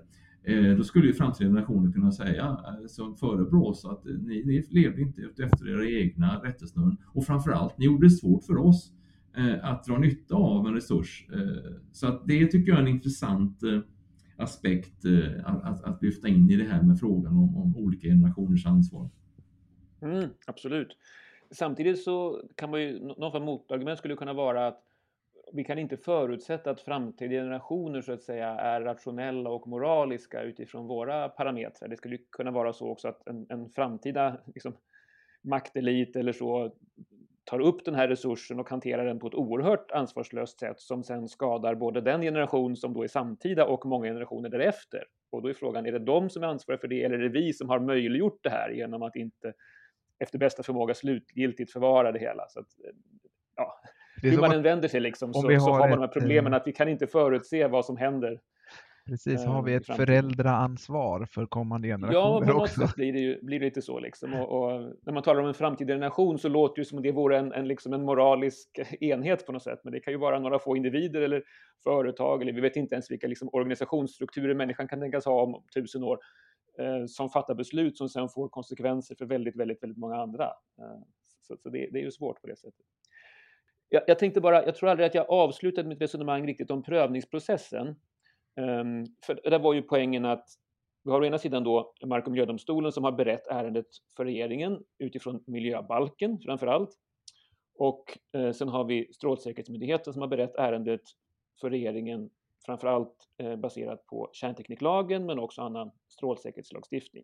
Eh, 0.47 0.77
då 0.77 0.83
skulle 0.83 1.07
ju 1.07 1.13
framtida 1.13 1.49
generationer 1.49 1.91
kunna 1.91 2.11
säga 2.11 2.57
eh, 2.67 2.87
som 2.87 3.15
förebrås 3.15 3.85
att 3.85 4.05
eh, 4.05 4.13
ni, 4.13 4.43
ni 4.45 4.63
levde 4.69 5.01
inte 5.01 5.43
efter 5.43 5.69
era 5.69 5.89
egna 5.89 6.41
rättesnören 6.43 6.97
och 7.07 7.25
framförallt, 7.25 7.77
ni 7.77 7.85
gjorde 7.85 8.05
det 8.05 8.11
svårt 8.11 8.43
för 8.43 8.57
oss 8.57 8.91
att 9.61 9.83
dra 9.83 9.97
nytta 9.97 10.35
av 10.35 10.67
en 10.67 10.73
resurs. 10.73 11.27
Så 11.91 12.07
att 12.07 12.27
det 12.27 12.47
tycker 12.47 12.71
jag 12.71 12.77
är 12.77 12.81
en 12.81 12.87
intressant 12.87 13.59
aspekt 14.37 15.05
att, 15.43 15.63
att, 15.63 15.83
att 15.83 16.03
lyfta 16.03 16.27
in 16.27 16.49
i 16.49 16.55
det 16.55 16.63
här 16.63 16.83
med 16.83 16.99
frågan 16.99 17.33
om, 17.33 17.57
om 17.57 17.75
olika 17.75 18.07
generationers 18.07 18.65
ansvar. 18.65 19.09
Mm, 20.01 20.29
absolut. 20.47 20.97
Samtidigt 21.51 22.03
så 22.03 22.41
kan 22.55 22.69
man 22.69 22.81
ju, 22.81 22.99
någon 22.99 23.31
form 23.31 23.41
av 23.41 23.45
motargument 23.45 23.99
skulle 23.99 24.15
kunna 24.15 24.33
vara 24.33 24.67
att 24.67 24.84
vi 25.55 25.63
kan 25.63 25.79
inte 25.79 25.97
förutsätta 25.97 26.69
att 26.69 26.81
framtida 26.81 27.31
generationer 27.31 28.01
så 28.01 28.13
att 28.13 28.21
säga 28.21 28.47
är 28.47 28.81
rationella 28.81 29.49
och 29.49 29.67
moraliska 29.67 30.41
utifrån 30.41 30.87
våra 30.87 31.29
parametrar. 31.29 31.87
Det 31.87 31.97
skulle 31.97 32.17
kunna 32.17 32.51
vara 32.51 32.73
så 32.73 32.89
också 32.89 33.07
att 33.07 33.27
en, 33.27 33.45
en 33.49 33.69
framtida 33.69 34.37
liksom, 34.53 34.77
maktelit 35.43 36.15
eller 36.15 36.33
så 36.33 36.75
tar 37.43 37.59
upp 37.59 37.85
den 37.85 37.95
här 37.95 38.07
resursen 38.07 38.59
och 38.59 38.69
hanterar 38.69 39.05
den 39.05 39.19
på 39.19 39.27
ett 39.27 39.33
oerhört 39.33 39.91
ansvarslöst 39.91 40.59
sätt 40.59 40.79
som 40.79 41.03
sen 41.03 41.27
skadar 41.27 41.75
både 41.75 42.01
den 42.01 42.21
generation 42.21 42.75
som 42.75 42.93
då 42.93 43.03
är 43.03 43.07
samtida 43.07 43.65
och 43.65 43.85
många 43.85 44.07
generationer 44.07 44.49
därefter. 44.49 45.03
Och 45.31 45.41
då 45.41 45.49
är 45.49 45.53
frågan, 45.53 45.85
är 45.85 45.91
det 45.91 45.99
de 45.99 46.29
som 46.29 46.43
är 46.43 46.47
ansvariga 46.47 46.81
för 46.81 46.87
det 46.87 47.03
eller 47.03 47.19
är 47.19 47.23
det 47.23 47.41
vi 47.41 47.53
som 47.53 47.69
har 47.69 47.79
möjliggjort 47.79 48.39
det 48.43 48.49
här 48.49 48.69
genom 48.69 49.01
att 49.01 49.15
inte 49.15 49.53
efter 50.19 50.39
bästa 50.39 50.63
förmåga 50.63 50.93
slutgiltigt 50.93 51.71
förvara 51.71 52.11
det 52.11 52.19
hela? 52.19 52.47
Så 52.47 52.59
att, 52.59 52.67
ja, 53.55 53.81
hur 54.31 54.41
man 54.41 54.51
än 54.51 54.61
vänder 54.61 54.87
sig 54.87 54.99
liksom, 54.99 55.33
så, 55.33 55.41
har, 55.41 55.59
så 55.59 55.71
har 55.71 55.79
man 55.79 55.89
de 55.89 55.99
här 55.99 56.07
problemen 56.07 56.53
eh, 56.53 56.57
att 56.57 56.67
vi 56.67 56.71
kan 56.71 56.89
inte 56.89 57.07
förutse 57.07 57.67
vad 57.67 57.85
som 57.85 57.97
händer. 57.97 58.39
Precis, 59.05 59.43
så 59.43 59.47
har 59.47 59.63
vi 59.63 59.73
ett 59.73 59.85
föräldraansvar 59.85 61.25
för 61.25 61.45
kommande 61.45 61.87
generationer 61.87 62.19
Ja, 62.19 62.41
på 62.41 62.53
något 62.53 62.61
också. 62.61 62.87
sätt 62.87 62.95
blir 62.95 63.13
det, 63.13 63.19
ju, 63.19 63.41
blir 63.41 63.59
det 63.59 63.65
lite 63.65 63.81
så. 63.81 63.99
Liksom. 63.99 64.33
Och, 64.33 64.63
och, 64.63 64.93
när 65.01 65.13
man 65.13 65.23
talar 65.23 65.41
om 65.41 65.47
en 65.47 65.53
framtida 65.53 65.93
generation 65.93 66.39
så 66.39 66.49
låter 66.49 66.81
det 66.81 66.85
som 66.85 66.97
om 66.97 67.03
det 67.03 67.11
vore 67.11 67.37
en, 67.37 67.53
en, 67.53 67.67
liksom 67.67 67.93
en 67.93 68.03
moralisk 68.03 68.79
enhet 68.99 69.45
på 69.45 69.51
något 69.51 69.63
sätt. 69.63 69.79
Men 69.83 69.93
det 69.93 69.99
kan 69.99 70.13
ju 70.13 70.19
vara 70.19 70.39
några 70.39 70.59
få 70.59 70.77
individer 70.77 71.21
eller 71.21 71.43
företag, 71.83 72.41
eller 72.41 72.53
vi 72.53 72.61
vet 72.61 72.75
inte 72.75 72.95
ens 72.95 73.11
vilka 73.11 73.27
liksom, 73.27 73.49
organisationsstrukturer 73.53 74.53
människan 74.53 74.87
kan 74.87 74.99
tänkas 74.99 75.25
ha 75.25 75.43
om 75.43 75.63
tusen 75.75 76.03
år, 76.03 76.19
eh, 76.79 77.05
som 77.07 77.29
fattar 77.29 77.55
beslut 77.55 77.97
som 77.97 78.09
sen 78.09 78.29
får 78.29 78.49
konsekvenser 78.49 79.15
för 79.15 79.25
väldigt, 79.25 79.55
väldigt, 79.55 79.83
väldigt 79.83 79.97
många 79.97 80.15
andra. 80.15 80.45
Eh, 80.45 81.01
så, 81.41 81.57
så 81.57 81.69
det, 81.69 81.89
det, 81.91 81.99
är 81.99 82.03
ju 82.03 82.11
svårt 82.11 82.41
på 82.41 82.47
det 82.47 82.55
sättet. 82.55 82.85
Jag, 83.95 84.03
jag, 84.07 84.19
tänkte 84.19 84.41
bara, 84.41 84.65
jag 84.65 84.75
tror 84.75 84.89
aldrig 84.89 85.07
att 85.07 85.15
jag 85.15 85.29
avslutade 85.29 85.89
mitt 85.89 86.01
resonemang 86.01 86.47
riktigt 86.47 86.71
om 86.71 86.83
prövningsprocessen. 86.83 87.87
Um, 88.61 89.05
för 89.25 89.49
där 89.49 89.59
var 89.59 89.73
ju 89.73 89.81
poängen 89.81 90.25
att 90.25 90.47
vi 91.03 91.11
har 91.11 91.21
å 91.21 91.25
ena 91.25 91.37
sidan 91.37 91.63
då 91.63 91.93
Mark 92.05 92.25
och 92.25 92.31
miljödomstolen 92.31 92.91
som 92.91 93.03
har 93.03 93.11
berett 93.11 93.47
ärendet 93.47 93.85
för 94.17 94.25
regeringen 94.25 94.83
utifrån 94.99 95.43
miljöbalken 95.47 96.39
framför 96.39 96.67
allt. 96.67 96.89
Och 97.77 98.17
eh, 98.33 98.51
sen 98.51 98.67
har 98.67 98.83
vi 98.83 99.13
Strålsäkerhetsmyndigheten 99.13 100.13
som 100.13 100.21
har 100.21 100.29
berett 100.29 100.55
ärendet 100.55 101.01
för 101.61 101.69
regeringen 101.69 102.29
framför 102.65 102.87
allt 102.87 103.15
eh, 103.37 103.55
baserat 103.55 104.05
på 104.05 104.29
kärntekniklagen 104.33 105.25
men 105.25 105.39
också 105.39 105.61
annan 105.61 105.91
strålsäkerhetslagstiftning. 106.07 107.23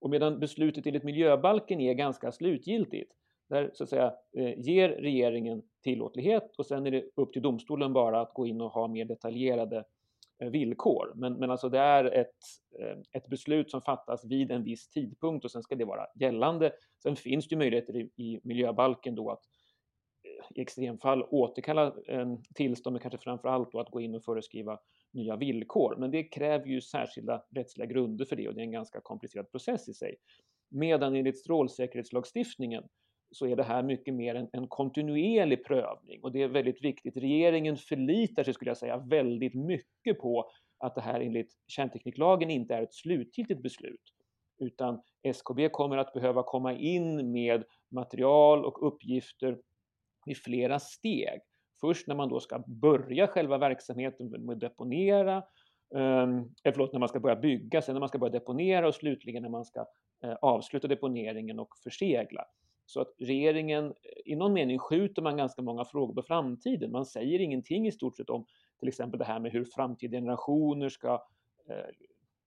Och 0.00 0.10
medan 0.10 0.38
beslutet 0.38 0.86
enligt 0.86 1.04
miljöbalken 1.04 1.80
är 1.80 1.94
ganska 1.94 2.32
slutgiltigt 2.32 3.12
där 3.48 3.70
så 3.74 3.84
att 3.84 3.90
säga 3.90 4.14
eh, 4.36 4.58
ger 4.58 4.88
regeringen 4.88 5.62
tillåtlighet 5.82 6.54
och 6.58 6.66
sen 6.66 6.86
är 6.86 6.90
det 6.90 7.04
upp 7.14 7.32
till 7.32 7.42
domstolen 7.42 7.92
bara 7.92 8.20
att 8.20 8.34
gå 8.34 8.46
in 8.46 8.60
och 8.60 8.70
ha 8.70 8.88
mer 8.88 9.04
detaljerade 9.04 9.84
eh, 10.42 10.50
villkor. 10.50 11.12
Men, 11.14 11.34
men 11.34 11.50
alltså 11.50 11.68
det 11.68 11.78
är 11.78 12.04
ett, 12.04 12.36
eh, 12.80 12.98
ett 13.12 13.28
beslut 13.28 13.70
som 13.70 13.82
fattas 13.82 14.24
vid 14.24 14.50
en 14.50 14.64
viss 14.64 14.88
tidpunkt 14.88 15.44
och 15.44 15.50
sen 15.50 15.62
ska 15.62 15.74
det 15.74 15.84
vara 15.84 16.06
gällande. 16.20 16.72
Sen 17.02 17.16
finns 17.16 17.48
det 17.48 17.56
möjligheter 17.56 17.96
i, 17.96 18.10
i 18.16 18.40
miljöbalken 18.44 19.14
då 19.14 19.30
att 19.30 19.42
i 20.54 20.60
extremfall 20.60 21.22
återkalla 21.22 21.94
en 22.06 22.42
tillstånd, 22.54 22.94
men 22.94 23.00
kanske 23.00 23.18
framför 23.18 23.48
allt 23.48 23.72
då 23.72 23.80
att 23.80 23.90
gå 23.90 24.00
in 24.00 24.14
och 24.14 24.24
föreskriva 24.24 24.78
nya 25.12 25.36
villkor. 25.36 25.96
Men 25.98 26.10
det 26.10 26.24
kräver 26.24 26.66
ju 26.66 26.80
särskilda 26.80 27.44
rättsliga 27.50 27.86
grunder 27.86 28.24
för 28.24 28.36
det 28.36 28.48
och 28.48 28.54
det 28.54 28.60
är 28.60 28.64
en 28.64 28.70
ganska 28.70 29.00
komplicerad 29.00 29.50
process 29.50 29.88
i 29.88 29.94
sig. 29.94 30.16
Medan 30.70 31.14
enligt 31.14 31.38
strålsäkerhetslagstiftningen 31.38 32.84
så 33.30 33.46
är 33.46 33.56
det 33.56 33.62
här 33.62 33.82
mycket 33.82 34.14
mer 34.14 34.34
en, 34.34 34.48
en, 34.52 34.68
kontinuerlig 34.68 35.64
prövning 35.64 36.20
och 36.22 36.32
det 36.32 36.42
är 36.42 36.48
väldigt 36.48 36.84
viktigt. 36.84 37.16
Regeringen 37.16 37.76
förlitar 37.76 38.44
sig, 38.44 38.54
skulle 38.54 38.70
jag 38.70 38.76
säga, 38.76 38.96
väldigt 38.96 39.54
mycket 39.54 40.18
på 40.20 40.50
att 40.78 40.94
det 40.94 41.00
här 41.00 41.20
enligt 41.20 41.52
kärntekniklagen 41.66 42.50
inte 42.50 42.74
är 42.74 42.82
ett 42.82 42.94
slutgiltigt 42.94 43.62
beslut, 43.62 44.02
utan 44.58 45.02
SKB 45.22 45.68
kommer 45.68 45.96
att 45.96 46.12
behöva 46.12 46.42
komma 46.42 46.72
in 46.74 47.32
med 47.32 47.64
material 47.90 48.64
och 48.64 48.86
uppgifter 48.86 49.58
i 50.26 50.34
flera 50.34 50.78
steg. 50.78 51.40
Först 51.80 52.06
när 52.06 52.14
man 52.14 52.28
då 52.28 52.40
ska 52.40 52.58
börja 52.66 53.26
själva 53.26 53.58
verksamheten 53.58 54.30
med 54.30 54.54
att 54.54 54.60
deponera, 54.60 55.42
Um, 55.90 56.54
förlåt, 56.62 56.92
när 56.92 57.00
man 57.00 57.08
ska 57.08 57.20
börja 57.20 57.36
bygga, 57.36 57.82
sen 57.82 57.94
när 57.94 58.00
man 58.00 58.08
ska 58.08 58.18
börja 58.18 58.32
deponera 58.32 58.88
och 58.88 58.94
slutligen 58.94 59.42
när 59.42 59.50
man 59.50 59.64
ska 59.64 59.86
eh, 60.24 60.34
avsluta 60.42 60.88
deponeringen 60.88 61.58
och 61.58 61.76
försegla. 61.84 62.44
Så 62.88 63.00
att 63.00 63.14
regeringen, 63.18 63.86
eh, 63.86 64.32
i 64.32 64.36
någon 64.36 64.52
mening 64.52 64.78
skjuter 64.78 65.22
man 65.22 65.36
ganska 65.36 65.62
många 65.62 65.84
frågor 65.84 66.14
på 66.14 66.22
framtiden. 66.22 66.92
Man 66.92 67.06
säger 67.06 67.38
ingenting 67.38 67.86
i 67.86 67.92
stort 67.92 68.16
sett 68.16 68.30
om 68.30 68.46
till 68.78 68.88
exempel 68.88 69.18
det 69.18 69.24
här 69.24 69.40
med 69.40 69.52
hur 69.52 69.64
framtida 69.64 70.16
generationer 70.16 70.88
ska 70.88 71.12
eh, 71.68 71.94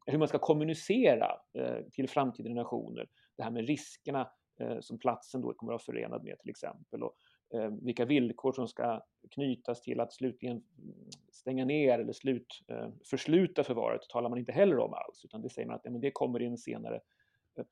hur 0.06 0.18
man 0.18 0.28
ska 0.28 0.40
kommunicera 0.40 1.32
eh, 1.54 1.86
till 1.92 2.10
framtida 2.10 2.50
generationer 2.50 3.10
det 3.38 3.44
här 3.44 3.52
med 3.52 3.68
riskerna 3.68 4.30
eh, 4.60 4.80
som 4.80 5.00
platsen 5.00 5.42
då 5.42 5.54
kommer 5.54 5.74
att 5.74 5.88
vara 5.88 5.96
förenad 5.96 6.24
med 6.24 6.40
till 6.40 6.50
exempel 6.50 7.04
och 7.04 7.16
eh, 7.54 7.70
vilka 7.82 8.06
villkor 8.06 8.52
som 8.52 8.68
ska 8.68 9.02
knytas 9.32 9.82
till 9.82 10.00
att 10.00 10.14
slutligen 10.14 10.64
stänga 11.32 11.66
ner 11.66 12.00
eller 12.00 12.14
slut, 12.14 12.64
eh, 12.68 12.90
försluta 13.10 13.64
förvaret 13.64 14.02
talar 14.10 14.30
man 14.30 14.40
inte 14.40 14.52
heller 14.52 14.80
om 14.80 14.94
alls 14.94 15.26
utan 15.26 15.42
det 15.42 15.50
säger 15.50 15.68
man 15.68 15.76
att 15.76 15.82
ja, 15.84 15.92
men 15.92 16.02
det 16.02 16.12
kommer 16.12 16.42
i 16.42 16.46
en 16.46 16.58
senare 16.58 16.96
eh, 16.96 17.02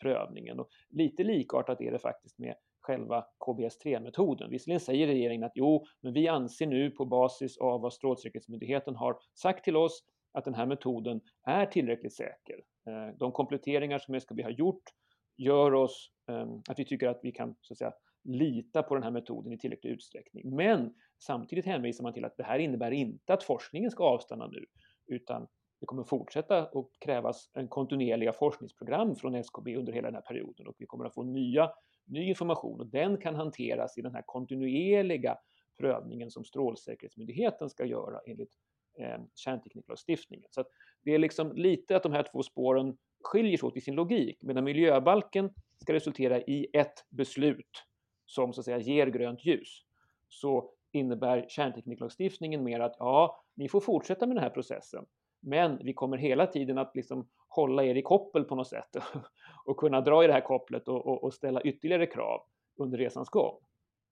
prövningen. 0.01 0.59
Och 0.59 0.69
lite 0.89 1.23
likartat 1.23 1.81
är 1.81 1.91
det 1.91 1.99
faktiskt 1.99 2.39
med 2.39 2.55
själva 2.79 3.25
KBS3-metoden. 3.45 4.49
Visserligen 4.49 4.79
säger 4.79 5.07
regeringen 5.07 5.43
att 5.43 5.51
jo, 5.55 5.85
men 6.01 6.13
vi 6.13 6.27
anser 6.27 6.67
nu 6.67 6.91
på 6.91 7.05
basis 7.05 7.57
av 7.57 7.81
vad 7.81 7.93
Strålsäkerhetsmyndigheten 7.93 8.95
har 8.95 9.17
sagt 9.35 9.63
till 9.63 9.77
oss 9.77 10.03
att 10.31 10.45
den 10.45 10.53
här 10.53 10.65
metoden 10.65 11.21
är 11.43 11.65
tillräckligt 11.65 12.13
säker. 12.13 12.63
Eh, 12.87 13.17
de 13.17 13.31
kompletteringar 13.31 13.99
som 13.99 14.15
SKB 14.15 14.43
har 14.43 14.49
gjort 14.49 14.83
gör 15.37 15.73
oss 15.73 16.11
ehm, 16.29 16.61
att 16.69 16.79
vi 16.79 16.85
tycker 16.85 17.07
att 17.07 17.19
vi 17.23 17.31
kan 17.31 17.55
så 17.61 17.73
att 17.73 17.77
säga, 17.77 17.93
lita 18.23 18.83
på 18.83 18.95
den 18.95 19.03
här 19.03 19.11
metoden 19.11 19.53
i 19.53 19.57
tillräcklig 19.57 19.91
utsträckning. 19.91 20.55
Men 20.55 20.93
samtidigt 21.19 21.65
hänvisar 21.65 22.03
man 22.03 22.13
till 22.13 22.25
att 22.25 22.37
det 22.37 22.43
här 22.43 22.59
innebär 22.59 22.91
inte 22.91 23.33
att 23.33 23.43
forskningen 23.43 23.91
ska 23.91 24.03
avstanna 24.03 24.47
nu, 24.47 24.65
utan 25.07 25.47
det 25.79 25.85
kommer 25.85 26.03
fortsätta 26.03 26.57
att 26.61 26.89
krävas 26.99 27.49
en 27.53 27.67
kontinuerliga 27.67 28.33
forskningsprogram 28.33 29.15
från 29.15 29.35
SKB 29.35 29.75
under 29.75 29.93
hela 29.93 30.07
den 30.07 30.15
här 30.15 30.21
perioden 30.21 30.67
och 30.67 30.75
vi 30.77 30.85
kommer 30.85 31.05
att 31.05 31.13
få 31.13 31.23
nya, 31.23 31.71
ny 32.05 32.23
information 32.23 32.79
och 32.79 32.87
den 32.87 33.17
kan 33.17 33.35
hanteras 33.35 33.97
i 33.97 34.01
den 34.01 34.15
här 34.15 34.23
kontinuerliga 34.25 35.37
prövningen 35.77 36.31
som 36.31 36.43
Strålsäkerhetsmyndigheten 36.43 37.69
ska 37.69 37.85
göra 37.85 38.19
enligt 38.25 38.51
eh, 38.99 39.21
kärntekniklagstiftningen. 39.35 40.49
Så 40.51 40.63
det 41.03 41.13
är 41.13 41.19
liksom 41.19 41.53
lite 41.55 41.95
att 41.95 42.03
de 42.03 42.11
här 42.11 42.23
två 42.31 42.43
spåren 42.43 42.97
skiljer 43.23 43.57
sig 43.57 43.67
åt 43.67 43.77
i 43.77 43.81
sin 43.81 43.95
logik, 43.95 44.43
medan 44.43 44.63
miljöbalken 44.63 45.53
ska 45.77 45.93
resultera 45.93 46.41
i 46.41 46.67
ett 46.73 47.05
beslut 47.09 47.85
som 48.25 48.53
så 48.53 48.61
att 48.61 48.65
säga 48.65 48.77
ger 48.77 49.07
grönt 49.07 49.45
ljus. 49.45 49.85
Så 50.29 50.71
innebär 50.91 51.45
kärntekniklagstiftningen 51.49 52.63
mer 52.63 52.79
att 52.79 52.95
ja, 52.99 53.43
ni 53.55 53.69
får 53.69 53.81
fortsätta 53.81 54.27
med 54.27 54.35
den 54.35 54.43
här 54.43 54.49
processen, 54.49 55.05
men 55.39 55.77
vi 55.83 55.93
kommer 55.93 56.17
hela 56.17 56.47
tiden 56.47 56.77
att 56.77 56.95
liksom 56.95 57.27
hålla 57.47 57.83
er 57.83 57.95
i 57.95 58.01
koppel 58.01 58.43
på 58.43 58.55
något 58.55 58.67
sätt 58.67 58.95
och 59.65 59.77
kunna 59.77 60.01
dra 60.01 60.23
i 60.23 60.27
det 60.27 60.33
här 60.33 60.41
kopplet 60.41 60.87
och, 60.87 61.07
och, 61.07 61.23
och 61.23 61.33
ställa 61.33 61.61
ytterligare 61.61 62.05
krav 62.05 62.41
under 62.77 62.97
resans 62.97 63.29
gång. 63.29 63.55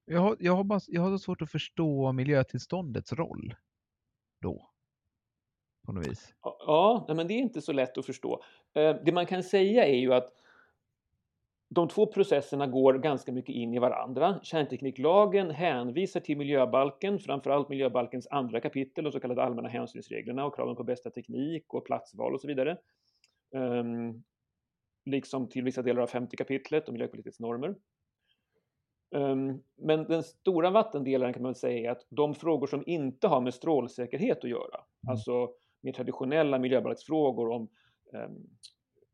Jag 0.05 0.19
har, 0.19 0.37
jag, 0.39 0.53
har 0.53 0.63
bara, 0.63 0.79
jag 0.87 1.01
har 1.01 1.11
så 1.11 1.19
svårt 1.19 1.41
att 1.41 1.51
förstå 1.51 2.11
miljötillståndets 2.11 3.13
roll 3.13 3.55
då 4.41 4.69
på 5.85 5.91
något 5.91 6.07
vis. 6.07 6.33
Ja, 6.41 7.05
men 7.07 7.27
det 7.27 7.33
är 7.33 7.39
inte 7.39 7.61
så 7.61 7.71
lätt 7.71 7.97
att 7.97 8.05
förstå. 8.05 8.43
Eh, 8.73 8.95
det 9.05 9.11
man 9.11 9.25
kan 9.25 9.43
säga 9.43 9.85
är 9.85 9.97
ju 9.97 10.13
att 10.13 10.29
de 11.69 11.87
två 11.87 12.05
processerna 12.05 12.67
går 12.67 12.93
ganska 12.93 13.31
mycket 13.31 13.55
in 13.55 13.73
i 13.73 13.79
varandra. 13.79 14.39
Kärntekniklagen 14.43 15.51
hänvisar 15.51 16.19
till 16.19 16.37
miljöbalken, 16.37 17.19
framförallt 17.19 17.69
miljöbalkens 17.69 18.27
andra 18.27 18.59
kapitel, 18.61 19.03
de 19.03 19.11
så 19.11 19.19
kallade 19.19 19.43
allmänna 19.43 19.69
hänsynsreglerna 19.69 20.45
och 20.45 20.55
kraven 20.55 20.75
på 20.75 20.83
bästa 20.83 21.09
teknik 21.09 21.73
och 21.73 21.85
platsval 21.85 22.33
och 22.33 22.41
så 22.41 22.47
vidare. 22.47 22.77
Um, 23.55 24.23
liksom 25.05 25.49
till 25.49 25.63
vissa 25.63 25.81
delar 25.81 26.01
av 26.01 26.07
femte 26.07 26.35
kapitlet 26.35 26.87
och 26.87 26.93
miljöpolitikens 26.93 27.39
normer. 27.39 27.75
Um, 29.15 29.63
men 29.75 30.03
den 30.03 30.23
stora 30.23 30.69
vattendelaren 30.69 31.33
kan 31.33 31.43
man 31.43 31.55
säga 31.55 31.89
är 31.89 31.91
att 31.91 32.05
de 32.09 32.35
frågor 32.35 32.67
som 32.67 32.83
inte 32.85 33.27
har 33.27 33.41
med 33.41 33.53
strålsäkerhet 33.53 34.43
att 34.43 34.49
göra, 34.49 34.77
mm. 34.77 35.11
alltså 35.11 35.49
mer 35.81 35.93
traditionella 35.93 36.59
miljöbalksfrågor 36.59 37.49
om 37.49 37.69
um, 38.13 38.49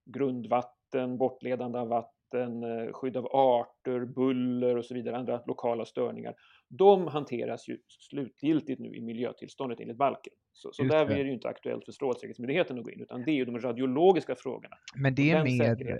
grundvatten, 0.06 1.18
bortledande 1.18 1.80
av 1.80 1.88
vatten, 1.88 2.23
eh, 2.42 2.94
skydd 2.94 3.18
av 3.18 3.26
arter, 3.32 4.06
buller 4.06 4.78
och 4.78 4.86
så 4.86 4.94
vidare, 4.94 5.18
andra 5.18 5.42
lokala 5.48 5.86
störningar. 5.86 6.36
De 6.70 7.08
hanteras 7.08 7.68
ju 7.70 7.78
slutgiltigt 8.10 8.80
nu 8.80 8.96
i 8.96 9.02
miljötillståndet 9.02 9.80
enligt 9.80 9.98
balken. 9.98 10.34
Så, 10.54 10.72
så 10.74 10.84
där 10.84 11.06
är 11.06 11.24
det 11.24 11.24
ju 11.24 11.34
inte 11.34 11.48
aktuellt 11.48 11.86
för 11.86 11.92
Strålsäkerhetsmyndigheten 11.92 12.78
att 12.78 12.84
gå 12.84 12.92
in, 12.92 13.02
utan 13.02 13.24
det 13.24 13.32
är 13.32 13.36
ju 13.36 13.46
de 13.46 13.60
radiologiska 13.60 14.36
frågorna. 14.36 14.76
Men 14.96 15.16
det 15.16 15.32
är 15.32 15.44
mer, 15.44 15.92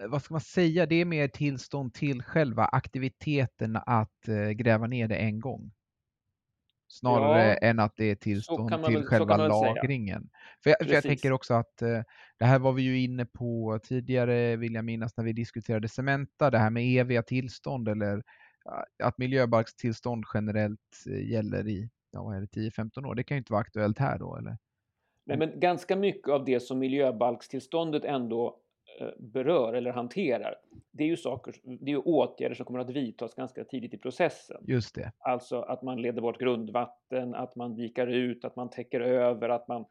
eh, 0.00 0.08
vad 0.08 0.22
ska 0.22 0.34
man 0.34 0.40
säga, 0.40 0.86
det 0.86 1.00
är 1.00 1.04
mer 1.04 1.28
tillstånd 1.28 1.94
till 1.94 2.22
själva 2.22 2.64
aktiviteten 2.64 3.76
att 3.86 4.28
eh, 4.28 4.50
gräva 4.50 4.86
ner 4.86 5.08
det 5.08 5.16
en 5.16 5.40
gång. 5.40 5.70
Snarare 6.88 7.48
ja, 7.48 7.68
än 7.68 7.78
att 7.78 7.96
det 7.96 8.04
är 8.04 8.14
tillstånd 8.14 8.84
till 8.84 8.94
väl, 8.94 9.04
själva 9.04 9.36
lagringen. 9.36 10.30
För 10.62 10.70
jag, 10.70 10.78
för 10.86 10.94
jag, 10.94 11.02
tänker 11.02 11.32
också 11.32 11.54
att 11.54 11.82
eh, 11.82 12.02
det 12.38 12.44
här 12.44 12.58
var 12.58 12.72
vi 12.72 12.82
ju 12.82 13.00
inne 13.00 13.26
på 13.26 13.80
tidigare, 13.82 14.56
vill 14.56 14.74
jag 14.74 14.84
minnas, 14.84 15.16
när 15.16 15.24
vi 15.24 15.32
diskuterade 15.32 15.88
Cementa, 15.88 16.50
det 16.50 16.58
här 16.58 16.70
med 16.70 17.00
eviga 17.00 17.22
tillstånd 17.22 17.88
eller 17.88 18.22
att 19.02 19.18
miljöbalkstillstånd 19.18 20.24
generellt 20.34 21.04
eh, 21.10 21.30
gäller 21.30 21.68
i 21.68 21.90
ja, 22.10 22.20
10-15 22.20 23.06
år. 23.06 23.14
Det 23.14 23.24
kan 23.24 23.36
ju 23.36 23.38
inte 23.38 23.52
vara 23.52 23.60
aktuellt 23.60 23.98
här 23.98 24.18
då, 24.18 24.36
eller? 24.36 24.56
Nej, 25.26 25.38
men 25.38 25.60
ganska 25.60 25.96
mycket 25.96 26.28
av 26.28 26.44
det 26.44 26.60
som 26.60 26.78
miljöbalkstillståndet 26.78 28.04
ändå 28.04 28.60
berör 29.18 29.72
eller 29.72 29.90
hanterar, 29.90 30.54
det 30.92 31.04
är 31.04 31.08
ju 31.08 31.16
saker, 31.16 31.54
det 31.62 31.90
är 31.90 31.94
ju 31.94 31.98
åtgärder 31.98 32.54
som 32.54 32.66
kommer 32.66 32.78
att 32.78 32.90
vidtas 32.90 33.34
ganska 33.34 33.64
tidigt 33.64 33.94
i 33.94 33.98
processen. 33.98 34.64
Just 34.66 34.94
det. 34.94 35.12
Alltså 35.18 35.60
att 35.60 35.82
man 35.82 36.02
leder 36.02 36.22
bort 36.22 36.40
grundvatten, 36.40 37.34
att 37.34 37.56
man 37.56 37.74
dikar 37.74 38.06
ut, 38.06 38.44
att 38.44 38.56
man 38.56 38.70
täcker 38.70 39.00
över, 39.00 39.48
att 39.48 39.68
man 39.68 39.84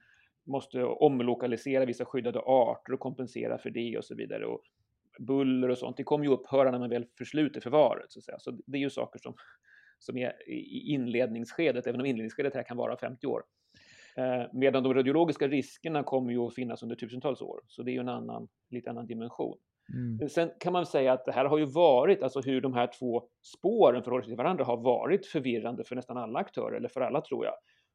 måste 0.46 0.84
omlokalisera 0.84 1.86
vissa 1.86 2.06
skyddade 2.06 2.40
arter 2.40 2.94
och 2.94 3.00
kompensera 3.00 3.58
för 3.58 3.70
det 3.70 3.98
och 3.98 4.06
så 4.06 4.16
vidare. 4.16 4.46
Och 4.46 4.62
buller 5.20 5.70
och 5.70 5.78
sånt, 5.78 5.98
det 5.98 6.04
kommer 6.04 6.26
ju 6.26 6.32
upphöra 6.32 6.72
när 6.72 6.80
man 6.80 6.90
väl 6.90 7.06
försluter 7.18 7.62
förvaret. 7.62 8.12
Så, 8.12 8.22
så 8.38 8.52
det 8.52 8.78
är 8.78 8.82
ju 8.82 8.90
saker 8.90 9.20
som, 9.20 9.36
som 10.00 10.18
är 10.18 10.50
i 10.50 10.94
inledningsskedet, 10.94 11.88
även 11.88 12.02
om 12.02 12.06
inledningsskedet 12.06 12.54
här 12.54 12.64
kan 12.64 12.78
vara 12.78 12.98
50 12.98 13.28
år. 13.28 13.44
Eh, 14.18 14.46
medan 14.54 14.84
de 14.84 14.94
radiologiska 14.94 15.48
riskerna 15.48 16.04
kommer 16.04 16.32
ju 16.32 16.40
att 16.40 16.56
finnas 16.56 16.84
under 16.84 16.96
tusentals 16.96 17.42
år, 17.42 17.62
så 17.68 17.84
det 17.84 17.92
är 17.92 17.94
ju 17.94 18.00
en 18.00 18.10
annan, 18.10 18.48
lite 18.70 18.90
annan 18.90 19.08
dimension. 19.08 19.58
Mm. 19.94 20.30
Sen 20.30 20.52
kan 20.60 20.74
man 20.74 20.86
säga 20.86 21.14
att 21.14 21.26
det 21.26 21.32
här 21.32 21.46
har 21.46 21.58
ju 21.58 21.66
varit, 21.66 22.24
alltså 22.24 22.42
hur 22.42 22.62
de 22.62 22.74
här 22.74 22.90
två 23.00 23.24
spåren 23.42 24.04
förhåller 24.04 24.24
sig 24.24 24.30
till 24.30 24.38
varandra 24.38 24.64
har 24.64 24.78
varit 24.78 25.26
förvirrande 25.26 25.84
för 25.84 25.96
nästan 25.96 26.18
alla 26.18 26.40
aktörer, 26.40 26.78
eller 26.78 26.90
för 26.90 27.02
alla 27.02 27.22
tror 27.22 27.46
jag. 27.46 27.54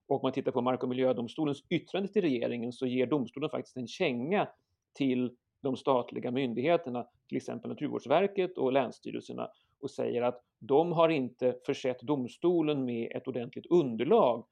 Och 0.09 0.17
om 0.17 0.21
man 0.23 0.33
tittar 0.33 0.53
på 0.53 0.61
Mark 0.61 0.83
och 0.83 0.89
miljödomstolens 0.89 1.65
yttrande 1.71 2.09
till 2.09 2.23
regeringen 2.23 2.73
så 2.73 2.87
ger 2.87 3.07
domstolen 3.07 3.51
faktiskt 3.51 3.77
en 3.77 3.87
känga 3.87 4.49
till 4.95 5.37
de 5.63 5.77
statliga 5.77 6.31
myndigheterna, 6.31 7.07
till 7.29 7.37
exempel 7.37 7.71
Naturvårdsverket 7.71 8.59
och 8.59 8.73
länsstyrelserna, 8.73 9.49
och 9.81 9.91
säger 9.91 10.23
att 10.23 10.43
de 10.59 10.93
har 10.93 11.09
inte 11.09 11.57
försett 11.67 12.01
domstolen 12.01 12.85
med 12.85 13.13
ett 13.17 13.29
ordentligt 13.29 13.67
underlag 13.67 14.45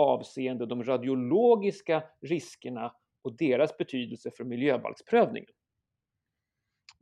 avseende 0.00 0.66
de 0.66 0.84
radiologiska 0.84 2.02
riskerna 2.20 2.92
och 3.22 3.36
deras 3.36 3.76
betydelse 3.76 4.30
för 4.30 4.44
miljöbalksprövningen. 4.44 5.50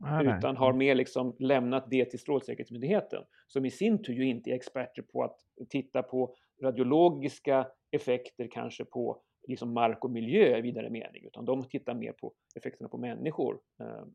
Ah, 0.03 0.37
utan 0.37 0.57
har 0.57 0.73
mer 0.73 0.95
liksom 0.95 1.35
lämnat 1.39 1.89
det 1.89 2.05
till 2.05 2.19
Strålsäkerhetsmyndigheten, 2.19 3.23
som 3.47 3.65
i 3.65 3.71
sin 3.71 4.03
tur 4.03 4.13
ju 4.13 4.25
inte 4.25 4.49
är 4.49 4.55
experter 4.55 5.01
på 5.01 5.23
att 5.23 5.37
titta 5.69 6.03
på 6.03 6.35
radiologiska 6.63 7.67
effekter 7.91 8.47
kanske 8.51 8.85
på 8.85 9.21
liksom 9.47 9.73
mark 9.73 10.03
och 10.03 10.11
miljö 10.11 10.57
i 10.57 10.61
vidare 10.61 10.89
mening, 10.89 11.25
utan 11.25 11.45
de 11.45 11.63
tittar 11.63 11.93
mer 11.93 12.11
på 12.11 12.33
effekterna 12.55 12.89
på 12.89 12.97
människor. 12.97 13.59
Ehm, 13.79 14.13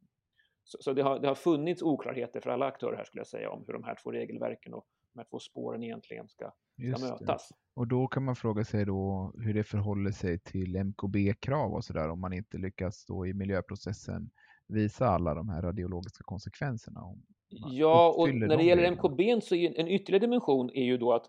så, 0.64 0.78
så 0.80 0.92
det, 0.92 1.02
har, 1.02 1.18
det 1.18 1.28
har 1.28 1.34
funnits 1.34 1.82
oklarheter 1.82 2.40
för 2.40 2.50
alla 2.50 2.66
aktörer 2.66 2.96
här 2.96 3.04
skulle 3.04 3.20
jag 3.20 3.26
säga 3.26 3.50
om 3.50 3.64
hur 3.66 3.72
de 3.72 3.84
här 3.84 3.94
två 4.02 4.12
regelverken 4.12 4.74
och 4.74 4.86
de 5.12 5.18
här 5.18 5.26
två 5.30 5.38
spåren 5.38 5.82
egentligen 5.82 6.28
ska, 6.28 6.52
ska 6.76 7.06
mötas. 7.06 7.48
Det. 7.48 7.54
Och 7.74 7.88
då 7.88 8.06
kan 8.06 8.24
man 8.24 8.36
fråga 8.36 8.64
sig 8.64 8.84
då 8.84 9.32
hur 9.38 9.54
det 9.54 9.64
förhåller 9.64 10.10
sig 10.10 10.38
till 10.38 10.76
MKB-krav 10.76 11.74
och 11.74 11.84
sådär 11.84 12.08
om 12.08 12.20
man 12.20 12.32
inte 12.32 12.58
lyckas 12.58 13.04
då 13.06 13.26
i 13.26 13.34
miljöprocessen 13.34 14.30
visa 14.68 15.06
alla 15.06 15.34
de 15.34 15.48
här 15.48 15.62
radiologiska 15.62 16.24
konsekvenserna. 16.24 17.00
Ja, 17.48 18.14
och 18.18 18.34
när 18.34 18.56
det 18.56 18.64
gäller 18.64 18.90
MKB 18.90 19.40
så 19.42 19.54
är 19.54 19.80
en 19.80 19.88
ytterligare 19.88 20.20
dimension 20.20 20.70
är 20.70 20.84
ju 20.84 20.98
då 20.98 21.12
att 21.12 21.26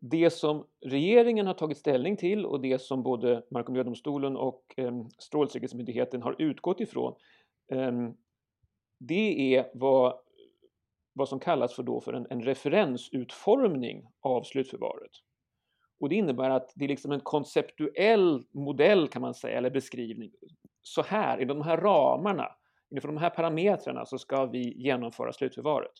det 0.00 0.30
som 0.30 0.66
regeringen 0.80 1.46
har 1.46 1.54
tagit 1.54 1.78
ställning 1.78 2.16
till 2.16 2.46
och 2.46 2.60
det 2.60 2.80
som 2.80 3.02
både 3.02 3.42
Mark 3.50 3.66
och 3.66 3.72
miljödomstolen 3.72 4.36
och 4.36 4.74
eh, 4.76 5.06
Strålsäkerhetsmyndigheten 5.18 6.22
har 6.22 6.42
utgått 6.42 6.80
ifrån 6.80 7.14
eh, 7.72 7.92
det 8.98 9.56
är 9.56 9.70
vad, 9.74 10.14
vad 11.12 11.28
som 11.28 11.40
kallas 11.40 11.74
för, 11.74 11.82
då 11.82 12.00
för 12.00 12.12
en, 12.12 12.26
en 12.30 12.42
referensutformning 12.42 14.06
av 14.20 14.42
slutförvaret. 14.42 15.10
Och 16.00 16.08
det 16.08 16.14
innebär 16.14 16.50
att 16.50 16.72
det 16.74 16.84
är 16.84 16.88
liksom 16.88 17.12
en 17.12 17.20
konceptuell 17.20 18.44
modell 18.50 19.08
kan 19.08 19.22
man 19.22 19.34
säga, 19.34 19.58
eller 19.58 19.70
beskrivning. 19.70 20.30
Så 20.82 21.02
här, 21.02 21.40
i 21.40 21.44
de 21.44 21.62
här 21.62 21.76
ramarna, 21.76 22.48
inför 22.94 23.08
de 23.08 23.16
här 23.16 23.30
parametrarna 23.30 24.06
så 24.06 24.18
ska 24.18 24.46
vi 24.46 24.82
genomföra 24.82 25.32
slutförvaret. 25.32 25.92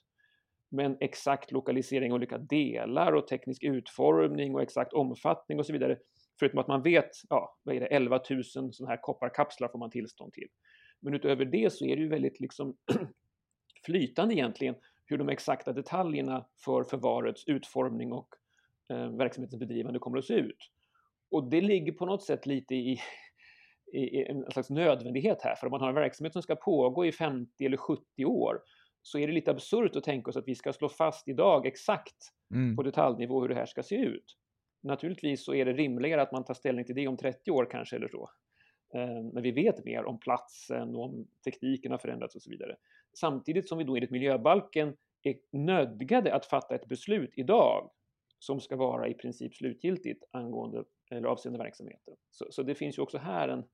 Men 0.71 0.97
exakt 1.01 1.53
lokalisering 1.53 2.13
av 2.13 2.17
olika 2.17 2.39
delar 2.39 3.13
och 3.13 3.27
teknisk 3.27 3.63
utformning 3.63 4.55
och 4.55 4.63
exakt 4.63 4.93
omfattning 4.93 5.59
och 5.59 5.67
så 5.67 5.73
vidare 5.73 5.99
Förutom 6.39 6.59
att 6.59 6.69
man 6.69 6.83
vet, 6.83 7.11
ja, 7.29 7.59
vad 7.63 7.77
är 7.77 7.81
det, 7.81 7.87
11 7.87 8.21
000 8.31 8.45
sådana 8.45 8.91
här 8.91 9.01
kopparkapslar 9.03 9.69
får 9.69 9.79
man 9.79 9.91
tillstånd 9.91 10.33
till. 10.33 10.49
Men 11.01 11.15
utöver 11.15 11.45
det 11.45 11.73
så 11.73 11.85
är 11.85 11.97
det 11.97 12.03
ju 12.03 12.09
väldigt 12.09 12.41
liksom 12.41 12.77
flytande 13.87 14.35
egentligen 14.35 14.75
hur 15.13 15.19
de 15.19 15.29
exakta 15.29 15.73
detaljerna 15.73 16.47
för 16.65 16.85
förvarets 16.85 17.45
utformning 17.47 18.13
och 18.13 18.29
eh, 18.91 19.09
verksamhetens 19.09 19.61
bedrivande 19.61 19.99
kommer 19.99 20.19
att 20.19 20.25
se 20.25 20.35
ut. 20.35 20.71
Och 21.31 21.51
det 21.51 21.61
ligger 21.61 21.93
på 21.93 22.07
något 22.07 22.23
sätt 22.23 22.47
lite 22.47 22.75
i, 22.75 23.01
i, 23.93 24.25
en 24.25 24.51
slags 24.51 24.71
nödvändighet 24.71 25.43
här, 25.43 25.55
för 25.55 25.67
om 25.67 25.71
man 25.71 25.81
har 25.81 25.89
en 25.89 25.95
verksamhet 25.95 26.33
som 26.33 26.43
ska 26.43 26.57
pågå 26.57 27.07
i 27.07 27.13
50 27.13 27.65
eller 27.65 27.77
70 27.77 28.25
år 28.25 28.61
så 29.03 29.19
är 29.19 29.27
det 29.27 29.33
lite 29.33 29.51
absurt 29.51 29.97
att 29.97 30.05
tänka 30.05 30.31
oss 30.31 30.37
att 30.37 30.49
vi 30.49 30.55
ska 30.55 30.73
slå 30.73 30.89
fast 30.89 31.29
idag 31.29 31.67
exakt 31.67 32.17
mm. 32.55 32.77
på 32.77 32.83
detaljnivå 32.83 33.41
hur 33.41 33.49
det 33.49 33.55
här 33.55 33.67
ska 33.67 33.83
se 33.83 33.97
ut. 33.97 34.39
Naturligtvis 34.83 35.45
så 35.45 35.55
är 35.55 35.65
det 35.65 35.73
rimligare 35.73 36.23
att 36.23 36.33
man 36.33 36.45
tar 36.45 36.55
ställning 36.55 36.85
till 36.85 36.95
det 36.95 37.09
om 37.09 37.17
30 37.17 37.51
år 37.51 37.69
kanske 37.71 37.97
eller 37.97 38.09
så. 38.09 38.31
Eh, 38.95 39.25
när 39.33 39.43
vi 39.43 39.51
vet 39.51 39.85
mer 39.85 40.05
om 40.05 40.19
platsen 40.19 40.95
och 40.95 41.05
om 41.05 41.27
tekniken 41.45 41.91
har 41.91 41.99
förändrats 41.99 42.37
och 42.37 42.43
så 42.43 42.51
vidare. 42.51 42.77
Samtidigt 43.15 43.69
som 43.69 43.79
vi 43.79 43.85
då 43.85 43.97
enligt 43.97 44.11
miljöbalken 44.11 44.97
är 45.23 45.37
nödgade 45.51 46.35
att 46.35 46.47
fatta 46.47 46.75
ett 46.75 46.89
beslut 46.89 47.33
idag 47.37 47.91
som 48.39 48.61
ska 48.61 48.77
vara 48.77 49.09
i 49.09 49.15
princip 49.15 49.55
slutgiltigt 49.55 50.25
angående 50.31 50.85
eller 51.11 51.29
avseende 51.29 51.59
verksamheten. 51.59 52.15
Så, 52.31 52.47
så 52.51 52.63
det 52.63 52.75
finns 52.75 52.99
ju 52.99 53.03
också 53.03 53.19
här 53.19 53.49
en, 53.49 53.65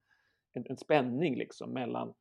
en, 0.53 0.65
en, 0.69 0.77
spänning 0.77 1.37
liksom 1.37 1.73
mellan 1.73 2.15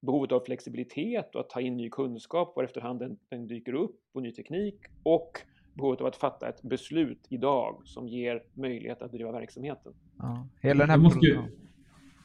behovet 0.00 0.32
av 0.32 0.40
flexibilitet 0.40 1.34
och 1.34 1.40
att 1.40 1.50
ta 1.50 1.60
in 1.60 1.76
ny 1.76 1.90
kunskap 1.90 2.52
var 2.56 2.64
efterhand 2.64 3.00
den, 3.00 3.18
den 3.28 3.46
dyker 3.46 3.72
upp 3.72 4.00
och 4.12 4.22
ny 4.22 4.32
teknik 4.32 4.76
och 5.02 5.40
behovet 5.74 6.00
av 6.00 6.06
att 6.06 6.16
fatta 6.16 6.48
ett 6.48 6.62
beslut 6.62 7.26
idag 7.28 7.82
som 7.84 8.08
ger 8.08 8.42
möjlighet 8.54 9.02
att 9.02 9.12
driva 9.12 9.32
verksamheten. 9.32 9.94
Ja, 10.18 10.48
hela 10.62 10.80
den 10.80 10.90
här 10.90 10.98
måste 10.98 11.26
ju, 11.26 11.38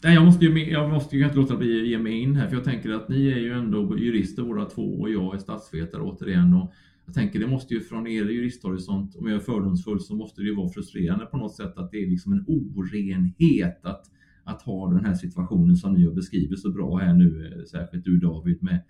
nej, 0.06 0.14
jag, 0.16 0.26
måste 0.26 0.46
ju, 0.46 0.72
jag 0.72 0.90
måste 0.90 1.18
ju 1.18 1.24
inte 1.24 1.36
låta 1.36 1.58
bli 1.58 1.82
att 1.82 1.88
ge 1.88 2.00
mig 2.00 2.14
in 2.14 2.36
här, 2.36 2.48
för 2.48 2.56
jag 2.56 2.64
tänker 2.64 2.90
att 2.90 3.10
ni 3.10 3.28
är 3.28 3.38
ju 3.38 3.54
ändå 3.54 3.98
jurister 3.98 4.44
båda 4.44 4.66
två 4.66 5.00
och 5.00 5.10
jag 5.10 5.36
är 5.36 5.40
statsvetare 5.40 6.02
återigen. 6.02 6.54
Och 6.54 6.74
jag 7.06 7.16
tänker 7.16 7.40
det 7.40 7.48
måste 7.48 7.74
ju 7.74 7.82
från 7.82 8.08
er 8.08 8.26
juristhorisont, 8.26 9.16
om 9.16 9.28
jag 9.28 9.36
är 9.36 9.40
fördomsfull, 9.40 10.00
så 10.00 10.16
måste 10.16 10.42
det 10.42 10.48
ju 10.48 10.56
vara 10.56 10.70
frustrerande 10.70 11.26
på 11.26 11.38
något 11.38 11.56
sätt 11.56 11.78
att 11.78 11.92
det 11.92 11.98
är 12.04 12.10
liksom 12.10 12.34
en 12.34 12.46
orenhet 12.48 13.86
att, 13.86 14.06
att 14.44 14.62
ha 14.62 14.92
den 14.92 15.06
här 15.06 15.14
situationen 15.14 15.76
som 15.76 15.94
ni 15.94 16.06
har 16.06 16.14
beskrivit 16.14 16.60
så 16.60 16.72
bra 16.72 16.98
här 16.98 17.14
nu, 17.14 17.54
eh, 17.56 17.64
särskilt 17.66 18.06
du 18.06 18.18
David, 18.18 18.64
med 18.64 18.82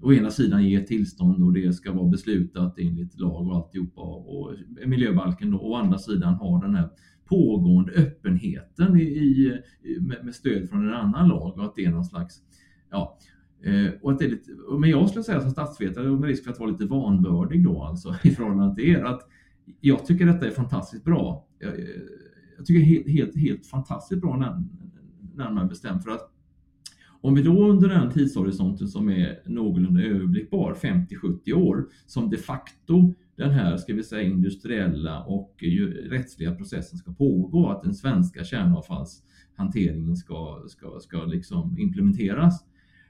å 0.00 0.12
ena 0.12 0.30
sidan 0.30 0.64
ge 0.64 0.80
tillstånd 0.80 1.44
och 1.44 1.52
det 1.52 1.72
ska 1.72 1.92
vara 1.92 2.08
beslutat 2.08 2.78
enligt 2.78 3.20
lag 3.20 3.48
och 3.48 3.56
alltihopa 3.56 4.00
och 4.00 4.54
miljöbalken 4.86 5.50
då, 5.50 5.58
å 5.58 5.74
andra 5.74 5.98
sidan 5.98 6.34
ha 6.34 6.60
den 6.60 6.74
här 6.74 6.88
pågående 7.28 7.92
öppenheten 7.92 8.96
i, 8.96 9.02
i 9.02 9.60
med, 10.00 10.24
med, 10.24 10.34
stöd 10.34 10.68
från 10.68 10.88
en 10.88 10.94
annan 10.94 11.28
lag 11.28 11.58
och 11.58 11.64
att 11.64 11.74
det 11.76 11.84
är 11.84 11.90
någon 11.90 12.04
slags, 12.04 12.40
ja, 12.90 13.18
eh, 13.64 13.90
och 14.02 14.12
att 14.12 14.18
det 14.18 14.24
är 14.24 14.30
lite, 14.30 14.50
men 14.78 14.90
jag 14.90 15.08
skulle 15.08 15.24
säga 15.24 15.40
som 15.40 15.50
statsvetare, 15.50 16.10
med 16.10 16.24
risk 16.24 16.44
för 16.44 16.50
att 16.50 16.60
vara 16.60 16.70
lite 16.70 16.86
vanbördig 16.86 17.64
då 17.64 17.82
alltså 17.82 18.14
i 18.24 18.30
förhållande 18.30 18.74
till 18.74 18.90
er, 18.90 19.04
att 19.04 19.28
jag 19.80 20.06
tycker 20.06 20.26
detta 20.26 20.46
är 20.46 20.50
fantastiskt 20.50 21.04
bra. 21.04 21.46
Jag, 21.58 21.78
eh, 21.78 21.84
jag 22.56 22.66
tycker 22.66 22.84
helt, 22.84 23.08
helt, 23.08 23.36
helt 23.36 23.66
fantastiskt 23.66 24.20
bra 24.20 24.56
närmare 25.34 25.66
bestämt 25.66 26.04
för 26.04 26.10
att 26.10 26.30
om 27.20 27.34
vi 27.34 27.42
då 27.42 27.68
under 27.68 27.88
den 27.88 28.10
tidshorisonten 28.10 28.88
som 28.88 29.10
är 29.10 29.42
någorlunda 29.46 30.02
överblickbar, 30.02 30.74
50-70 30.74 31.52
år, 31.52 31.88
som 32.06 32.30
de 32.30 32.36
facto 32.36 33.14
den 33.38 33.50
här, 33.50 33.76
ska 33.76 33.94
vi 33.94 34.02
säga, 34.02 34.22
industriella 34.22 35.24
och 35.24 35.54
rättsliga 36.10 36.54
processen 36.54 36.98
ska 36.98 37.12
pågå, 37.12 37.70
att 37.70 37.82
den 37.82 37.94
svenska 37.94 38.44
kärnavfallshanteringen 38.44 40.16
ska, 40.16 40.64
ska, 40.68 41.00
ska 41.00 41.24
liksom 41.24 41.78
implementeras. 41.78 42.64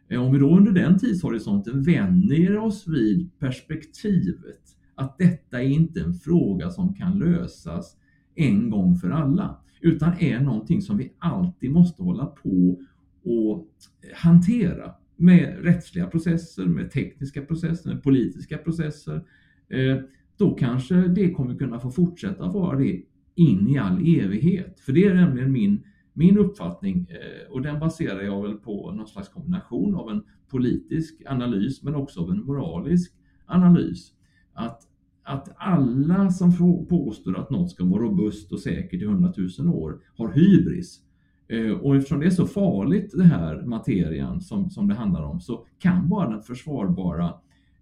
Eh, 0.09 0.23
om 0.23 0.33
vi 0.33 0.39
då 0.39 0.57
under 0.57 0.73
den 0.73 0.99
tidshorisonten 0.99 1.83
vänjer 1.83 2.57
oss 2.57 2.89
vid 2.89 3.39
perspektivet 3.39 4.77
att 4.95 5.19
detta 5.19 5.63
är 5.63 5.69
inte 5.69 6.01
en 6.01 6.15
fråga 6.15 6.71
som 6.71 6.95
kan 6.95 7.19
lösas 7.19 7.97
en 8.35 8.71
gång 8.71 8.97
för 8.97 9.11
alla, 9.11 9.61
utan 9.81 10.13
är 10.19 10.41
någonting 10.41 10.83
som 10.83 10.97
vi 10.97 11.13
alltid 11.19 11.71
måste 11.71 12.03
hålla 12.03 12.27
på 12.27 12.79
och 13.25 13.69
hantera 14.15 14.95
med 15.17 15.59
rättsliga 15.63 16.07
processer, 16.07 16.67
med 16.67 16.91
tekniska 16.91 17.43
processer, 17.43 17.95
med 17.95 18.03
politiska 18.03 18.59
processer, 18.59 19.25
eh, 19.69 19.97
då 20.39 20.55
kanske 20.55 20.95
det 20.95 21.31
kommer 21.31 21.55
kunna 21.55 21.81
få 21.81 21.91
fortsätta 21.91 22.49
vara 22.49 22.79
det 22.79 23.03
in 23.35 23.69
i 23.69 23.79
all 23.79 23.99
evighet. 23.99 24.81
För 24.81 24.93
det 24.93 25.05
är 25.05 25.15
nämligen 25.15 25.53
min, 25.53 25.83
min 26.13 26.39
uppfattning 26.39 27.07
eh, 27.11 27.53
och 27.53 27.63
den 27.63 27.81
baserar 27.81 28.23
jag 28.23 28.43
väl 28.43 28.55
på 28.55 28.93
någon 28.93 29.07
slags 29.07 29.29
kombination 29.29 29.95
av 29.95 30.11
en 30.11 30.23
politisk 30.51 31.23
analys 31.27 31.83
men 31.83 31.95
också 31.95 32.21
av 32.21 32.31
en 32.31 32.45
moralisk 32.45 33.13
analys. 33.47 34.13
Att, 34.53 34.83
att 35.23 35.49
alla 35.57 36.31
som 36.31 36.53
påstår 36.89 37.39
att 37.39 37.51
något 37.51 37.71
ska 37.71 37.85
vara 37.85 38.03
robust 38.03 38.53
och 38.53 38.61
säkert 38.61 39.03
i 39.03 39.05
hundratusen 39.05 39.69
år 39.69 40.01
har 40.17 40.33
hybris 40.33 41.01
eh, 41.49 41.71
och 41.71 41.97
eftersom 41.97 42.21
det 42.21 42.27
är 42.27 42.31
så 42.31 42.47
farligt 42.47 43.13
det 43.17 43.25
här 43.25 43.63
materian 43.63 44.41
som, 44.41 44.71
som 44.71 44.89
det 44.89 44.95
handlar 44.95 45.23
om 45.23 45.41
så 45.41 45.67
kan 45.79 46.09
bara 46.09 46.31
den 46.31 46.43
försvarbara 46.43 47.25
eh, 47.25 47.35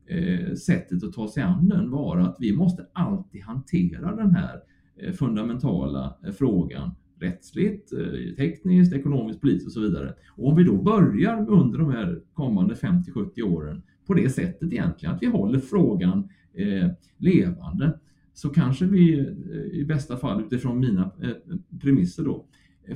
Eh, 0.08 0.54
sättet 0.54 1.04
att 1.04 1.12
ta 1.12 1.28
sig 1.28 1.42
an 1.42 1.68
den 1.68 1.90
vara 1.90 2.26
att 2.26 2.36
vi 2.40 2.56
måste 2.56 2.86
alltid 2.92 3.42
hantera 3.42 4.16
den 4.16 4.30
här 4.30 4.60
eh, 4.96 5.12
fundamentala 5.12 6.16
eh, 6.26 6.32
frågan 6.32 6.90
rättsligt, 7.20 7.92
tekniskt, 8.36 8.92
ekonomiskt, 8.92 9.40
politiskt 9.40 9.66
och 9.66 9.72
så 9.72 9.80
vidare. 9.80 10.14
Och 10.36 10.48
om 10.48 10.56
vi 10.56 10.64
då 10.64 10.82
börjar 10.82 11.50
under 11.50 11.78
de 11.78 11.90
här 11.90 12.20
kommande 12.32 12.74
50-70 12.74 13.42
åren 13.42 13.82
på 14.06 14.14
det 14.14 14.30
sättet 14.30 14.72
egentligen, 14.72 15.14
att 15.14 15.22
vi 15.22 15.26
håller 15.26 15.58
frågan 15.58 16.28
eh, 16.54 16.90
levande, 17.16 17.98
så 18.34 18.48
kanske 18.48 18.84
vi 18.84 19.28
i 19.72 19.84
bästa 19.84 20.16
fall 20.16 20.40
utifrån 20.40 20.80
mina 20.80 21.10
premisser 21.80 22.24
då 22.24 22.46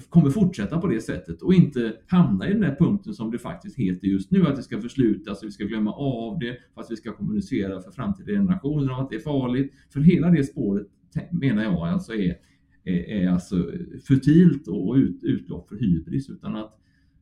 kommer 0.09 0.31
fortsätta 0.31 0.81
på 0.81 0.87
det 0.87 1.01
sättet 1.01 1.43
och 1.43 1.55
inte 1.55 1.93
hamna 2.07 2.49
i 2.49 2.53
den 2.53 2.61
där 2.61 2.77
punkten 2.79 3.15
som 3.15 3.31
det 3.31 3.39
faktiskt 3.39 3.79
heter 3.79 4.07
just 4.07 4.31
nu, 4.31 4.47
att 4.47 4.57
det 4.57 4.63
ska 4.63 4.81
förslutas 4.81 5.43
och 5.43 5.47
vi 5.47 5.53
ska 5.53 5.65
glömma 5.65 5.93
av 5.93 6.39
det 6.39 6.57
för 6.75 6.81
att 6.81 6.91
vi 6.91 6.97
ska 6.97 7.13
kommunicera 7.13 7.81
för 7.81 7.91
framtida 7.91 8.33
generationer 8.33 8.93
om 8.93 9.01
att 9.01 9.11
det 9.11 9.17
är 9.17 9.21
farligt. 9.21 9.73
För 9.93 10.01
hela 10.01 10.31
det 10.31 10.45
spåret 10.45 10.87
menar 11.31 11.63
jag 11.63 11.75
alltså 11.75 12.15
är, 12.15 12.37
är, 12.85 13.11
är 13.11 13.29
alltså 13.29 13.71
futilt 14.09 14.69
och 14.69 14.95
ut, 14.95 15.25
utlopp 15.25 15.69
för 15.69 15.77
hybris, 15.77 16.31
utan 16.31 16.57
att 16.57 16.77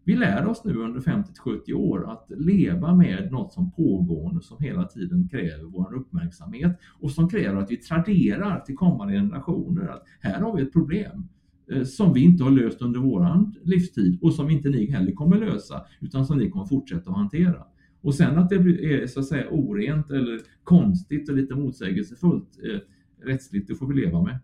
vi 0.04 0.16
lär 0.16 0.46
oss 0.46 0.64
nu 0.64 0.74
under 0.74 1.00
50-70 1.00 1.72
år 1.72 2.12
att 2.12 2.30
leva 2.36 2.94
med 2.94 3.32
något 3.32 3.52
som 3.52 3.70
pågående 3.70 4.42
som 4.42 4.62
hela 4.62 4.84
tiden 4.84 5.28
kräver 5.28 5.64
vår 5.64 5.94
uppmärksamhet 5.94 6.78
och 7.00 7.10
som 7.10 7.28
kräver 7.28 7.56
att 7.56 7.70
vi 7.70 7.76
traderar 7.76 8.60
till 8.60 8.76
kommande 8.76 9.14
generationer 9.14 9.88
att 9.88 10.04
här 10.20 10.40
har 10.40 10.56
vi 10.56 10.62
ett 10.62 10.72
problem 10.72 11.28
Eh, 11.72 11.82
som 11.82 12.12
vi 12.12 12.24
inte 12.24 12.44
har 12.44 12.50
löst 12.50 12.82
under 12.82 13.00
våran 13.00 13.54
livstid 13.62 14.18
och 14.22 14.34
som 14.34 14.50
inte 14.50 14.68
ni 14.68 14.90
heller 14.90 15.12
kommer 15.12 15.38
lösa 15.38 15.86
utan 16.00 16.26
som 16.26 16.38
ni 16.38 16.50
kommer 16.50 16.66
fortsätta 16.66 17.10
att 17.10 17.16
hantera. 17.16 17.64
Och 18.00 18.14
sen 18.14 18.38
att 18.38 18.48
det 18.48 18.56
är 18.56 19.06
så 19.06 19.20
att 19.20 19.26
säga 19.26 19.48
orent 19.50 20.10
eller 20.10 20.40
konstigt 20.64 21.28
och 21.28 21.36
lite 21.36 21.54
motsägelsefullt 21.54 22.58
eh, 22.64 22.80
rättsligt, 23.26 23.68
det 23.68 23.74
får 23.74 23.86
vi 23.86 24.00
leva 24.00 24.22
med. 24.22 24.38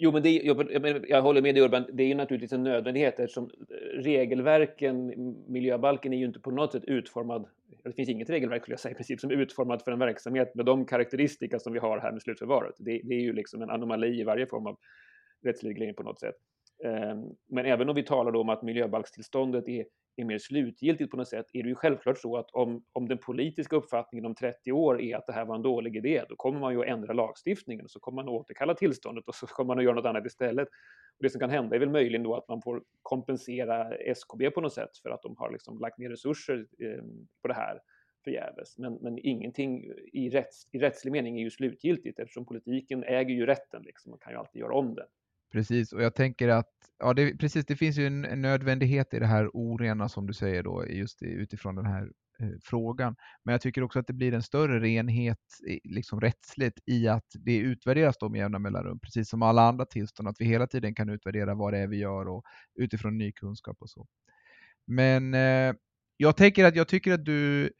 Jo, 0.00 0.12
men 0.12 0.22
det, 0.22 0.30
jag, 0.30 1.04
jag 1.08 1.22
håller 1.22 1.42
med 1.42 1.54
dig 1.54 1.64
Urban, 1.64 1.84
det 1.92 2.02
är 2.02 2.06
ju 2.06 2.14
naturligtvis 2.14 2.52
en 2.52 2.62
nödvändighet 2.62 3.20
eftersom 3.20 3.50
regelverken, 3.94 5.12
miljöbalken 5.48 6.12
är 6.12 6.18
ju 6.18 6.24
inte 6.24 6.40
på 6.40 6.50
något 6.50 6.72
sätt 6.72 6.84
utformad, 6.84 7.46
det 7.84 7.92
finns 7.92 8.08
inget 8.08 8.30
regelverk 8.30 8.62
skulle 8.62 8.72
jag 8.72 8.80
säga 8.80 8.92
i 8.92 8.94
princip 8.94 9.20
som 9.20 9.30
är 9.30 9.34
utformat 9.34 9.84
för 9.84 9.92
en 9.92 9.98
verksamhet 9.98 10.54
med 10.54 10.66
de 10.66 10.86
karaktäristika 10.86 11.58
som 11.58 11.72
vi 11.72 11.78
har 11.78 11.98
här 11.98 12.12
med 12.12 12.22
slutförvaret. 12.22 12.74
Det, 12.78 13.00
det 13.04 13.14
är 13.14 13.20
ju 13.20 13.32
liksom 13.32 13.62
en 13.62 13.70
anomali 13.70 14.20
i 14.20 14.24
varje 14.24 14.46
form 14.46 14.66
av 14.66 14.78
rättslig 15.44 15.70
reglering 15.70 15.94
på 15.94 16.02
något 16.02 16.20
sätt. 16.20 16.34
Ehm, 16.84 17.24
men 17.48 17.66
även 17.66 17.88
om 17.88 17.94
vi 17.94 18.02
talar 18.02 18.36
om 18.36 18.48
att 18.48 18.62
miljöbalkstillståndet 18.62 19.68
är, 19.68 19.86
är 20.16 20.24
mer 20.24 20.38
slutgiltigt 20.38 21.10
på 21.10 21.16
något 21.16 21.28
sätt, 21.28 21.46
är 21.52 21.62
det 21.62 21.68
ju 21.68 21.74
självklart 21.74 22.18
så 22.18 22.36
att 22.36 22.50
om, 22.50 22.84
om 22.92 23.08
den 23.08 23.18
politiska 23.18 23.76
uppfattningen 23.76 24.26
om 24.26 24.34
30 24.34 24.72
år 24.72 25.00
är 25.00 25.16
att 25.16 25.26
det 25.26 25.32
här 25.32 25.44
var 25.44 25.54
en 25.54 25.62
dålig 25.62 25.96
idé, 25.96 26.24
då 26.28 26.36
kommer 26.36 26.60
man 26.60 26.72
ju 26.72 26.80
att 26.80 26.86
ändra 26.86 27.12
lagstiftningen 27.12 27.84
och 27.84 27.90
så 27.90 28.00
kommer 28.00 28.22
man 28.22 28.34
att 28.34 28.40
återkalla 28.40 28.74
tillståndet 28.74 29.28
och 29.28 29.34
så 29.34 29.46
kommer 29.46 29.68
man 29.68 29.78
att 29.78 29.84
göra 29.84 29.94
något 29.94 30.06
annat 30.06 30.26
istället. 30.26 30.68
Och 31.18 31.22
det 31.22 31.30
som 31.30 31.40
kan 31.40 31.50
hända 31.50 31.76
är 31.76 31.80
väl 31.80 31.90
möjligen 31.90 32.22
då 32.22 32.34
att 32.34 32.48
man 32.48 32.62
får 32.62 32.82
kompensera 33.02 33.94
SKB 33.94 34.50
på 34.50 34.60
något 34.60 34.74
sätt 34.74 34.98
för 35.02 35.10
att 35.10 35.22
de 35.22 35.36
har 35.36 35.50
liksom 35.50 35.78
lagt 35.78 35.98
ner 35.98 36.10
resurser 36.10 36.66
ehm, 36.78 37.28
på 37.42 37.48
det 37.48 37.54
här 37.54 37.80
förgäves. 38.24 38.78
Men, 38.78 38.94
men 38.94 39.18
ingenting 39.18 39.92
i, 40.12 40.30
rätts, 40.30 40.68
i 40.72 40.78
rättslig 40.78 41.12
mening 41.12 41.38
är 41.38 41.42
ju 41.42 41.50
slutgiltigt 41.50 42.18
eftersom 42.18 42.46
politiken 42.46 43.04
äger 43.04 43.34
ju 43.34 43.46
rätten 43.46 43.82
liksom, 43.82 44.12
och 44.12 44.22
kan 44.22 44.32
ju 44.32 44.38
alltid 44.38 44.60
göra 44.60 44.74
om 44.74 44.94
det. 44.94 45.06
Precis, 45.52 45.92
och 45.92 46.02
jag 46.02 46.14
tänker 46.14 46.48
att 46.48 46.72
ja, 46.98 47.14
det, 47.14 47.36
precis, 47.38 47.66
det 47.66 47.76
finns 47.76 47.98
ju 47.98 48.06
en, 48.06 48.24
en 48.24 48.42
nödvändighet 48.42 49.14
i 49.14 49.18
det 49.18 49.26
här 49.26 49.50
orena 49.52 50.08
som 50.08 50.26
du 50.26 50.34
säger 50.34 50.62
då, 50.62 50.86
just 50.86 51.22
utifrån 51.22 51.74
den 51.74 51.86
här 51.86 52.02
eh, 52.40 52.48
frågan. 52.62 53.16
Men 53.44 53.52
jag 53.52 53.60
tycker 53.60 53.82
också 53.82 53.98
att 53.98 54.06
det 54.06 54.12
blir 54.12 54.34
en 54.34 54.42
större 54.42 54.80
renhet 54.80 55.38
liksom 55.84 56.20
rättsligt 56.20 56.78
i 56.86 57.08
att 57.08 57.26
det 57.34 57.56
utvärderas 57.56 58.16
då 58.18 58.28
med 58.28 58.38
jämna 58.38 58.58
mellanrum, 58.58 59.00
precis 59.00 59.28
som 59.28 59.42
alla 59.42 59.62
andra 59.62 59.84
tillstånd, 59.86 60.28
att 60.28 60.40
vi 60.40 60.44
hela 60.44 60.66
tiden 60.66 60.94
kan 60.94 61.08
utvärdera 61.08 61.54
vad 61.54 61.72
det 61.72 61.78
är 61.78 61.86
vi 61.86 61.96
gör 61.96 62.28
och 62.28 62.44
utifrån 62.74 63.18
ny 63.18 63.32
kunskap 63.32 63.76
och 63.80 63.90
så. 63.90 64.06
Men 64.86 65.34
eh, 65.34 65.74
jag 66.16 66.36
tänker 66.36 66.64
att 66.64 66.76
jag 66.76 66.88
tycker 66.88 67.12
att 67.12 67.24
du 67.24 67.70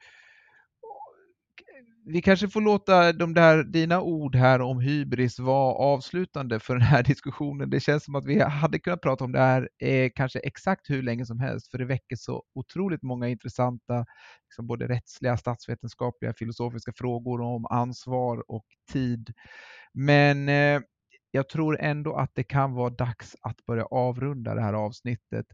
vi 2.11 2.22
kanske 2.22 2.48
får 2.48 2.61
låta 2.61 3.12
de 3.12 3.34
där 3.34 3.64
dina 3.64 4.00
ord 4.00 4.36
här 4.36 4.61
om 4.61 4.80
hybris 4.80 5.38
vara 5.38 5.74
avslutande 5.74 6.61
för 6.61 6.74
den 6.74 6.82
här 6.82 7.02
diskussionen. 7.12 7.70
Det 7.70 7.80
känns 7.80 8.04
som 8.04 8.14
att 8.14 8.26
vi 8.26 8.42
hade 8.42 8.78
kunnat 8.78 9.00
prata 9.00 9.24
om 9.24 9.32
det 9.32 9.38
här 9.38 9.68
eh, 9.82 10.11
kanske 10.14 10.38
exakt 10.38 10.90
hur 10.90 11.02
länge 11.02 11.26
som 11.26 11.40
helst, 11.40 11.70
för 11.70 11.78
det 11.78 11.84
väcker 11.84 12.16
så 12.16 12.42
otroligt 12.54 13.02
många 13.02 13.28
intressanta, 13.28 14.06
liksom 14.44 14.66
både 14.66 14.88
rättsliga, 14.88 15.36
statsvetenskapliga, 15.36 16.34
filosofiska 16.34 16.92
frågor 16.96 17.40
om 17.40 17.66
ansvar 17.66 18.50
och 18.50 18.66
tid. 18.92 19.32
Men 19.92 20.48
eh, 20.48 20.80
jag 21.30 21.48
tror 21.48 21.80
ändå 21.80 22.14
att 22.14 22.30
det 22.34 22.44
kan 22.44 22.74
vara 22.74 22.90
dags 22.90 23.36
att 23.42 23.66
börja 23.66 23.84
avrunda 23.84 24.54
det 24.54 24.60
här 24.60 24.72
avsnittet. 24.72 25.46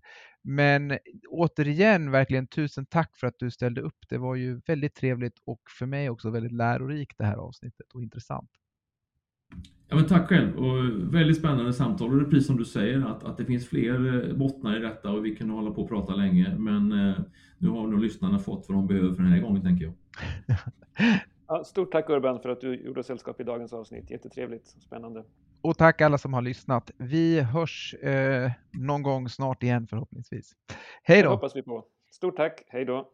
Men 0.43 0.99
återigen, 1.29 2.11
verkligen 2.11 2.47
tusen 2.47 2.87
tack 2.87 3.17
för 3.17 3.27
att 3.27 3.39
du 3.39 3.51
ställde 3.51 3.81
upp. 3.81 3.99
Det 4.09 4.19
var 4.19 4.35
ju 4.35 4.61
väldigt 4.67 4.95
trevligt 4.95 5.39
och 5.45 5.61
för 5.79 5.87
mig 5.87 6.11
också 6.11 6.31
väldigt 6.31 6.53
lärorikt 6.53 7.19
det 7.19 7.25
här 7.25 7.37
avsnittet 7.37 7.93
och 7.95 8.03
intressant. 8.03 8.51
Ja, 9.89 9.97
men 9.97 10.07
tack 10.07 10.29
själv 10.29 10.57
och 10.57 11.15
väldigt 11.15 11.39
spännande 11.39 11.73
samtal 11.73 12.11
och 12.11 12.17
det 12.17 12.25
är 12.27 12.31
precis 12.31 12.47
som 12.47 12.57
du 12.57 12.65
säger 12.65 13.01
att, 13.01 13.25
att 13.25 13.37
det 13.37 13.45
finns 13.45 13.69
fler 13.69 14.29
eh, 14.29 14.37
bottnar 14.37 14.77
i 14.77 14.81
detta 14.81 15.11
och 15.11 15.25
vi 15.25 15.37
kan 15.37 15.51
hålla 15.51 15.71
på 15.71 15.83
och 15.83 15.89
prata 15.89 16.15
länge 16.15 16.57
men 16.59 16.93
eh, 16.93 17.15
nu 17.59 17.69
har 17.69 17.87
nog 17.87 18.01
lyssnarna 18.01 18.39
fått 18.39 18.69
vad 18.69 18.79
de 18.79 18.87
behöver 18.87 19.15
för 19.15 19.23
den 19.23 19.33
här 19.33 19.41
gången 19.41 19.63
tänker 19.63 19.85
jag. 19.85 19.95
Ja, 21.49 21.65
stort 21.65 21.93
tack 21.93 22.11
Urban 22.11 22.41
för 22.41 22.49
att 22.49 22.61
du 22.61 22.75
gjorde 22.75 23.03
sällskap 23.03 23.41
i 23.41 23.45
dagens 23.45 23.73
avsnitt. 23.73 24.11
Jättetrevligt 24.11 24.75
och 24.77 24.83
spännande. 24.83 25.25
Och 25.63 25.79
tack 25.79 26.01
alla 26.01 26.19
som 26.19 26.35
har 26.35 26.43
lyssnat. 26.43 26.91
Vi 26.99 27.41
hörs 27.41 27.95
eh, 27.95 28.51
någon 28.73 29.03
gång 29.03 29.29
snart 29.29 29.63
igen 29.63 29.87
förhoppningsvis. 29.87 30.53
Hej 31.03 31.23
då! 31.23 31.29
Det 31.29 31.35
hoppas 31.35 31.57
vi 31.57 31.63
på. 31.63 31.85
Stort 32.11 32.37
tack. 32.37 32.63
Hej 32.69 32.85
då! 32.85 33.13